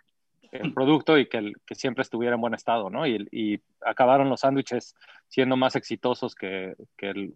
[0.52, 3.06] el producto y que, que siempre estuviera en buen estado, ¿no?
[3.06, 4.94] Y, y acabaron los sándwiches
[5.28, 7.34] siendo más exitosos que, que, el,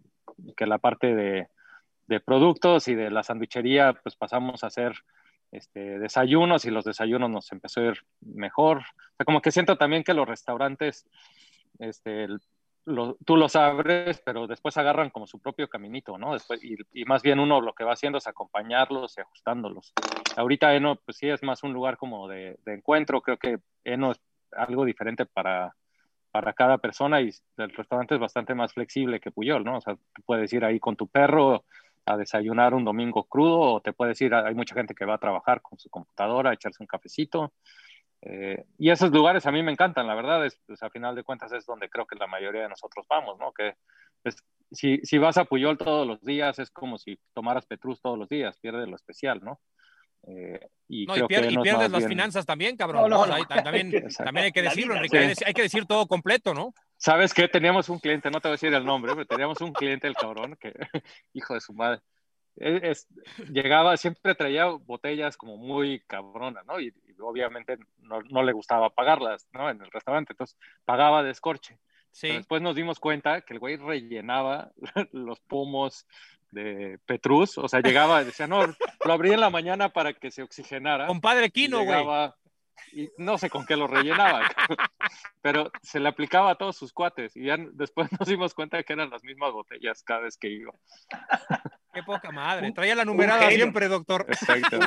[0.55, 1.47] que la parte de,
[2.07, 4.93] de productos y de la sandwichería, pues pasamos a hacer
[5.51, 8.77] este, desayunos y los desayunos nos empezó a ir mejor.
[8.79, 11.05] O sea, como que siento también que los restaurantes,
[11.79, 12.27] este,
[13.25, 16.33] tú los abres, pero después agarran como su propio caminito, ¿no?
[16.33, 19.93] Después, y, más bien uno lo que va haciendo es acompañarlos y ajustándolos.
[20.35, 23.21] Ahorita Eno, pues sí, es más un lugar como de, de encuentro.
[23.21, 24.21] Creo que Eno es
[24.53, 25.75] algo diferente para,
[26.31, 29.77] para cada persona y el restaurante es bastante más flexible que Puyol, ¿no?
[29.77, 31.65] O sea, tú puedes ir ahí con tu perro
[32.05, 35.19] a desayunar un domingo crudo o te puedes ir, hay mucha gente que va a
[35.19, 37.53] trabajar con su computadora, a echarse un cafecito.
[38.21, 41.23] Eh, y esos lugares a mí me encantan, la verdad, es, pues, a final de
[41.23, 43.51] cuentas es donde creo que la mayoría de nosotros vamos, ¿no?
[43.51, 43.75] Que
[44.71, 48.29] si, si, vas a Puyol todos los días es como si tomaras Petrus todos los
[48.29, 49.59] días, pierde lo especial, ¿no?
[50.27, 53.09] Eh, y, no, y, pierdes las finanzas también, cabrón.
[53.09, 56.73] No, no, también, también, hay que decirlo, Enrique, hay que decir todo completo, ¿no?
[57.01, 57.47] ¿Sabes qué?
[57.47, 60.13] Teníamos un cliente, no te voy a decir el nombre, pero teníamos un cliente, el
[60.13, 60.71] cabrón, que,
[61.33, 61.99] hijo de su madre,
[62.55, 63.07] es,
[63.51, 66.79] llegaba, siempre traía botellas como muy cabronas, ¿no?
[66.79, 69.67] Y, obviamente no, no, le gustaba pagarlas, ¿no?
[69.71, 70.55] En el restaurante, entonces
[70.85, 71.79] pagaba de escorche.
[72.11, 72.27] Sí.
[72.27, 74.71] después nos dimos cuenta que el güey rellenaba
[75.11, 76.05] los pomos
[76.51, 80.29] de Petrus, o sea, llegaba y decía, no, lo abrí en la mañana para que
[80.29, 81.07] se oxigenara.
[81.07, 82.05] Compadre Quino, güey
[82.93, 84.41] y no sé con qué lo rellenaba,
[85.41, 88.83] pero se le aplicaba a todos sus cuates y ya después nos dimos cuenta de
[88.83, 90.73] que eran las mismas botellas cada vez que iba.
[91.93, 94.25] Qué poca madre, traía la numerada siempre, doctor.
[94.27, 94.79] Exacto.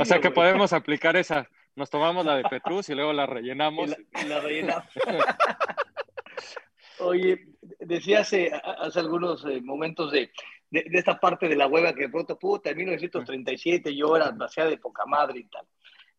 [0.00, 3.94] o sea que podemos aplicar esa, nos tomamos la de Petrus y luego la rellenamos.
[4.26, 4.86] la, rellenamos.
[7.00, 7.46] Oye,
[7.78, 10.32] decía hace, hace algunos eh, momentos de,
[10.70, 14.70] de, esta parte de la hueva que de pronto, puta, en 1937 yo era demasiado
[14.70, 15.66] de poca madre y tal.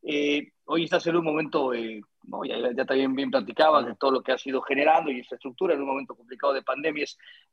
[0.02, 2.02] Eh, hoy estás en un momento, eh,
[2.46, 5.88] ya, también bien platicabas de todo lo que ha sido generando y infraestructura en un
[5.88, 7.06] momento complicado de pandemia,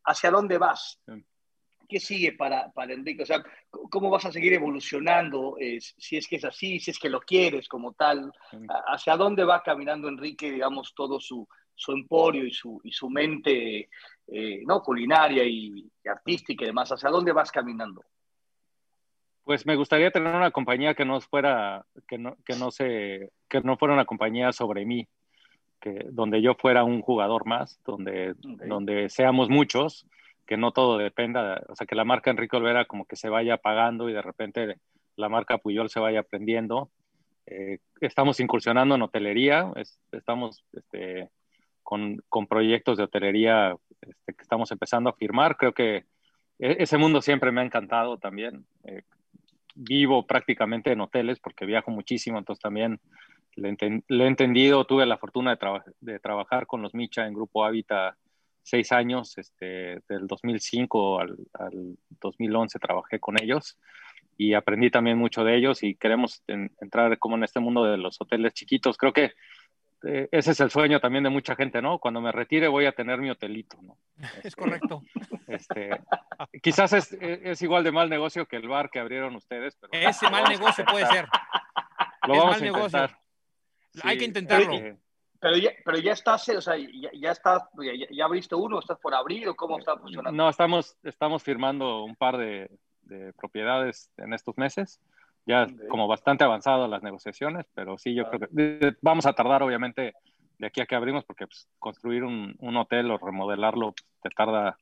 [0.04, 1.00] ¿hacia dónde vas?
[1.88, 3.22] ¿Qué sigue para, para Enrique?
[3.22, 5.56] O sea, ¿cómo vas a seguir evolucionando?
[5.60, 8.32] Eh, si es que es así, si es que lo quieres como tal.
[8.88, 13.88] ¿Hacia dónde va caminando Enrique, digamos, todo su, su emporio y su, y su mente
[14.66, 16.90] no culinaria y, y artística y demás?
[16.90, 18.02] ¿Hacia dónde vas caminando?
[19.46, 23.60] Pues me gustaría tener una compañía que no fuera, que no, que no se, que
[23.60, 25.06] no fuera una compañía sobre mí,
[25.80, 30.04] que donde yo fuera un jugador más, donde, donde seamos muchos,
[30.46, 33.54] que no todo dependa, o sea, que la marca Enrique Olvera como que se vaya
[33.54, 34.80] apagando y de repente
[35.14, 36.90] la marca Puyol se vaya aprendiendo.
[37.46, 39.70] Eh, estamos incursionando en hotelería,
[40.10, 41.30] estamos este,
[41.84, 45.56] con, con, proyectos de hotelería este, que estamos empezando a firmar.
[45.56, 45.98] Creo que
[46.58, 48.66] e, ese mundo siempre me ha encantado también.
[48.82, 49.02] Eh,
[49.76, 52.98] vivo prácticamente en hoteles porque viajo muchísimo, entonces también
[53.54, 58.16] le, he entendido, tuve la fortuna de, de, trabajar con los Micha en Grupo Hábitat
[58.62, 63.78] seis años, este, del 2005 al, al, 2011 trabajé con ellos
[64.36, 68.20] y aprendí también mucho de ellos y queremos entrar como en este mundo de los
[68.20, 68.96] hoteles chiquitos.
[68.96, 69.32] Creo que
[70.04, 71.98] eh, ese es el sueño también de mucha gente, ¿no?
[71.98, 73.98] Cuando me retire voy a tener mi hotelito, ¿no?
[74.44, 75.02] Es correcto.
[75.46, 75.90] Este,
[76.62, 79.76] quizás es, es, igual de mal negocio que el bar que abrieron ustedes.
[79.76, 79.92] Pero...
[79.92, 81.26] Ese mal negocio puede ser.
[82.26, 83.18] Lo es vamos a intentar.
[84.02, 84.98] Hay que intentarlo.
[85.40, 88.98] pero, ya, pero ya estás, o sea, ya, ya estás, ya, ya, abriste uno, estás
[88.98, 90.36] por abrir o cómo está funcionando.
[90.36, 92.70] No, estamos, estamos firmando un par de,
[93.02, 95.00] de propiedades en estos meses
[95.46, 100.14] ya como bastante avanzado las negociaciones, pero sí, yo creo que vamos a tardar obviamente
[100.58, 104.30] de aquí a que abrimos porque pues, construir un, un, hotel o remodelarlo pues, te
[104.30, 104.76] tarda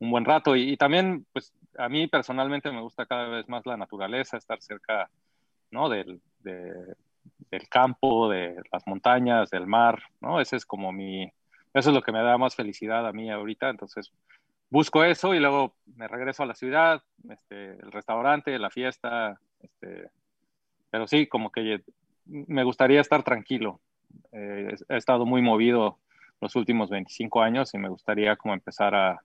[0.00, 3.76] un buen rato y, también pues a mí personalmente me gusta cada vez más la
[3.76, 5.10] naturaleza, estar cerca
[5.70, 5.88] ¿no?
[5.88, 10.40] del, del campo, de las montañas, del mar, ¿no?
[10.40, 11.24] Ese es como mi,
[11.74, 14.12] eso es lo que me da más felicidad a mí ahorita, entonces
[14.70, 20.10] busco eso y luego me regreso a la ciudad, este, el restaurante, la fiesta, este,
[20.90, 21.82] pero sí, como que
[22.24, 23.80] me gustaría estar tranquilo.
[24.32, 25.98] Eh, he estado muy movido
[26.40, 29.22] los últimos 25 años y me gustaría como empezar a,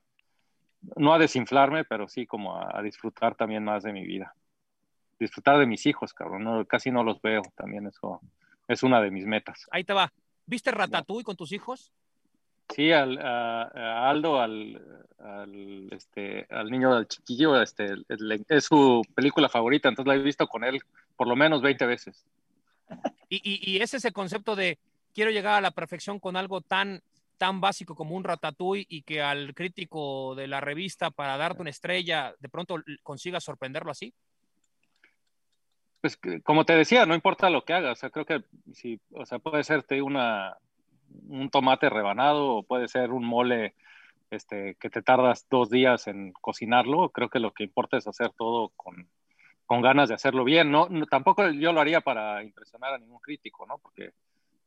[0.96, 4.36] no a desinflarme, pero sí como a, disfrutar también más de mi vida.
[5.20, 6.66] Disfrutar de mis hijos, cabrón.
[6.66, 7.44] casi no los veo.
[7.56, 8.22] También eso
[8.68, 9.68] es una de mis metas.
[9.72, 10.12] Ahí te va.
[10.46, 11.92] ¿Viste Ratatouille con tus hijos?
[12.70, 14.82] Sí, al, a, Aldo, al,
[15.92, 17.94] este, al niño, al chiquillo, este,
[18.48, 20.82] es su película favorita, entonces la he visto con él
[21.16, 22.26] por lo menos 20 veces.
[23.30, 24.80] Y, y, y es ese concepto de
[25.14, 27.02] quiero llegar a la perfección con algo tan,
[27.44, 31.72] tan básico como un ratatouille y que al crítico de la revista para darte una
[31.72, 34.14] estrella de pronto consiga sorprenderlo así?
[36.00, 39.26] Pues como te decía, no importa lo que hagas, o sea, creo que si, o
[39.26, 40.56] sea, puede ser una,
[41.28, 43.76] un tomate rebanado o puede ser un mole
[44.32, 48.32] este, que te tardas dos días en cocinarlo, creo que lo que importa es hacer
[48.38, 49.10] todo con,
[49.66, 50.72] con ganas de hacerlo bien.
[50.72, 53.80] No, tampoco yo lo haría para impresionar a ningún crítico, ¿no?
[53.80, 54.12] Porque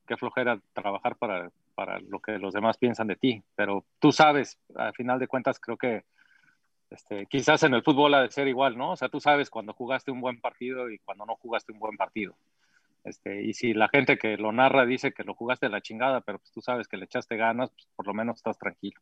[0.07, 4.59] qué flojera trabajar para, para lo que los demás piensan de ti, pero tú sabes,
[4.75, 6.05] al final de cuentas creo que
[6.91, 8.93] este, quizás en el fútbol ha de ser igual, ¿no?
[8.93, 11.97] O sea, tú sabes cuando jugaste un buen partido y cuando no jugaste un buen
[11.99, 12.35] partido.
[13.05, 16.23] Este, y si la gente que lo narra dice que lo jugaste de la chingada,
[16.23, 19.01] pero pues tú sabes que le echaste ganas, pues por lo menos estás tranquilo.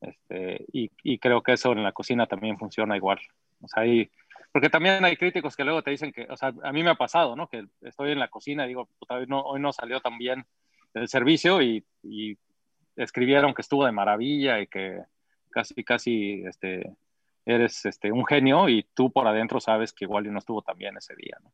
[0.00, 3.18] Este, y, y, creo que eso en la cocina también funciona igual.
[3.60, 4.10] O sea, hay,
[4.52, 6.94] porque también hay críticos que luego te dicen que, o sea, a mí me ha
[6.94, 7.48] pasado, ¿no?
[7.48, 10.46] Que estoy en la cocina y digo, puta, hoy no, hoy no salió tan bien
[10.94, 12.36] el servicio y, y,
[12.96, 15.00] escribieron que estuvo de maravilla y que
[15.48, 16.94] casi, casi, este,
[17.46, 20.96] eres este, un genio y tú por adentro sabes que igual no estuvo tan bien
[20.98, 21.52] ese día, ¿no?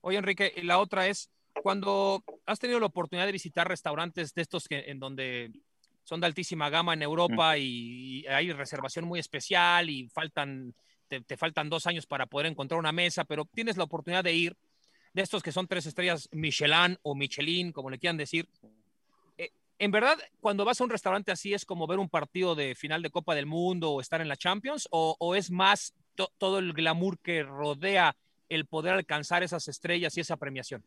[0.00, 1.30] Oye, Enrique, la otra es,
[1.62, 5.52] cuando has tenido la oportunidad de visitar restaurantes de estos que, en donde
[6.02, 10.74] son de altísima gama en Europa y, y hay reservación muy especial y faltan
[11.18, 14.56] te, faltan dos años para poder encontrar una mesa, pero tienes la oportunidad de ir
[15.12, 18.48] de estos que son tres estrellas Michelin o Michelin, como le quieran decir.
[19.38, 22.74] Eh, en verdad, cuando vas a un restaurante así es como ver un partido de
[22.74, 25.94] final de Copa del Mundo o estar en la Champions, o, es más
[26.38, 28.14] todo el glamour que rodea
[28.48, 30.84] el poder alcanzar esas estrellas y esa premiación.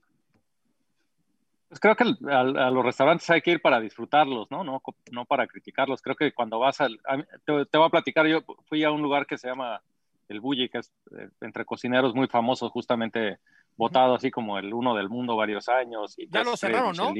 [1.69, 4.63] Pues creo que a, los restaurantes hay que ir para disfrutarlos, ¿no?
[4.63, 4.79] No,
[5.11, 6.03] no para criticarlos.
[6.03, 6.99] Creo que cuando vas al...
[7.45, 9.81] te, te, voy a platicar, yo fui a un lugar que se llama
[10.27, 13.39] el Bulli, que es eh, entre cocineros muy famosos, justamente
[13.77, 16.17] votado así como el uno del mundo varios años.
[16.17, 17.13] Y ya lo cerraron, ¿no?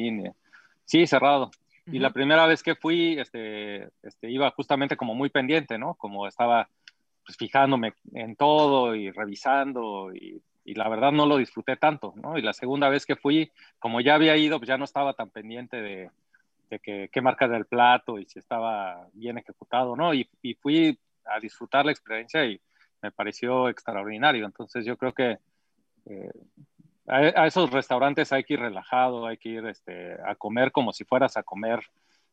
[0.85, 1.51] Sí, cerrado.
[1.85, 5.95] Y la primera vez que fui, este, este, iba justamente como muy pendiente, ¿no?
[5.95, 6.69] Como estaba
[7.25, 12.37] pues, fijándome en todo y revisando y, y, la verdad no lo disfruté tanto, ¿no?
[12.37, 15.29] Y la segunda vez que fui, como ya había ido, pues ya no estaba tan
[15.29, 16.09] pendiente de,
[16.69, 20.13] de que, qué marca era el plato y si estaba bien ejecutado, ¿no?
[20.13, 22.61] Y, y fui a disfrutar la experiencia y
[23.01, 24.45] me pareció extraordinario.
[24.45, 25.37] Entonces yo creo que
[26.05, 26.31] eh,
[27.07, 31.03] a, esos restaurantes hay que ir relajado, hay que ir este, a comer como si
[31.03, 31.81] fueras a comer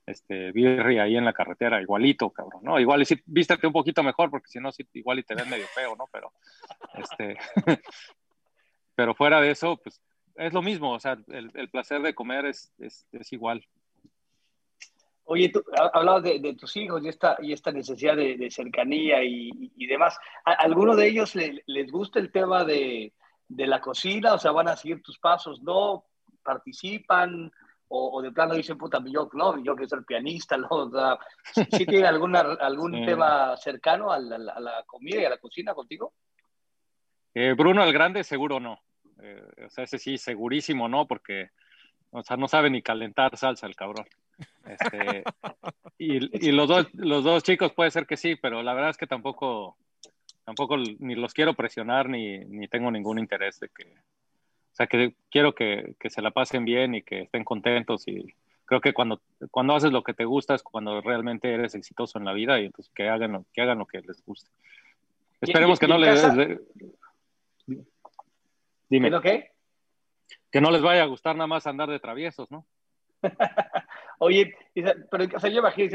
[0.07, 2.79] este, birri ahí en la carretera, igualito, cabrón, ¿no?
[2.79, 5.67] Igual y si vístete un poquito mejor, porque si no, igual y te ves medio
[5.67, 6.07] feo, ¿no?
[6.13, 6.33] Pero,
[6.95, 7.37] este,
[8.95, 10.01] pero fuera de eso, pues
[10.37, 13.65] es lo mismo, o sea, el, el placer de comer es, es, igual.
[15.25, 20.19] Oye, tú hablabas de, tus hijos y esta, y esta necesidad de, cercanía y, demás.
[20.45, 23.13] ¿A alguno de ellos les gusta el tema de,
[23.57, 24.35] la cocina?
[24.35, 25.63] O sea, ¿van a seguir tus pasos?
[25.63, 26.05] ¿No?
[26.43, 27.51] ¿Participan?
[27.93, 30.69] O, de plano dicen, puta, yo no, yo quiero ser pianista, ¿no?
[30.71, 31.19] O sea,
[31.77, 36.13] ¿sí, tiene alguna, algún tema cercano a la, comida y a la cocina contigo?
[37.35, 38.81] Eh, Bruno el Grande, seguro no.
[39.21, 41.51] Eh, o sea, ese sí, segurísimo no, porque,
[42.11, 44.07] o sea, no sabe ni calentar salsa el cabrón.
[44.65, 45.25] Este,
[45.99, 49.07] y, los, dos, los dos chicos puede ser que sí, pero la verdad es que
[49.07, 49.77] tampoco,
[50.51, 55.15] tampoco ni los quiero presionar ni, ni tengo ningún interés de que, o sea, que
[55.31, 59.21] quiero que, que, se la pasen bien y que estén contentos y creo que cuando,
[59.53, 62.65] cuando haces lo que te gusta es cuando realmente eres exitoso en la vida y
[62.65, 64.51] entonces que hagan lo que, hagan lo que les guste.
[65.41, 66.21] Esperemos que no les...
[68.89, 69.21] Dime.
[69.23, 69.53] qué?
[70.51, 72.67] Que no les vaya a gustar nada más andar de traviesos, ¿no?
[74.19, 75.89] Oye, pero o sea, yo imagino,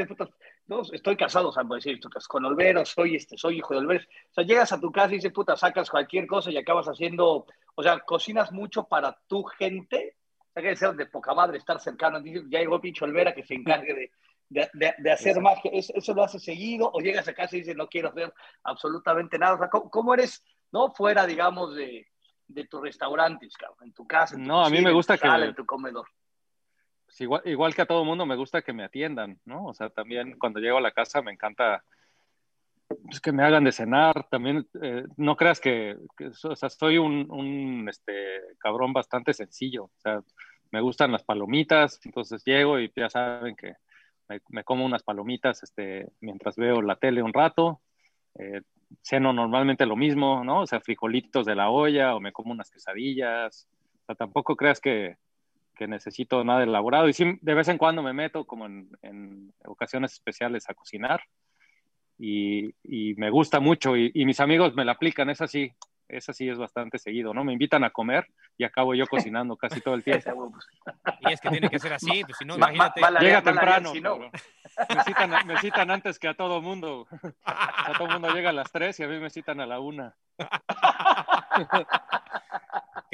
[0.68, 4.04] no, estoy casado, o sea, decir, con Olvero, soy, este, soy hijo de Olvero.
[4.04, 7.46] O sea, llegas a tu casa y dices, puta, sacas cualquier cosa y acabas haciendo,
[7.76, 10.16] o sea, cocinas mucho para tu gente.
[10.40, 12.20] O sea, que ser de poca madre estar cercano.
[12.24, 15.70] Ya llegó pinche Olvera que se encargue de, de, de, hacer magia.
[15.72, 16.90] ¿Eso lo haces seguido?
[16.92, 18.34] ¿O llegas a casa y dices, no quiero hacer
[18.64, 19.56] absolutamente nada?
[19.56, 20.92] O sea, ¿cómo, eres, no?
[20.94, 22.08] Fuera, digamos, de,
[22.48, 24.36] de tus restaurantes, cabrón, en tu casa.
[24.36, 25.28] En tu no, a mí me gusta que.
[25.28, 26.08] En tu comedor.
[27.16, 29.68] Pues, igual, igual que a todo mundo me gusta que me atiendan, ¿no?
[29.68, 31.82] O sea, también cuando llego a la casa me encanta
[32.88, 36.98] pues que me hagan de cenar, también eh, no creas que, que o sea, soy
[36.98, 40.22] un, un este, cabrón bastante sencillo, o sea,
[40.72, 43.76] me gustan las palomitas, entonces llego y ya saben que
[44.28, 47.82] me, me como unas palomitas este, mientras veo la tele un rato,
[48.38, 48.62] eh,
[49.02, 50.62] ceno normalmente lo mismo, ¿no?
[50.62, 53.70] O sea, frijolitos de la olla o me como unas quesadillas,
[54.02, 55.16] o sea, tampoco creas que,
[55.76, 59.54] que necesito nada elaborado y sí, de vez en cuando me meto como en, en
[59.66, 61.22] ocasiones especiales a cocinar
[62.18, 65.72] y, y me gusta mucho y, y, mis amigos me la aplican, es así,
[66.08, 67.44] es así, es bastante seguido, ¿no?
[67.44, 68.28] Me invitan a comer
[68.58, 70.54] y acabo yo cocinando casi todo el tiempo.
[71.22, 73.02] Y es que tiene que ser así, pues si no, imagínate.
[73.20, 74.18] Llega temprano, si no.
[74.18, 74.32] me,
[75.06, 77.08] citan, me, citan, antes que a todo mundo.
[77.44, 80.14] A todo mundo llega a las 3 y a mí me citan a la 1.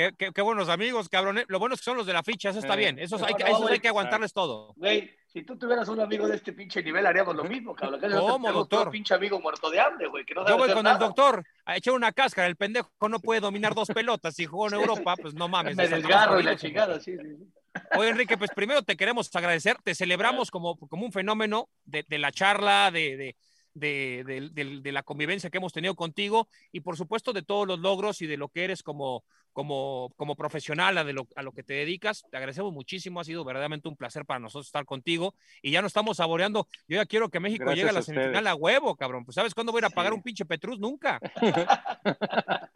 [0.01, 1.43] Qué, qué, qué, buenos amigos, cabrón.
[1.47, 2.97] Lo bueno es que son los de la ficha, eso está bien.
[2.97, 4.73] Esos hay, que, esos hay que aguantarles todo.
[4.75, 8.01] Güey, si tú tuvieras un amigo de este pinche nivel, haríamos lo mismo, cabrón.
[8.19, 8.87] ¿Cómo, doctor?
[8.87, 10.25] Un pinche amigo muerto de hambre, güey.
[10.25, 10.95] Que no Yo voy con nada.
[10.95, 12.47] el doctor a echar una cáscara.
[12.47, 14.33] El pendejo no puede dominar dos pelotas.
[14.33, 15.75] Si jugó en Europa, pues no mames.
[15.77, 17.47] Me desgarro y la chingada, sí, sí, sí.
[17.95, 19.77] Oye, Enrique, pues primero te queremos agradecer.
[19.83, 23.35] Te celebramos como, como un fenómeno de, de la charla, de, de
[23.73, 27.67] de, de, de, de, la convivencia que hemos tenido contigo y por supuesto de todos
[27.67, 29.23] los logros y de lo que eres como,
[29.53, 32.23] como, como profesional, a, de lo, a lo que te dedicas.
[32.29, 35.89] Te agradecemos muchísimo, ha sido verdaderamente un placer para nosotros estar contigo y ya nos
[35.89, 36.67] estamos saboreando.
[36.87, 39.25] Yo ya quiero que México Gracias llegue a la semifinal a huevo, cabrón.
[39.25, 40.17] Pues ¿sabes cuándo voy a ir a pagar sí.
[40.17, 40.79] un pinche Petrus?
[40.79, 41.19] Nunca.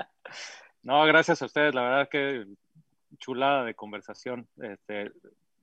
[0.83, 2.45] no, gracias a ustedes, la verdad que
[3.17, 4.47] chulada de conversación.
[4.61, 5.11] Este,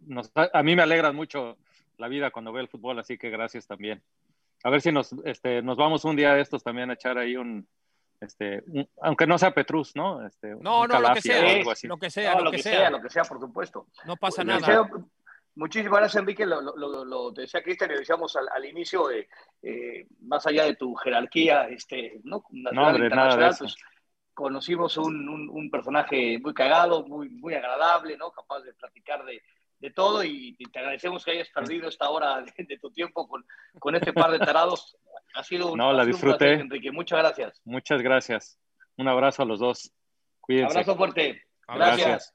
[0.01, 1.59] nos, a mí me alegra mucho
[1.99, 4.03] la vida cuando veo el fútbol, así que gracias también
[4.65, 7.37] a ver si nos, este, nos vamos un día de estos también a echar ahí
[7.37, 7.67] un,
[8.23, 10.27] este, un, aunque no sea Petrus, ¿no?
[10.27, 11.43] Este, no, no, lo que sea,
[11.85, 12.73] lo que sea, no, lo, lo que, que sea.
[12.73, 12.91] sea.
[12.91, 13.87] lo que sea, por supuesto.
[14.05, 14.61] No pasa Pues, nada.
[14.61, 15.09] Deseo,
[15.57, 16.47] muchísimas gracias, Enrique.
[16.47, 19.29] Lo, lo, lo decía Cristian y decíamos al, al inicio, eh,
[19.63, 22.45] eh, más allá de tu jerarquía, este, ¿no?
[22.51, 23.65] no hombre, nada de eso.
[23.65, 23.77] Pues,
[24.35, 28.31] conocimos un, un, un, personaje muy cagado, muy, muy agradable, ¿no?
[28.31, 29.43] Capaz de platicar de,
[29.83, 33.45] de todo y, te agradecemos que hayas perdido esta hora de, de tu tiempo con,
[33.81, 34.97] con, este par de tarados.
[35.35, 36.39] Ha sido un, no, la disfruté.
[36.39, 36.93] Placer, Enrique.
[36.93, 37.61] Muchas gracias.
[37.65, 38.59] Muchas gracias.
[38.97, 39.93] Un abrazo a los dos.
[40.41, 40.79] Cuídense.
[40.79, 41.43] Abrazo fuerte.
[41.67, 41.99] Gracias.
[41.99, 42.35] Gracias,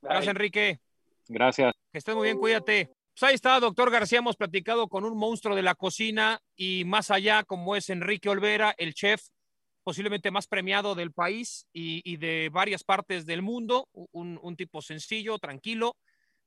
[0.00, 0.80] gracias Enrique.
[1.28, 1.74] Gracias.
[1.90, 2.92] Que estés muy bien, cuídate.
[3.18, 7.10] Pues ahí está, doctor García, hemos platicado con un monstruo de la cocina y más
[7.10, 9.22] allá, como es Enrique Olvera, el chef
[9.82, 14.82] posiblemente más premiado del país y, y de varias partes del mundo, un, un tipo
[14.82, 15.96] sencillo, tranquilo,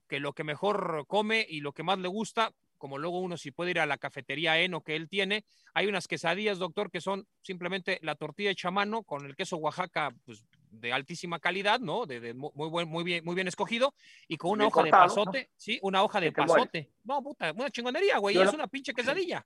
[0.09, 3.51] que lo que mejor come y lo que más le gusta, como luego uno si
[3.51, 7.27] puede ir a la cafetería Eno que él tiene, hay unas quesadillas, doctor, que son
[7.41, 12.05] simplemente la tortilla hecha a mano con el queso Oaxaca, pues de altísima calidad, ¿no?
[12.05, 13.93] De, de muy, buen, muy, bien, muy bien escogido
[14.27, 15.55] y con una hoja cortado, de pasote, ¿no?
[15.55, 16.89] sí, una hoja de pasote.
[17.03, 19.45] No, puta, una chingonería, güey, es una pinche quesadilla.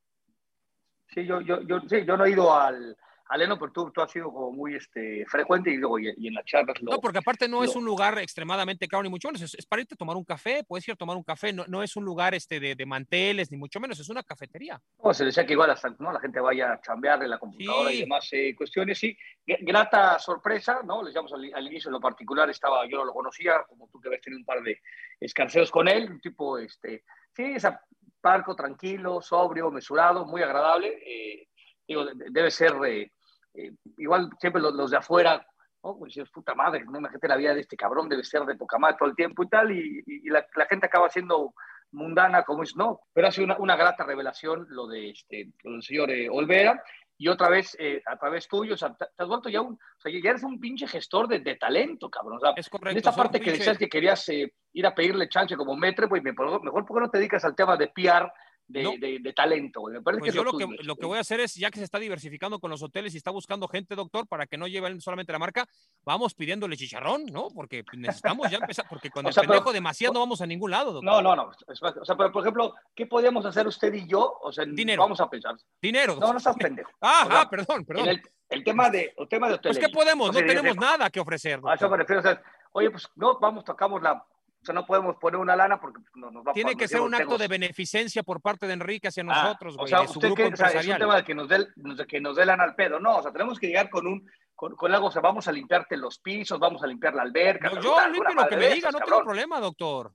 [1.14, 2.98] Sí, yo, yo, yo, sí, yo no he ido al,
[3.34, 6.36] Aleno, pero tú, tú, has sido como muy este, frecuente y, luego, y, y en
[6.36, 6.80] las charlas.
[6.82, 9.42] Lo, no, porque aparte no lo, es un lugar extremadamente caro, ni mucho menos.
[9.42, 11.52] Es, es, para irte a tomar un café, puedes ir a tomar un café.
[11.52, 14.00] No, no es un lugar este, de, de, manteles, ni mucho menos.
[14.00, 14.80] Es una cafetería.
[15.04, 16.12] No, se decía que igual hasta ¿no?
[16.12, 17.98] la gente vaya a chambear en la computadora sí.
[17.98, 19.00] y demás eh, cuestiones.
[19.00, 21.02] Sí, grata sorpresa, ¿no?
[21.02, 24.00] Les llamamos al, al, inicio en lo particular, estaba, yo no lo conocía, como tú
[24.00, 24.80] que habías tenido un par de
[25.20, 27.04] escarceos con él, un tipo, este,
[27.36, 27.82] sí, esa
[28.24, 30.98] parco, tranquilo, sobrio, mesurado, muy agradable.
[31.06, 31.50] Eh,
[31.86, 33.12] digo, debe ser, eh,
[33.54, 35.46] eh, igual siempre los, los, de afuera,
[35.84, 35.98] ¿no?
[35.98, 38.78] Pues dices, puta madre, no imagínate la vida de este cabrón, debe ser de poca
[38.78, 41.54] madre todo el tiempo y tal, y, y, y la, la, gente acaba siendo
[41.92, 45.74] mundana como es, no, pero ha sido una, una grata revelación lo, de este, lo
[45.74, 46.82] del señor eh, Olvera,
[47.18, 50.02] y otra vez, eh, a través tuyo, o sea, te, has vuelto ya un, o
[50.02, 52.38] sea, ya eres un pinche gestor de, de talento, cabrón.
[52.38, 52.90] O sea, es correcto.
[52.90, 53.60] En esta parte que pinche...
[53.60, 57.02] decías que querías eh, ir a pedirle chance como metre, pues mejor, mejor ¿por qué
[57.02, 58.32] no te dedicas al tema de PR
[58.68, 58.92] de, no.
[58.98, 59.84] de, de, talento.
[59.84, 61.80] Me parece pues que yo lo, que, lo que voy a hacer es, ya que
[61.80, 65.02] se está diversificando con los hoteles y está buscando gente, doctor, para que no lleven
[65.02, 65.68] solamente la marca,
[66.04, 67.50] vamos pidiéndole chicharrón, ¿no?
[67.54, 70.46] Porque necesitamos ya empezar, porque con o el sea, pendejo pero, demasiado no vamos a
[70.46, 71.12] ningún lado, doctor.
[71.12, 71.52] No, no, no.
[71.68, 74.40] O sea, pero por ejemplo, ¿qué podríamos hacer usted y yo?
[74.42, 75.02] O sea, Dinero.
[75.02, 75.56] vamos a pensar.
[75.82, 76.16] Dinero.
[76.16, 76.92] No, no estás pendejo.
[77.02, 78.08] Ah, o sea, ah, perdón, perdón.
[78.08, 79.78] El, el, tema de, el tema de hoteles.
[79.78, 80.34] Pues, ¿qué podemos?
[80.34, 81.56] No, no tenemos nada que ofrecer.
[81.56, 81.72] Doctor.
[81.72, 82.22] A eso me refiero.
[82.22, 82.42] O sea,
[82.72, 84.26] oye, pues no, vamos, tocamos la
[84.64, 87.14] o sea, no podemos poner una lana porque no, nos va Tiene que ser un
[87.14, 90.46] acto de beneficencia por parte de Enrique hacia nosotros, güey, ah, o sea, grupo que.
[90.46, 91.68] O sea, es un tema de que nos, dé,
[92.08, 92.98] que nos dé lana al pedo.
[92.98, 94.26] No, o sea, tenemos que llegar con un
[94.56, 97.70] con, con, algo, o sea, vamos a limpiarte los pisos, vamos a limpiar la alberca.
[97.70, 100.14] No, yo limpio lo que me diga, no tengo problema, doctor.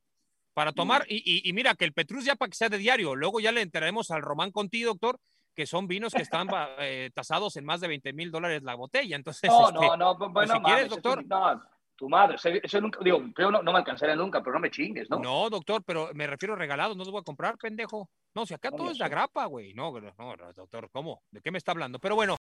[0.54, 3.14] Para tomar, y, y, y, mira, que el Petrus ya para que sea de diario,
[3.14, 5.20] luego ya le entraremos al Román Conti, doctor,
[5.54, 6.48] que son vinos que están
[6.78, 9.14] eh, tasados en más de 20 mil dólares la botella.
[9.14, 11.26] Entonces, no, este, no, no, bueno, pues, si mames, quieres, doctor.
[11.26, 11.62] No,
[11.98, 15.10] tu madre, eso nunca, digo, yo no, no, me alcanzaré nunca, pero no me chingues,
[15.10, 15.18] ¿no?
[15.18, 18.08] No, doctor, pero me refiero a regalados, no los voy a comprar, pendejo.
[18.34, 19.06] No, si acá No, todo es azúcar.
[19.06, 19.74] agrapa, güey.
[19.74, 21.22] No, no, doctor, ¿cómo?
[21.32, 21.98] ¿De qué me está hablando?
[21.98, 22.36] Pero bueno,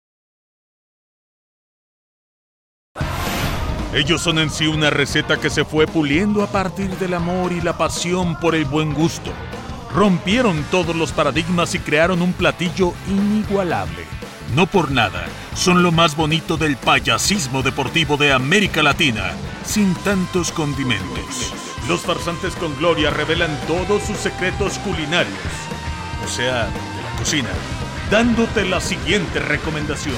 [3.94, 7.62] Ellos son en sí una receta que se fue puliendo a partir del amor y
[7.62, 9.30] la pasión por el buen gusto.
[9.94, 14.04] Rompieron todos los paradigmas y crearon un platillo inigualable.
[14.54, 15.24] No por nada,
[15.54, 19.32] son lo más bonito del payasismo deportivo de América Latina,
[19.64, 21.52] sin tantos condimentos.
[21.88, 25.36] Los farsantes con gloria revelan todos sus secretos culinarios,
[26.24, 27.50] o sea, de la cocina,
[28.10, 30.16] dándote la siguiente recomendación.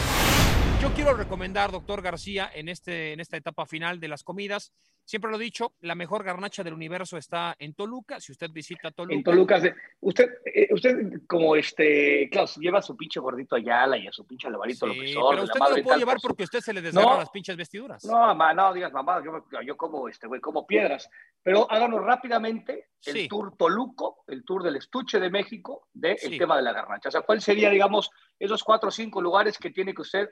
[0.80, 4.72] Yo quiero recomendar, doctor García, en, este, en esta etapa final de las comidas,
[5.04, 8.20] siempre lo he dicho, la mejor garnacha del universo está en Toluca.
[8.20, 9.60] Si usted visita Toluca, En Toluca,
[10.00, 10.94] usted, eh, usted
[11.26, 14.92] como este, claro, lleva a su pinche gordito Ayala y a su pinche Alvarito Sí,
[15.14, 17.18] López pero usted no lo puede llevar porque usted se le desgarra No.
[17.18, 18.04] las pinches vestiduras.
[18.04, 21.10] No, ma, no digas mamá, yo, yo como este güey, como piedras.
[21.42, 23.28] Pero háganos rápidamente el Sí.
[23.28, 26.38] tour Toluco, el tour del estuche de México, del Sí.
[26.38, 27.08] tema de la garnacha.
[27.08, 30.28] O sea, ¿cuál sería, digamos, esos cuatro o cinco lugares que tiene que usted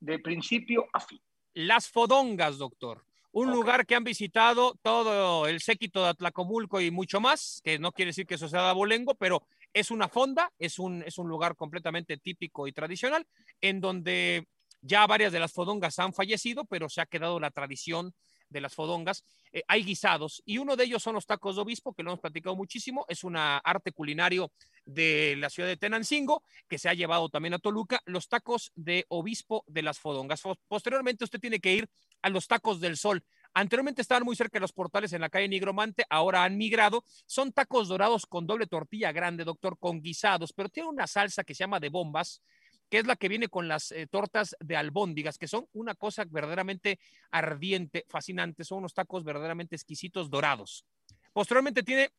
[0.00, 1.20] de principio a fin?
[1.54, 3.04] Las Fodongas, doctor.
[3.32, 7.92] Un lugar que han visitado todo el séquito de Atlacomulco y mucho más, que no
[7.92, 11.28] quiere decir que eso sea de abolengo, pero es una fonda, es un, es un
[11.28, 13.26] lugar completamente típico y tradicional,
[13.60, 14.48] en donde
[14.80, 18.14] ya varias de las fodongas han fallecido, pero se ha quedado la tradición
[18.48, 19.24] de las fodongas.
[19.52, 22.20] Eh, hay guisados y uno de ellos son los tacos de obispo, que lo hemos
[22.20, 23.04] platicado muchísimo.
[23.08, 24.52] Es un arte culinario
[24.84, 28.00] de la ciudad de Tenancingo, que se ha llevado también a Toluca.
[28.04, 30.42] Los tacos de obispo de las fodongas.
[30.68, 31.88] Posteriormente usted tiene que ir
[32.22, 33.24] a los tacos del sol.
[33.54, 37.04] Anteriormente estaban muy cerca de los portales en la calle Nigromante, ahora han migrado.
[37.24, 41.54] Son tacos dorados con doble tortilla grande, doctor, con guisados, pero tiene una salsa que
[41.54, 42.42] se llama de bombas,
[42.88, 46.24] que es la que viene con las eh, tortas de albóndigas, que son una cosa
[46.28, 46.98] verdaderamente
[47.30, 48.64] ardiente, fascinante.
[48.64, 50.84] Son unos tacos verdaderamente exquisitos dorados.
[51.32, 52.10] Posteriormente tiene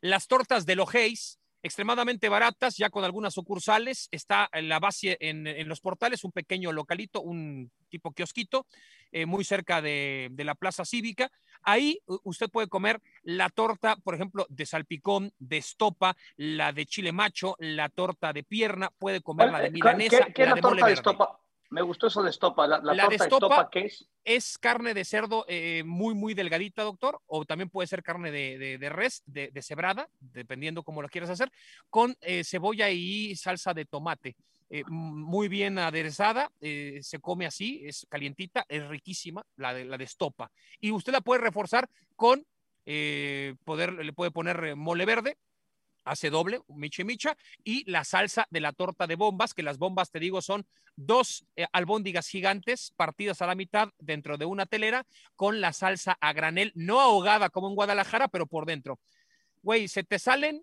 [0.00, 4.08] las tortas de Logeis, extremadamente baratas, ya con algunas sucursales.
[4.10, 8.66] Está en la base en, en los portales, un pequeño localito, un tipo kiosquito,
[9.12, 11.30] eh, muy cerca de, de, la plaza cívica.
[11.62, 17.12] Ahí usted puede comer la torta, por ejemplo, de salpicón, de estopa, la de chile
[17.12, 20.26] macho, la torta de pierna, puede comer la de milanesa.
[20.26, 21.40] ¿Qué, qué la es la, torta de estopa?
[21.70, 22.66] Me gustó eso de estopa.
[22.66, 24.08] La, la, la torta de estopa, de estopa, ¿qué es?
[24.24, 28.58] Es carne de cerdo eh, muy, muy delgadita, doctor, o también puede ser carne de,
[28.58, 31.50] de, de res, de, de, cebrada, dependiendo cómo lo quieras hacer,
[31.88, 34.36] con eh, cebolla y salsa de tomate.
[34.72, 39.98] Eh, muy bien aderezada, eh, se come así, es calientita, es riquísima, la de, la
[39.98, 40.52] de estopa.
[40.78, 42.46] Y usted la puede reforzar con,
[42.86, 45.36] eh, poder, le puede poner mole verde,
[46.04, 50.12] hace doble, micha micha, y la salsa de la torta de bombas, que las bombas,
[50.12, 50.64] te digo, son
[50.94, 56.32] dos albóndigas gigantes partidas a la mitad dentro de una telera con la salsa a
[56.32, 59.00] granel, no ahogada como en Guadalajara, pero por dentro.
[59.62, 60.62] Güey, se te salen,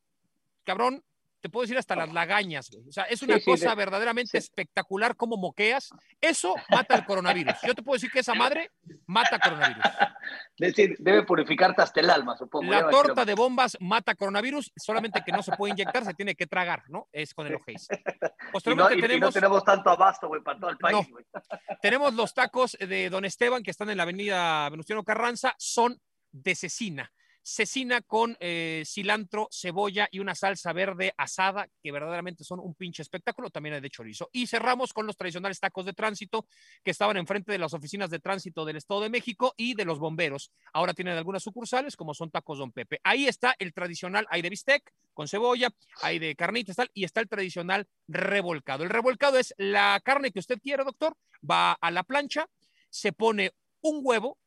[0.63, 1.03] cabrón,
[1.41, 2.87] te puedo decir hasta las lagañas, güey.
[2.87, 4.37] O sea, es una sí, cosa de, verdaderamente sí.
[4.37, 5.89] espectacular como moqueas.
[6.19, 7.55] Eso mata el coronavirus.
[7.65, 8.71] Yo te puedo decir que esa madre
[9.05, 9.83] mata coronavirus.
[10.57, 12.69] Decir, debe purificarte hasta el alma, supongo.
[12.71, 16.47] La torta de bombas mata coronavirus, solamente que no se puede inyectar, se tiene que
[16.47, 17.07] tragar, ¿no?
[17.11, 17.87] Es con el ojéis.
[18.51, 19.17] Posteriormente no, tenemos...
[19.17, 21.25] Y no tenemos tanto abasto, güey, para todo el país, güey.
[21.33, 21.41] No.
[21.81, 25.97] tenemos los tacos de Don Esteban, que están en la avenida Venustiano Carranza, son
[26.31, 27.11] de cecina
[27.47, 33.01] cecina con eh, cilantro, cebolla y una salsa verde asada, que verdaderamente son un pinche
[33.01, 34.29] espectáculo, también hay de chorizo.
[34.33, 36.45] Y cerramos con los tradicionales tacos de tránsito
[36.83, 39.97] que estaban enfrente de las oficinas de tránsito del Estado de México y de los
[39.97, 40.51] bomberos.
[40.73, 42.99] Ahora tienen algunas sucursales, como son tacos Don Pepe.
[43.05, 45.69] Ahí está el tradicional, hay de bistec con cebolla,
[46.01, 48.83] hay de carnitas tal, y está el tradicional revolcado.
[48.83, 51.15] El revolcado es la carne que usted quiera, doctor,
[51.49, 52.49] va a la plancha,
[52.89, 54.37] se pone un huevo,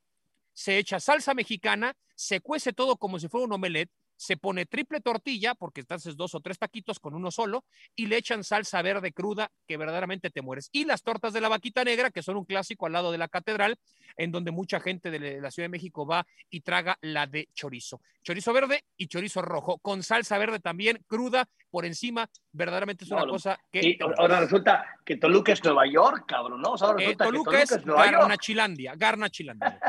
[0.60, 5.00] se echa salsa mexicana, se cuece todo como si fuera un omelette, se pone triple
[5.00, 7.64] tortilla, porque haces dos o tres taquitos con uno solo,
[7.96, 10.68] y le echan salsa verde cruda, que verdaderamente te mueres.
[10.72, 13.28] Y las tortas de la vaquita negra, que son un clásico al lado de la
[13.28, 13.78] catedral,
[14.18, 18.02] en donde mucha gente de la Ciudad de México va y traga la de chorizo.
[18.22, 23.24] Chorizo verde y chorizo rojo, con salsa verde también, cruda, por encima, verdaderamente es una
[23.24, 23.80] no, cosa que...
[23.80, 26.72] Sí, ahora resulta que Toluca es Nueva York, cabrón, ¿no?
[26.72, 28.18] O sea, ahora resulta eh, Toluca, que Toluca es, es Nueva York.
[28.18, 29.80] Garnachilandia, Garnachilandia.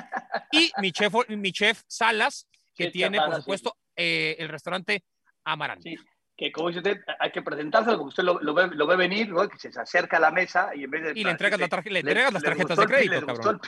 [0.54, 3.76] y mi chef, mi chef Salas, que tiene, por supuesto.
[3.96, 5.04] Eh, el restaurante
[5.44, 5.90] Amarante.
[5.90, 5.98] Sí,
[6.38, 9.30] que como dice usted, hay que presentárselo porque usted lo, lo, ve, lo ve, venir,
[9.30, 9.48] ¿no?
[9.48, 11.20] que se acerca a la mesa y en vez de...
[11.20, 13.36] Y le entregas, la tarje, le entregas las tarjetas de el, crédito, les cabrón.
[13.36, 13.60] Gustó el,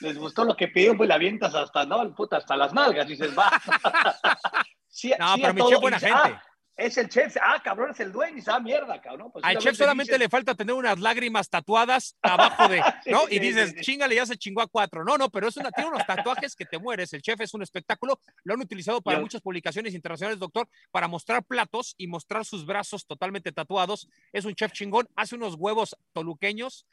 [0.00, 3.36] les gustó lo que pidió, pues la avientas hasta, no, puta, hasta las nalgas, dices,
[3.36, 3.50] va.
[4.88, 6.14] sí, no, sí, pero mi chef buena gente.
[6.14, 6.42] Ah,
[6.78, 7.36] Es el chef.
[7.42, 8.40] Ah, cabrón, es el dueño.
[8.46, 9.32] Ah, mierda, cabrón.
[9.32, 13.24] Pues, Al chef solamente le falta tener unas lágrimas tatuadas abajo de, ¿no?
[13.28, 15.04] y dices, chingale, ya se chingó a cuatro.
[15.04, 17.12] No, no, pero es una, tiene unos tatuajes que te mueres.
[17.12, 18.20] El chef es un espectáculo.
[18.44, 23.06] Lo han utilizado para muchas publicaciones internacionales, doctor, para mostrar platos y mostrar sus brazos
[23.06, 24.08] totalmente tatuados.
[24.32, 25.08] Es un chef chingón.
[25.16, 26.86] Hace unos huevos toluqueños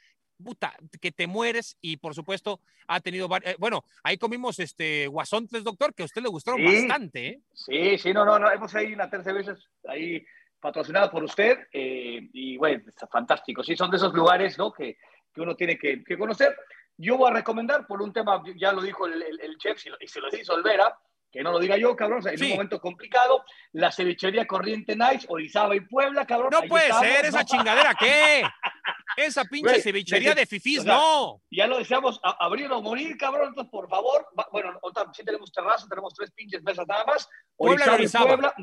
[0.43, 5.63] puta, que te mueres y por supuesto ha tenido eh, bueno, ahí comimos este guasontles,
[5.63, 7.41] doctor, que a usted le gustaron bastante, ¿eh?
[7.53, 10.25] Sí, sí, no, no, no, hemos ahí una tercera veces ahí
[10.59, 14.71] patrocinado por usted eh, y bueno, está fantástico, sí, son de esos lugares, ¿no?
[14.71, 14.97] Que,
[15.33, 16.55] que uno tiene que, que, conocer.
[16.97, 20.19] Yo voy a recomendar por un tema, ya lo dijo el, el, chef y se
[20.19, 20.97] lo dice Olvera,
[21.35, 23.43] que no lo diga yo, cabrón, en un momento complicado,
[23.73, 26.49] la cevichería Corriente Nice, Orizaba y Puebla, cabrón.
[26.49, 28.41] No puede ser, esa chingadera, ¿qué?
[29.17, 31.41] Esa pinche cevichería de fifís, no.
[31.51, 34.79] Ya lo deseamos abrir o morir, cabrón, entonces por favor, bueno,
[35.11, 37.27] sí tenemos terraza, tenemos tres pinches mesas nada más.
[37.57, 38.55] Orizaba y Puebla,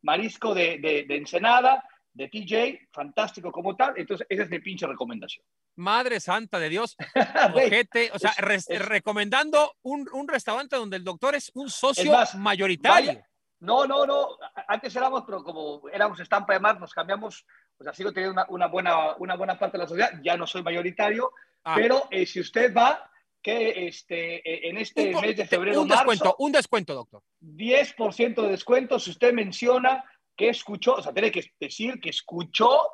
[0.00, 1.84] marisco de, de, de Ensenada,
[2.16, 3.92] de TJ, fantástico como tal.
[3.96, 5.44] Entonces, esa es mi pinche recomendación.
[5.76, 6.96] Madre santa de Dios.
[8.12, 8.32] o sea,
[8.78, 13.22] recomendando un, un, restaurante donde el doctor es un socio mayoritario.
[13.60, 14.28] no, no, no.
[14.66, 17.44] Antes éramos, pero como éramos estampa de mar, nos cambiamos.
[17.78, 20.12] O sea, sigo teniendo una, una buena, una buena parte de la sociedad.
[20.22, 21.30] Ya no soy mayoritario.
[21.64, 21.74] Ah.
[21.76, 23.10] Pero eh, si usted va,
[23.42, 25.82] que este, eh, en este mes de febrero.
[25.82, 27.22] Un descuento, un descuento, doctor.
[27.42, 30.02] 10% de descuento si usted menciona
[30.36, 32.90] que escuchó, o sea, tiene que decir que escuchó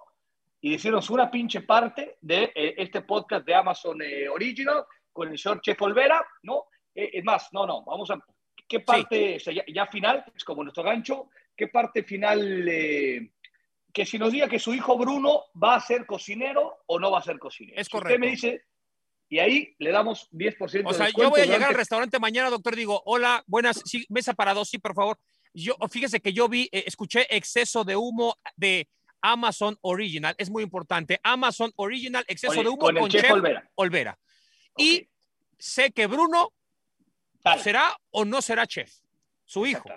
[0.60, 5.38] y decirnos una pinche parte de eh, este podcast de Amazon eh, Original con el
[5.38, 6.66] señor Chef Olvera, ¿no?
[6.94, 8.20] Eh, es más, no, no, vamos a...
[8.68, 12.64] ¿Qué parte, ya, final, es como nuestro gancho, qué parte final,
[13.92, 17.18] que si nos diga que su hijo Bruno va a ser cocinero o no va
[17.18, 17.78] a ser cocinero?
[17.78, 18.14] Es correcto.
[18.14, 18.64] usted me dice,
[19.28, 22.74] y ahí le damos 10% O sea, yo voy a llegar al restaurante mañana, doctor,
[22.74, 25.18] digo, hola, buenas, sí, mesa para dos, sí, por favor.
[25.54, 28.88] Yo, fíjese que yo vi, escuché exceso de humo de
[29.20, 31.20] Amazon Original, es muy importante.
[31.22, 33.30] Amazon Original, exceso de humo con, Chef,
[33.74, 34.18] Olvera.
[34.76, 35.08] Y
[35.58, 36.52] sé que Bruno
[37.62, 38.92] será o no será chef,
[39.44, 39.88] su hijo.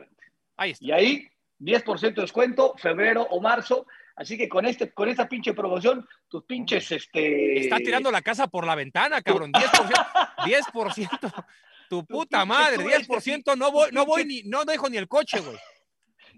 [0.57, 0.85] Ahí está.
[0.85, 1.27] Y ahí
[1.59, 3.87] 10% de descuento, febrero o marzo.
[4.15, 6.89] Así que con, este, con esta pinche promoción, tus pinches.
[6.91, 7.59] Este...
[7.59, 9.51] Está tirando la casa por la ventana, cabrón.
[9.51, 10.35] 10%.
[10.37, 11.45] 10%.
[11.89, 15.57] Tu puta madre, 10% no voy, no voy ni, no dejo ni el coche, güey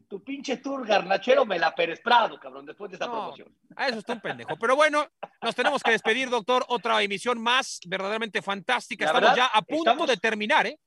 [0.07, 3.53] tu pinche tour garnachero me la Pérez Prado, cabrón, después de esta promoción.
[3.75, 4.55] A eso está un pendejo.
[4.57, 5.05] Pero bueno,
[5.41, 6.65] nos tenemos que despedir, doctor.
[6.69, 9.05] Otra emisión más, verdaderamente fantástica.
[9.05, 10.79] estamos ya a punto de terminar, ¿eh?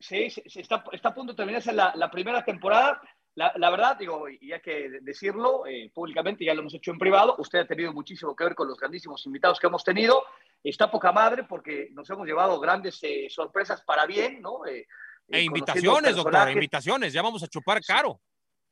[0.00, 3.00] Sí, sí, está, está, a punto de terminarse la, la primera temporada.
[3.36, 6.98] La, la, verdad, digo, y hay que decirlo eh, públicamente, ya lo hemos hecho en
[6.98, 10.22] privado, usted ha tenido muchísimo que ver con los grandísimos invitados que hemos tenido.
[10.62, 14.64] Está poca madre porque nos hemos llevado grandes eh, sorpresas para bien, ¿no?
[14.66, 14.86] Eh,
[15.28, 18.20] e invitaciones, doctor, invitaciones, ya vamos a chupar caro.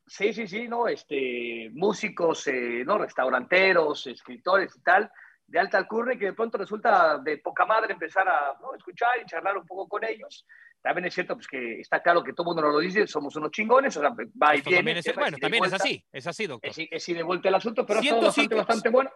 [0.07, 0.87] Sí, sí, sí, ¿no?
[0.87, 2.99] Este, músicos, eh, ¿no?
[2.99, 5.11] Restauranteros, escritores y tal,
[5.47, 9.57] de alta alcurnia, que de pronto resulta de poca madre empezar a escuchar y charlar
[9.57, 10.47] un poco con ellos.
[10.83, 13.37] También es cierto pues, que está claro que todo el mundo nos lo dice, somos
[13.37, 15.01] unos chingones, o sea, va y viene.
[15.15, 16.71] bueno, también es así, es así, doctor.
[16.71, 19.11] Es, es, de vuelta el asunto, pero siento, bastante, bastante bueno.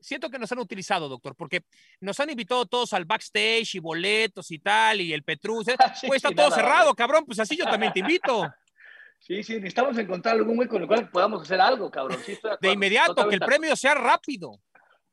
[0.00, 1.62] Siento que nos han utilizado, doctor, porque
[2.00, 5.68] nos han invitado todos al backstage y boletos y tal, y el Petrus.
[5.68, 5.76] ¿eh?
[6.06, 8.48] pues está todo cerrado, cabrón, pues así yo también te invito.
[9.22, 12.18] Sí, sí, necesitamos encontrar algún güey con el cual podamos hacer algo, cabrón.
[12.62, 14.52] de, inmediato, que el premio sea rápido.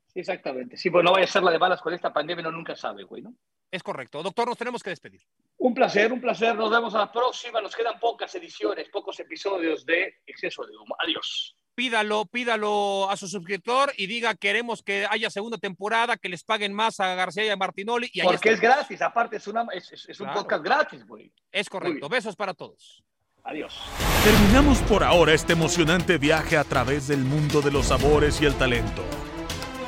[0.06, 0.78] Sí, exactamente.
[0.78, 3.04] Sí, pues no vaya a ser la de balas con esta pandemia, no nunca sabe,
[3.04, 3.34] güey, ¿no?
[3.70, 4.22] Es correcto.
[4.22, 5.20] Doctor, nos tenemos que despedir.
[5.58, 6.54] Un placer, un placer.
[6.54, 7.60] Nos vemos a la próxima.
[7.60, 10.94] Nos quedan pocas ediciones, pocos episodios de Exceso de Humo.
[11.00, 11.56] Adiós.
[11.74, 16.72] Pídalo, pídalo a su suscriptor y diga queremos que haya segunda temporada, que les paguen
[16.72, 18.10] más a García y a Martinoli.
[18.12, 21.32] Y Porque es gratis, aparte es, una, es, un podcast gratis, güey.
[21.52, 22.08] Es correcto.
[22.08, 23.04] Besos para todos.
[23.44, 23.80] Adiós.
[24.24, 28.54] Terminamos por ahora este emocionante viaje a través del mundo de los sabores y el
[28.54, 29.04] talento.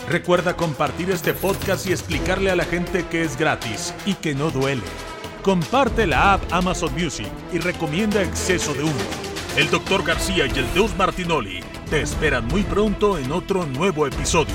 [0.09, 4.51] Recuerda compartir este podcast y explicarle a la gente que es gratis y que no
[4.51, 4.83] duele.
[5.43, 8.93] Comparte la app Amazon Music y recomienda Exceso de Humo.
[9.57, 10.05] El Dr.
[10.05, 14.55] García y el Deus Martinoli te esperan muy pronto en otro nuevo episodio.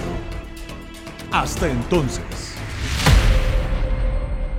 [1.31, 2.55] Hasta entonces.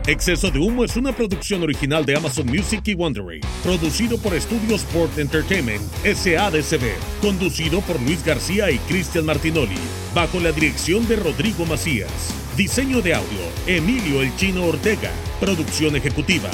[0.09, 4.77] Exceso de Humo es una producción original de Amazon Music y Wondery, producido por Studio
[4.77, 9.79] Sport Entertainment, SADCB, conducido por Luis García y Cristian Martinoli,
[10.13, 12.46] bajo la dirección de Rodrigo Macías.
[12.57, 15.11] Diseño de audio, Emilio El Chino Ortega.
[15.39, 16.49] Producción ejecutiva,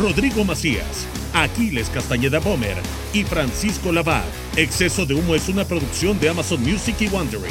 [0.00, 2.76] Rodrigo Macías, Aquiles Castañeda Bomer
[3.12, 4.22] y Francisco Lavar.
[4.54, 7.50] Exceso de Humo es una producción de Amazon Music y Wondery,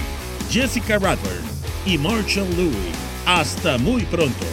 [0.50, 1.44] Jessica Radburn
[1.86, 2.96] y Marshall Louis.
[3.26, 4.46] Hasta muy pronto.